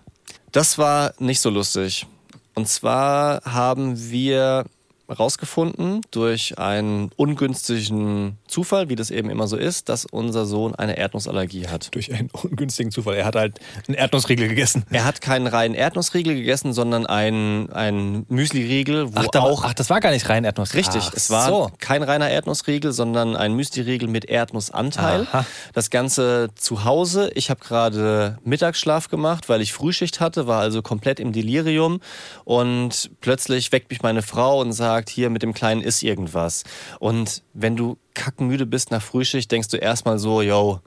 [0.50, 2.06] das war nicht so lustig.
[2.54, 4.66] Und zwar haben wir
[5.08, 10.96] rausgefunden durch einen ungünstigen Zufall, wie das eben immer so ist, dass unser Sohn eine
[10.96, 11.94] Erdnussallergie hat.
[11.94, 13.16] Durch einen ungünstigen Zufall.
[13.16, 14.84] Er hat halt einen Erdnussriegel gegessen.
[14.90, 19.74] Er hat keinen reinen Erdnussriegel gegessen, sondern einen, einen Müsli-Riegel, wo Ach, da, auch ach,
[19.74, 20.74] das war gar nicht rein Erdnuss.
[20.74, 21.70] Richtig, Ach, es war So.
[21.78, 25.26] kein reiner Erdnussriegel, sondern ein Müsli-Riegel mit Erdnussanteil.
[25.32, 25.44] Aha.
[25.74, 27.30] Das Ganze zu Hause.
[27.34, 32.00] Ich habe gerade Mittagsschlaf gemacht, weil ich Frühschicht hatte, war also komplett im Delirium.
[32.44, 36.64] Und plötzlich weckt mich meine Frau und sagt, hier mit dem Kleinen ist irgendwas.
[37.00, 40.80] Und wenn du kackenmüde bist nach Frühschicht, denkst du erstmal so, yo,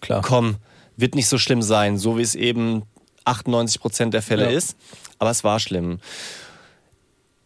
[0.00, 0.22] Klar.
[0.22, 0.56] komm,
[0.96, 2.82] wird nicht so schlimm sein, so wie es eben
[3.24, 4.56] 98 Prozent der Fälle Ja.
[4.56, 4.76] ist.
[5.18, 5.98] Aber es war schlimm.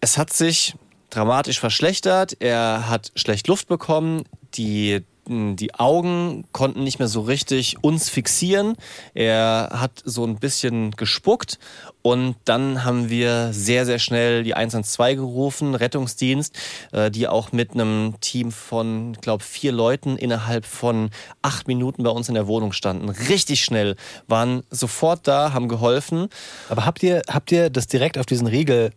[0.00, 0.74] Es hat sich
[1.10, 2.36] dramatisch verschlechtert.
[2.40, 4.24] Er hat schlecht Luft bekommen.
[4.54, 8.74] Die, die Augen konnten nicht mehr so richtig uns fixieren.
[9.14, 11.58] Er hat so ein bisschen gespuckt.
[12.02, 16.58] Und dann haben wir sehr, sehr schnell die 112 gerufen, Rettungsdienst,
[16.90, 21.10] äh, die auch mit einem Team von, glaube vier Leuten innerhalb von
[21.42, 23.08] acht Minuten bei uns in der Wohnung standen.
[23.08, 23.94] Richtig schnell,
[24.26, 26.28] waren sofort da, haben geholfen.
[26.68, 28.90] Aber habt ihr, habt ihr das direkt auf diesen Riegel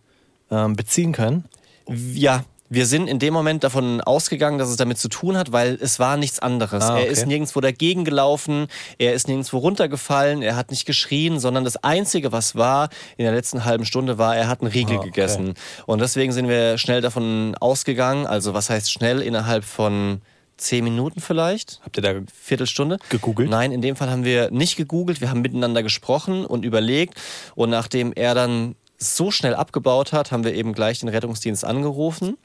[0.49, 1.45] ähm, beziehen können?
[1.87, 5.77] Ja, wir sind in dem Moment davon ausgegangen, dass es damit zu tun hat, weil
[5.79, 6.83] es war nichts anderes.
[6.85, 7.11] Ah, Er okay.
[7.11, 12.31] ist nirgendwo dagegen gelaufen, er ist nirgendwo runtergefallen, er hat nicht geschrien, sondern das Einzige,
[12.31, 15.09] was war in der letzten halben Stunde, war, er hat einen Riegel Ah, okay.
[15.09, 15.53] gegessen.
[15.85, 20.21] Und deswegen sind wir schnell davon ausgegangen, also was heißt schnell, innerhalb von
[20.57, 21.81] zehn Minuten vielleicht?
[21.83, 22.97] Habt ihr da Viertelstunde.
[23.09, 23.49] Gegoogelt?
[23.49, 27.15] Nein, in dem Fall haben wir nicht gegoogelt, wir haben miteinander gesprochen und überlegt.
[27.55, 32.37] Und nachdem er dann so schnell abgebaut hat, haben wir eben gleich den Rettungsdienst angerufen.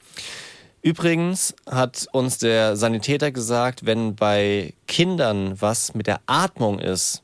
[0.81, 7.21] Übrigens hat uns der Sanitäter gesagt, wenn bei Kindern was mit der Atmung ist,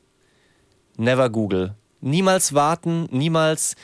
[0.96, 1.74] never Google.
[2.00, 3.74] Niemals warten, niemals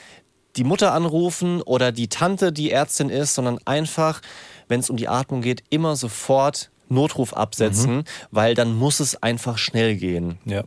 [0.57, 4.23] die Mutter anrufen oder die Tante, die Ärztin ist, sondern einfach,
[4.69, 9.59] wenn es um die Atmung geht, immer sofort Notruf absetzen, weil dann muss es einfach
[9.59, 10.39] schnell gehen.
[10.45, 10.63] Ja.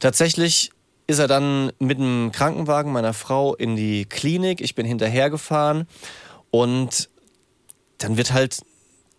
[0.00, 0.70] Tatsächlich
[1.06, 4.60] ist er dann mit dem Krankenwagen meiner Frau in die Klinik.
[4.60, 5.86] Ich bin hinterhergefahren
[6.50, 7.08] und
[7.98, 8.60] dann wird halt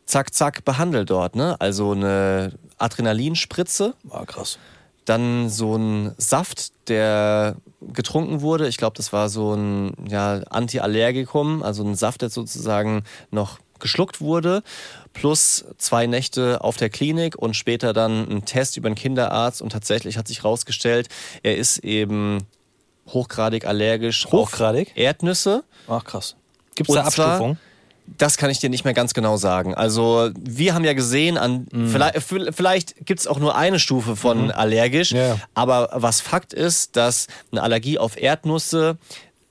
[0.05, 1.35] zack, zack behandelt dort.
[1.35, 1.55] Ne?
[1.59, 4.57] Also eine Adrenalinspritze, War krass.
[5.05, 8.67] dann so ein Saft, der getrunken wurde.
[8.67, 14.19] Ich glaube, das war so ein ja, Antiallergikum, also ein Saft, der sozusagen noch geschluckt
[14.19, 14.63] wurde,
[15.13, 19.69] plus zwei Nächte auf der Klinik und später dann ein Test über einen Kinderarzt und
[19.71, 21.07] tatsächlich hat sich herausgestellt,
[21.43, 22.39] er ist eben
[23.07, 24.89] hochgradig allergisch Hochgradig?
[24.89, 25.63] auf Erdnüsse.
[25.87, 26.35] Ach krass.
[26.73, 27.59] Gibt es da Abstufungen?
[28.17, 29.73] Das kann ich dir nicht mehr ganz genau sagen.
[29.73, 31.89] Also wir haben ja gesehen, an Mhm.
[31.89, 35.39] vielleicht, vielleicht gibt es auch nur eine Stufe von allergisch, Ja.
[35.55, 38.97] aber was Fakt ist, dass eine Allergie auf Erdnüsse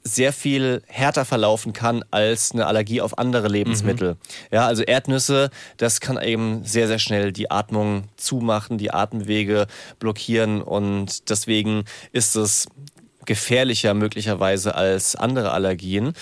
[0.07, 4.17] sehr viel härter verlaufen kann als eine Allergie auf andere Lebensmittel.
[4.53, 9.67] Ja, also Erdnüsse, das kann eben sehr, sehr schnell die Atmung zumachen, die Atemwege
[9.99, 12.67] blockieren und deswegen ist es
[13.25, 16.13] gefährlicher möglicherweise als andere Allergien.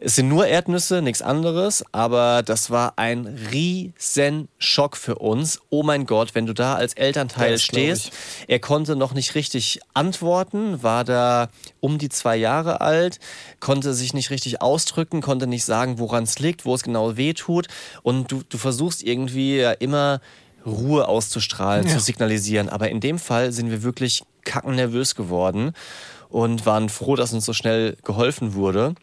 [0.00, 5.60] Es sind nur Erdnüsse, nichts anderes, aber das war ein riesen Schock für uns.
[5.70, 8.12] Oh mein Gott, wenn du da als Elternteil Das stehst.
[8.46, 11.48] Er konnte noch nicht richtig antworten, war da
[11.80, 13.18] um die zwei Jahre alt,
[13.58, 17.32] konnte sich nicht richtig ausdrücken, konnte nicht sagen, woran es liegt, wo es genau weh
[17.32, 17.66] tut.
[18.04, 20.20] Und du, du versuchst irgendwie ja immer
[20.64, 22.68] Ruhe auszustrahlen, zu signalisieren.
[22.68, 25.72] Aber in dem Fall sind wir wirklich kackennervös geworden
[26.28, 28.94] und waren froh, dass uns so schnell geholfen wurde.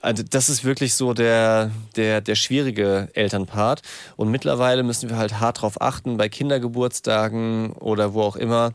[0.00, 3.82] Also das ist wirklich so der, der, der schwierige Elternpart.
[4.16, 8.72] Und mittlerweile müssen wir halt hart drauf achten, bei Kindergeburtstagen oder wo auch immer,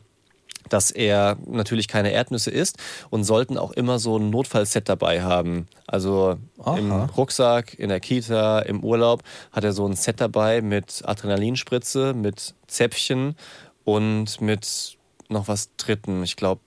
[0.68, 2.78] dass er natürlich keine Erdnüsse isst
[3.10, 5.68] und sollten auch immer so ein Notfallset dabei haben.
[5.86, 6.38] Also
[6.76, 7.10] im Aha.
[7.16, 9.22] Rucksack, in der Kita, im Urlaub
[9.52, 13.36] hat er so ein Set dabei mit Adrenalinspritze, mit Zäpfchen
[13.84, 14.96] und mit
[15.28, 16.22] noch was Dritten.
[16.22, 16.60] Ich glaube,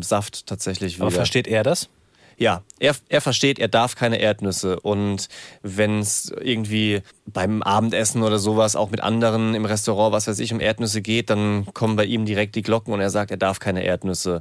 [0.00, 1.06] Saft tatsächlich wieder.
[1.06, 1.88] Aber versteht er das?
[2.36, 4.80] Ja, er, er versteht, er darf keine Erdnüsse.
[4.80, 5.28] Und
[5.62, 10.52] wenn es irgendwie beim Abendessen oder sowas auch mit anderen im Restaurant, was weiß ich,
[10.52, 13.58] um Erdnüsse geht, dann kommen bei ihm direkt die Glocken und er sagt, er darf
[13.60, 14.40] keine Erdnüsse.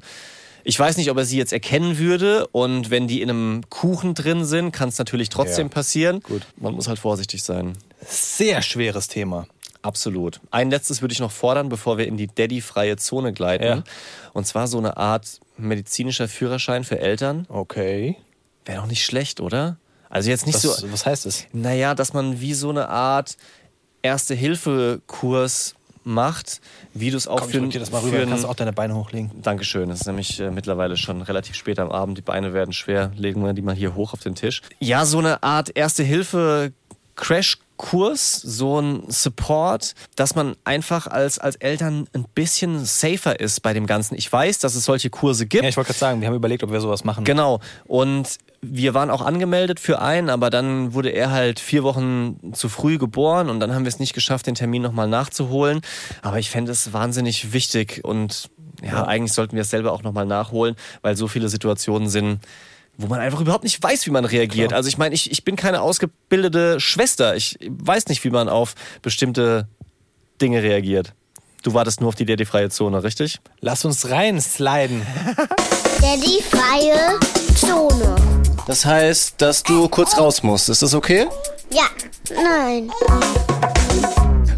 [0.66, 4.14] Ich weiß nicht, ob er sie jetzt erkennen würde und wenn die in einem Kuchen
[4.14, 5.74] drin sind, kann es natürlich trotzdem Ja.
[5.74, 6.22] passieren.
[6.22, 6.44] Gut.
[6.56, 7.78] Man muss halt vorsichtig sein.
[8.06, 9.46] Sehr schweres Thema.
[9.84, 10.40] Absolut.
[10.50, 13.64] Ein letztes würde ich noch fordern, bevor wir in die Daddy-freie Zone gleiten.
[13.64, 13.84] Ja.
[14.34, 17.46] Und zwar so eine Art medizinischer Führerschein für Eltern.
[17.50, 18.18] Okay.
[18.66, 19.78] Wäre doch nicht schlecht, oder?
[20.10, 20.92] Also jetzt nicht Was, so.
[20.92, 21.46] was heißt es?
[21.54, 23.38] Naja, dass man wie so eine Art
[24.04, 25.76] Erste-Hilfe-Kurs
[26.06, 26.60] macht,
[26.94, 28.20] wie du es auch Komm, ich für, drück dir das mal für rüber.
[28.24, 29.32] ein- Kannst du auch deine Beine hochlegen.
[29.42, 29.90] Dankeschön.
[29.90, 32.18] Es ist nämlich äh, mittlerweile schon relativ spät am Abend.
[32.18, 33.12] Die Beine werden schwer.
[33.16, 34.62] Legen wir die mal hier hoch auf den Tisch.
[34.80, 37.58] Ja, so eine Art Erste-Hilfe-Crash-Kurs,
[37.92, 43.86] so ein Support, dass man einfach als, als Eltern ein bisschen safer ist bei dem
[43.86, 44.16] Ganzen.
[44.16, 45.64] Ich weiß, dass es solche Kurse gibt.
[45.64, 47.24] Ja, ich wollte gerade sagen, wir haben überlegt, ob wir sowas machen.
[47.24, 47.60] Genau.
[47.86, 52.70] Und wir waren auch angemeldet für einen, aber dann wurde er halt vier Wochen zu
[52.70, 55.82] früh geboren und dann haben wir es nicht geschafft, den Termin nochmal nachzuholen.
[56.22, 58.50] Aber ich fände es wahnsinnig wichtig und
[58.82, 62.40] ja, eigentlich sollten wir es selber auch nochmal nachholen, weil so viele Situationen sind,
[62.98, 64.70] wo man einfach überhaupt nicht weiß, wie man reagiert.
[64.70, 64.78] Klar.
[64.78, 67.36] Also ich meine, ich, ich bin keine ausgebildete Schwester.
[67.36, 69.68] Ich weiß nicht, wie man auf bestimmte
[70.42, 71.14] Dinge reagiert.
[71.64, 73.40] Du wartest nur auf die DD-freie Zone, richtig?
[73.62, 75.06] Lass uns rein sliden.
[76.02, 77.20] Daddy freie
[77.56, 78.16] Zone.
[78.68, 80.70] Das heißt, dass du kurz raus musst.
[80.70, 81.28] Ist das okay?
[81.72, 81.86] Ja,
[82.36, 82.92] nein.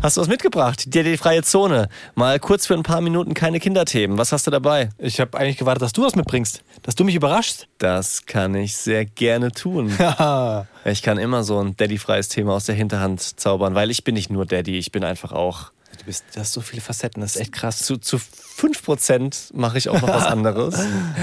[0.06, 0.86] Hast du was mitgebracht?
[0.86, 1.89] Die DD-freie Zone.
[2.14, 4.20] Mal kurz für ein paar Minuten keine Kinderthemen.
[4.20, 4.89] Was hast du dabei?
[4.99, 6.62] Ich habe eigentlich gewartet, dass du was mitbringst.
[6.84, 7.68] Dass du mich überraschst.
[7.80, 9.91] Das kann ich sehr gerne tun.
[10.86, 14.30] Ich kann immer so ein Daddy-freies Thema aus der Hinterhand zaubern, weil ich bin nicht
[14.30, 15.72] nur Daddy, ich bin einfach auch.
[15.97, 17.80] du bist, du hast so viele Facetten, das ist echt krass.
[17.80, 20.76] Zu, zu 5% mache ich auch noch was anderes.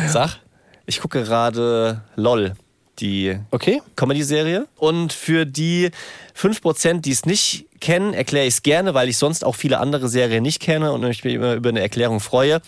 [0.08, 0.40] Sag.
[0.86, 2.54] Ich gucke gerade LOL,
[2.98, 3.82] die Okay.
[3.96, 4.66] Comedy-Serie.
[4.76, 5.90] Und für die
[6.36, 10.08] 5%, die es nicht kennen, erkläre ich es gerne, weil ich sonst auch viele andere
[10.08, 12.60] Serien nicht kenne und mich immer über eine Erklärung freue.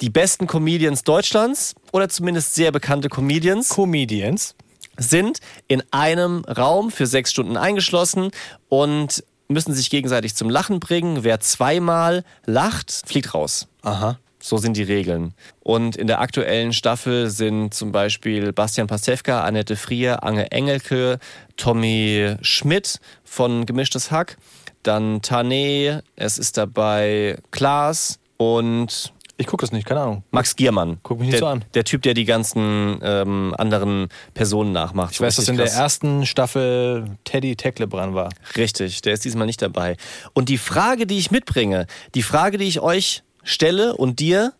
[0.00, 4.54] Die besten Comedians Deutschlands oder zumindest sehr bekannte Comedians Comedians.
[4.98, 5.38] sind
[5.68, 8.30] in einem Raum für sechs Stunden eingeschlossen
[8.68, 11.24] und müssen sich gegenseitig zum Lachen bringen.
[11.24, 13.68] Wer zweimal lacht, fliegt raus.
[13.82, 14.18] Aha.
[14.42, 15.34] So sind die Regeln.
[15.60, 21.20] Und in der aktuellen Staffel sind zum Beispiel Bastian Pastewka, Annette Frier, Ange Engelke,
[21.56, 24.36] Tommy Schmidt von Gemischtes Hack,
[24.82, 30.24] dann Tane, es ist dabei Klaas und Ich gucke das nicht, keine Ahnung.
[30.32, 30.98] Max Giermann.
[31.04, 31.64] Guck mich nicht der, so an.
[31.74, 35.12] Der Typ, der die ganzen ähm, anderen Personen nachmacht.
[35.12, 38.30] Ich weiß, dass in der ersten Staffel Teddy Tecklebrand war.
[38.56, 39.96] Richtig, der ist diesmal nicht dabei.
[40.32, 41.86] Und die Frage, die ich mitbringe,
[42.16, 44.52] die Frage, die ich euch stelle und dir,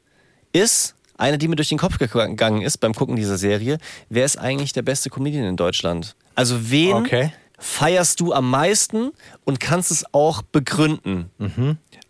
[0.53, 3.79] ist eine, die mir durch den Kopf gegangen ist beim Gucken dieser Serie.
[4.09, 6.15] Wer ist eigentlich der beste Comedian in Deutschland?
[6.35, 7.33] Also wen Okay.
[7.59, 9.13] feierst du am meisten
[9.45, 11.31] und kannst es auch begründen?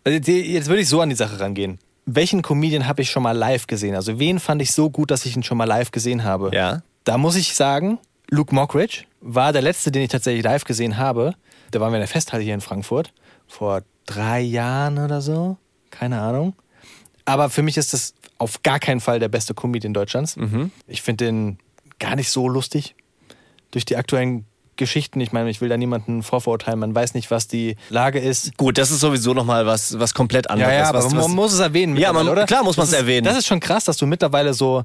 [0.03, 1.79] Also die- jetzt würde ich so an die Sache rangehen.
[2.05, 3.95] Welchen Comedian habe ich schon mal live gesehen?
[3.95, 6.49] Also wen fand ich so gut, dass ich ihn schon mal live gesehen habe?
[6.53, 6.81] Ja.
[7.05, 7.99] Da muss ich sagen,
[8.29, 11.33] Luke Mockridge war der letzte, den ich tatsächlich live gesehen habe.
[11.71, 13.13] Da waren wir in der Festhalle hier in Frankfurt.
[13.47, 15.57] Vor drei Jahren oder so.
[15.91, 16.55] Keine Ahnung.
[17.25, 20.35] Aber für mich ist das auf gar keinen Fall der beste Comedian Deutschlands.
[20.87, 21.57] Ich finde den
[21.99, 22.95] gar nicht so lustig.
[23.71, 24.45] Durch die aktuellen
[24.75, 28.57] Geschichten, ich meine, ich will da niemanden vorverurteilen, man weiß nicht, was die Lage ist.
[28.57, 30.71] Gut, das ist sowieso nochmal was, was komplett anderes.
[30.71, 31.95] Ja, ja, aber was, man was, muss es erwähnen.
[31.97, 32.45] Ja, man- oder?
[32.45, 33.23] klar muss man es erwähnen.
[33.23, 34.83] Das ist schon krass, dass du mittlerweile so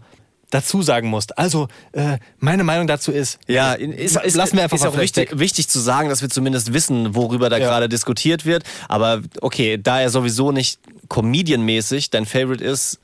[0.51, 1.37] dazu sagen musst.
[1.39, 4.99] Also, äh, meine Meinung dazu ist, Ja, ist, ist, lassen wir einfach ist mal auch
[4.99, 7.67] wichtig, wichtig zu sagen, dass wir zumindest wissen, worüber da Ja.
[7.69, 8.65] gerade diskutiert wird.
[8.89, 12.99] Aber okay, da er sowieso nicht Comedian-mäßig dein Favorite ist,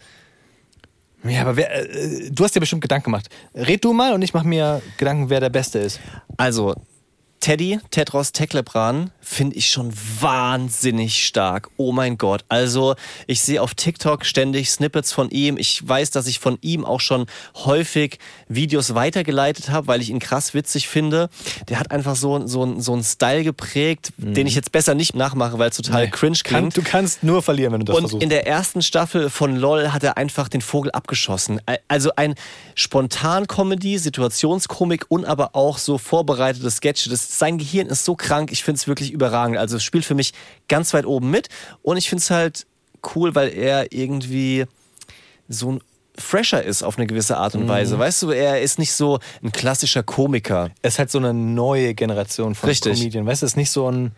[1.27, 3.29] Ja, aber wer, äh, du hast dir bestimmt Gedanken gemacht.
[3.55, 6.01] Red du mal und ich mache mir Gedanken, wer der Beste ist.
[6.37, 6.75] also
[7.45, 11.69] Teddy, Tedros Teklebran, finde ich schon wahnsinnig stark.
[11.77, 12.43] Oh mein Gott.
[12.49, 12.95] Also,
[13.27, 15.59] ich sehe auf TikTok ständig Snippets von ihm.
[15.59, 18.19] Ich weiß, dass ich von ihm auch schon häufig
[18.49, 21.29] Videos weitergeleitet habe, weil ich ihn krass witzig finde.
[21.69, 25.59] Der hat einfach so, so, so einen Style geprägt, den ich jetzt besser nicht nachmache,
[25.59, 26.77] weil es total cringe Kann, klingt.
[26.79, 28.23] du kannst nur verlieren, wenn du das Und versuchst.
[28.23, 31.61] in der ersten Staffel von LOL hat er einfach den Vogel abgeschossen.
[31.89, 32.37] Also ein
[32.75, 37.11] Spontan-Comedy, Situationskomik und aber auch so vorbereitete Sketche.
[37.11, 39.59] Das, sein Gehirn ist so krank, ich finde es wirklich überragend.
[39.59, 40.33] Also es spielt für mich
[40.69, 41.49] ganz weit oben mit.
[41.83, 42.67] Und ich finde es halt
[43.15, 44.65] cool, weil er irgendwie
[45.49, 45.81] so ein
[46.17, 47.63] fresher ist auf eine gewisse Art Mhm.
[47.63, 47.99] und Weise.
[47.99, 50.71] Weißt du, er ist nicht so ein klassischer Komiker.
[50.83, 52.99] es ist halt so eine neue Generation von Richtig.
[52.99, 53.27] Comedian.
[53.27, 54.13] Weißt du, es ist nicht so ein,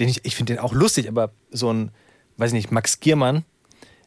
[0.00, 1.90] den ich, ich finde den auch lustig, aber so ein,
[2.38, 3.44] weiß ich nicht, Max Giermann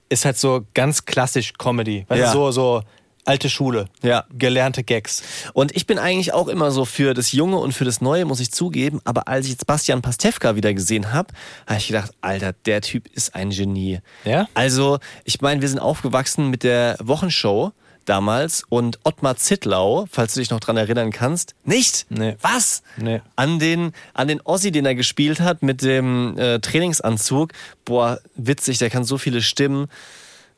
[0.10, 2.06] ist halt so ganz klassisch Comedy.
[2.10, 2.34] Weißt Ja.
[2.34, 2.84] du, so, so
[3.26, 3.88] alte Schule.
[4.02, 4.26] Ja.
[4.34, 5.24] Gelernte Gags.
[5.54, 8.40] Und ich bin eigentlich auch immer so für das Junge und für das Neue, muss
[8.40, 9.02] ich zugeben.
[9.04, 11.34] Aber als ich jetzt Bastian Pastewka wieder gesehen habe,
[11.68, 14.00] habe ich gedacht, Alter, der Typ ist ein Genie.
[14.26, 14.48] Ja?
[14.54, 17.72] Also, ich meine, wir sind aufgewachsen mit der Wochenshow
[18.06, 22.08] damals und Ottmar Zittlau, falls du dich noch dran erinnern kannst, nicht?
[22.10, 22.36] Nee.
[22.42, 22.84] Was?
[22.98, 23.22] Nee.
[23.36, 27.54] An den, an den Ossi, den er gespielt hat mit dem äh, Trainingsanzug.
[27.86, 29.88] Boah, witzig, der kann so viele Stimmen.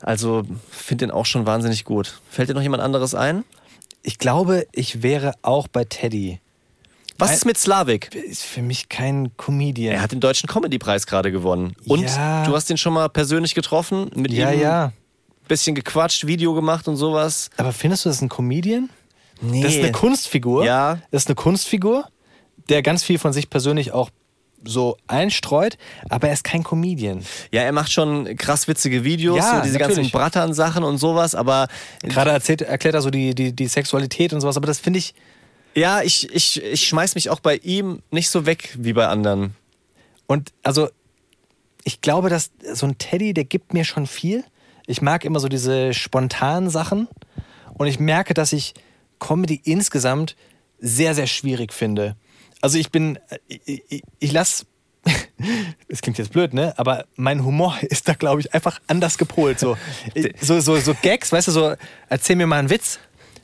[0.04, 2.20] Also, finde den auch schon wahnsinnig gut.
[2.30, 3.44] Fällt dir noch jemand anderes ein?
[4.04, 6.40] Ich glaube, ich wäre auch bei Teddy.
[7.18, 8.14] Was Ein- ist mit Slavik?
[8.16, 9.94] Ist für mich kein Comedian.
[9.96, 11.76] Er hat den Deutschen Comedy-Preis gerade gewonnen.
[11.88, 12.44] Und Ja.
[12.46, 14.92] du hast ihn schon mal persönlich getroffen, mit ja, ihm ja.
[15.48, 17.50] bisschen gequatscht, Video gemacht und sowas.
[17.58, 18.90] Aber findest du das ein Comedian?
[19.42, 19.62] Nee.
[19.62, 20.66] Das ist eine Kunstfigur.
[20.66, 21.00] Ja.
[21.12, 22.08] Das ist eine Kunstfigur,
[22.70, 24.10] der ganz viel von sich persönlich auch
[24.66, 25.78] so einstreut,
[26.10, 27.24] aber er ist kein Comedian.
[27.52, 29.98] Ja, er macht schon krass witzige Videos, Ja, so diese natürlich.
[29.98, 31.68] ganzen Brattern-Sachen und sowas, aber
[32.02, 35.14] Gerade erzählt, erklärt er so die, die, die Sexualität und sowas, aber das finde ich.
[35.76, 39.56] ja, ich, ich, ich schmeiß mich auch bei ihm nicht so weg wie bei anderen.
[40.28, 40.90] Und also,
[41.84, 44.44] ich glaube, dass so ein Teddy, der gibt mir schon viel.
[44.88, 47.08] Ich mag immer so diese spontanen Sachen.
[47.74, 48.74] Und ich merke, dass ich
[49.20, 50.36] Comedy insgesamt
[50.80, 52.16] sehr, sehr schwierig finde.
[52.64, 54.66] Also ich bin, ich, ich, ich lasse,
[55.90, 56.74] es klingt jetzt blöd, ne?
[56.78, 59.60] Aber mein Humor ist da, glaube ich, einfach anders gepolt.
[59.60, 59.76] So,
[60.42, 61.74] so, so, so Gags, weißt du, so,
[62.08, 63.00] erzähl mir mal einen Witz,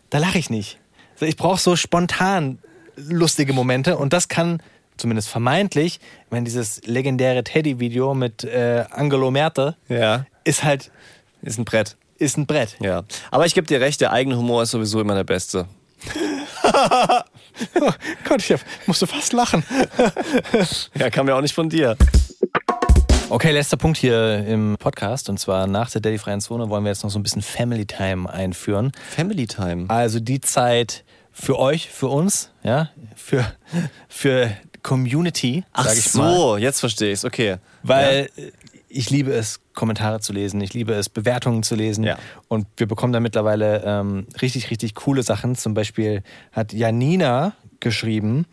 [0.10, 0.80] da lache ich nicht.
[1.20, 2.60] Ich brauche so spontan
[2.96, 4.64] lustige Momente und das kann
[4.96, 10.26] zumindest vermeintlich, ich meine, dieses legendäre Teddy-Video mit äh, Angelo Merte Ja.
[10.46, 10.92] ist halt,
[11.42, 11.98] Ist ein Brett.
[12.20, 12.78] ist ein Brett.
[12.80, 13.04] Ja.
[13.32, 15.68] Aber ich gebe dir recht, der eigene Humor ist sowieso immer der beste.
[17.74, 17.92] Oh
[18.28, 19.64] Gott, ich musste fast lachen.
[20.96, 21.96] Ja, kam ja auch nicht von dir.
[23.30, 25.30] Okay, letzter Punkt hier im Podcast.
[25.30, 28.28] Und zwar nach der Daddy-freien Zone wollen wir jetzt noch so ein bisschen Family Time
[28.32, 28.92] einführen.
[29.16, 29.86] Family Time.
[29.88, 33.46] Also die Zeit für euch, für uns, ja, für,
[34.08, 36.36] für Community, Ach sag ich mal.
[36.36, 37.24] so, jetzt verstehe ich's.
[37.24, 37.58] Okay.
[37.84, 38.52] Weil äh,
[38.90, 42.04] ich liebe es, Kommentare zu lesen, ich liebe es, Bewertungen zu lesen.
[42.04, 42.18] Ja.
[42.48, 45.56] Und wir bekommen da mittlerweile ähm, richtig, richtig coole Sachen.
[45.56, 48.46] Zum Beispiel hat Janina geschrieben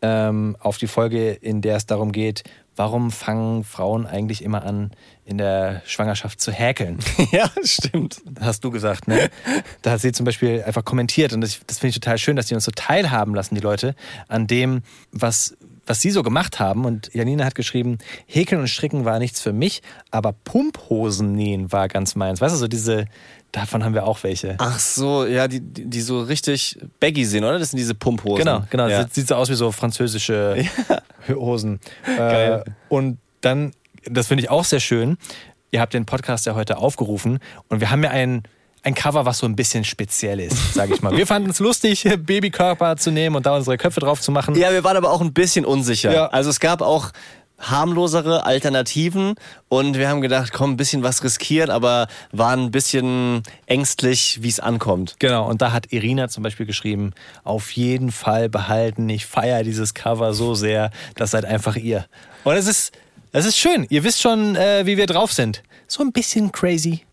[0.00, 2.42] ähm, auf die Folge, in der es darum geht,
[2.74, 4.92] warum fangen Frauen eigentlich immer an,
[5.24, 6.98] in der Schwangerschaft zu häkeln?
[7.30, 8.22] ja, stimmt.
[8.40, 9.30] hast du gesagt, ne?
[9.82, 12.46] Da hat sie zum Beispiel einfach kommentiert und das, das finde ich total schön, dass
[12.46, 13.94] die uns so teilhaben lassen, die Leute,
[14.28, 14.82] an dem,
[15.12, 15.56] was,
[15.86, 16.84] was sie so gemacht haben.
[16.84, 21.88] Und Janina hat geschrieben, Häkeln und Stricken war nichts für mich, aber Pumphosen nähen war
[21.88, 22.40] ganz meins.
[22.40, 23.06] Weißt du, so diese,
[23.50, 24.56] davon haben wir auch welche.
[24.58, 27.58] Ach so, ja, die, die die so richtig baggy sind, oder?
[27.58, 28.44] Das sind diese Pumphosen.
[28.44, 28.88] Genau, genau.
[28.88, 29.02] Ja.
[29.02, 30.64] Sieht, sieht so aus wie so französische
[31.28, 31.80] Hosen.
[32.04, 32.64] Äh, Geil.
[32.88, 33.72] und dann,
[34.04, 35.18] das finde ich auch sehr schön.
[35.70, 38.42] Ihr habt den Podcast ja heute aufgerufen und wir haben ja ein,
[38.82, 41.16] ein Cover, was so ein bisschen speziell ist, sage ich mal.
[41.16, 44.54] Wir fanden es lustig, Babykörper zu nehmen und da unsere Köpfe drauf zu machen.
[44.56, 46.12] Ja, wir waren aber auch ein bisschen unsicher.
[46.12, 46.26] Ja.
[46.26, 47.12] Also es gab auch
[47.62, 49.34] harmlosere Alternativen
[49.68, 54.48] und wir haben gedacht, komm, ein bisschen was riskieren, aber waren ein bisschen ängstlich, wie
[54.48, 55.14] es ankommt.
[55.20, 57.12] Genau, und da hat Irina zum Beispiel geschrieben,
[57.44, 62.06] auf jeden Fall behalten, ich feiere dieses Cover so sehr, das seid einfach ihr.
[62.42, 62.92] Und es ist,
[63.30, 65.62] es ist schön, ihr wisst schon, äh, wie wir drauf sind.
[65.86, 67.04] So ein bisschen crazy.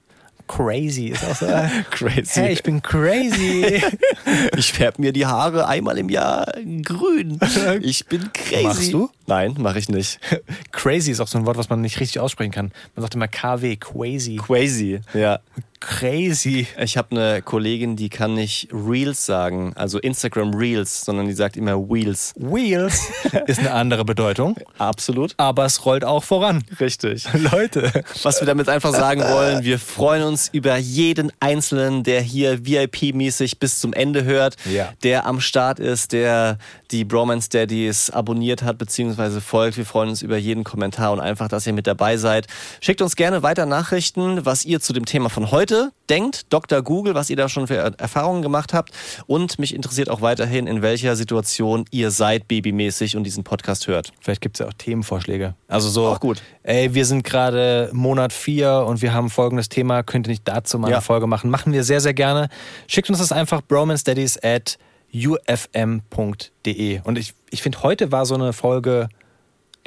[0.50, 1.46] Crazy ist auch so.
[1.46, 2.40] äh, Crazy.
[2.42, 3.82] Hey, ich bin crazy.
[4.58, 6.52] Ich färbe mir die Haare einmal im Jahr
[6.84, 7.40] grün.
[7.82, 8.64] Ich bin crazy.
[8.64, 9.10] Machst du?
[9.30, 10.20] Nein, mache ich nicht.
[10.72, 12.72] Crazy ist auch so ein Wort, was man nicht richtig aussprechen kann.
[12.96, 14.38] Man sagt immer KW, crazy.
[14.38, 15.40] Crazy, ja.
[15.82, 16.68] Crazy.
[16.78, 21.56] Ich habe eine Kollegin, die kann nicht Reels sagen, also Instagram Reels, sondern die sagt
[21.56, 22.34] immer Wheels.
[22.36, 23.08] Wheels
[23.48, 25.36] ist eine andere Bedeutung, Absolut.
[25.38, 26.66] aber es rollt auch voran.
[26.82, 27.26] Richtig.
[27.52, 28.04] Leute.
[28.24, 33.60] Was wir damit einfach sagen wollen, wir freuen uns über jeden Einzelnen, der hier VIP-mäßig
[33.60, 34.90] bis zum Ende hört, Ja.
[35.04, 36.58] der am Start ist, der
[36.92, 38.78] die Bromance Daddies abonniert hat
[39.20, 39.42] bzw.
[39.42, 39.78] folgt.
[39.78, 42.48] Wir freuen uns über jeden Kommentar und einfach, dass ihr mit dabei seid.
[42.82, 46.52] Schickt uns gerne weiter Nachrichten, was ihr zu dem Thema von heute denkt.
[46.52, 46.82] Dr.
[46.82, 48.92] Google, was ihr da schon für Erfahrungen gemacht habt.
[49.28, 54.12] Und mich interessiert auch weiterhin, in welcher Situation ihr seid babymäßig und diesen Podcast hört.
[54.22, 55.56] Vielleicht gibt es ja auch Themenvorschläge.
[55.68, 56.42] Also so, Auch gut.
[56.64, 60.80] ey, wir sind gerade Monat 4 und wir haben folgendes Thema, könnt ihr nicht dazu
[60.80, 60.98] mal Ja.
[60.98, 61.50] eine Folge machen?
[61.50, 62.50] Machen wir sehr, sehr gerne.
[62.88, 64.78] Schickt uns das einfach bromanstudies at
[65.14, 67.02] ufm.de.
[67.04, 69.10] Und ich, ich finde, heute war so eine Folge,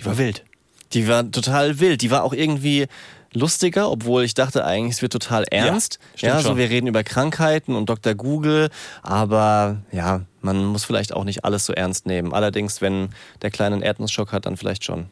[0.01, 0.45] die war wild.
[0.93, 2.03] Die war total wild.
[2.03, 2.87] Die war auch irgendwie
[3.33, 5.99] lustiger, obwohl ich dachte eigentlich, es wird total ernst.
[6.15, 6.59] stimmt Ja, so schon.
[6.59, 8.15] wir reden über Krankheiten und Dr.
[8.15, 8.69] Google,
[9.03, 12.35] aber ja, man muss vielleicht auch nicht alles so ernst nehmen.
[12.35, 13.09] Allerdings, wenn
[13.41, 15.07] der kleine einen Erdnussschock hat, dann vielleicht schon.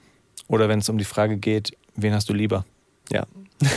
[0.49, 2.65] Oder wenn es um die Frage geht, wen hast du lieber?
[3.11, 3.25] Ja.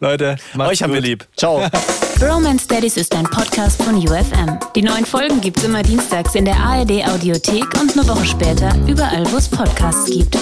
[0.00, 1.08] Leute, macht's Euch haben wir gut.
[1.08, 1.28] lieb.
[1.36, 1.66] Ciao.
[2.18, 4.58] Bromance Daddies ist ein Podcast von UFM.
[4.74, 9.30] Die neuen Folgen gibt's immer dienstags in der ARD Audiothek und eine Woche später überall,
[9.32, 10.38] wo es Podcasts gibt.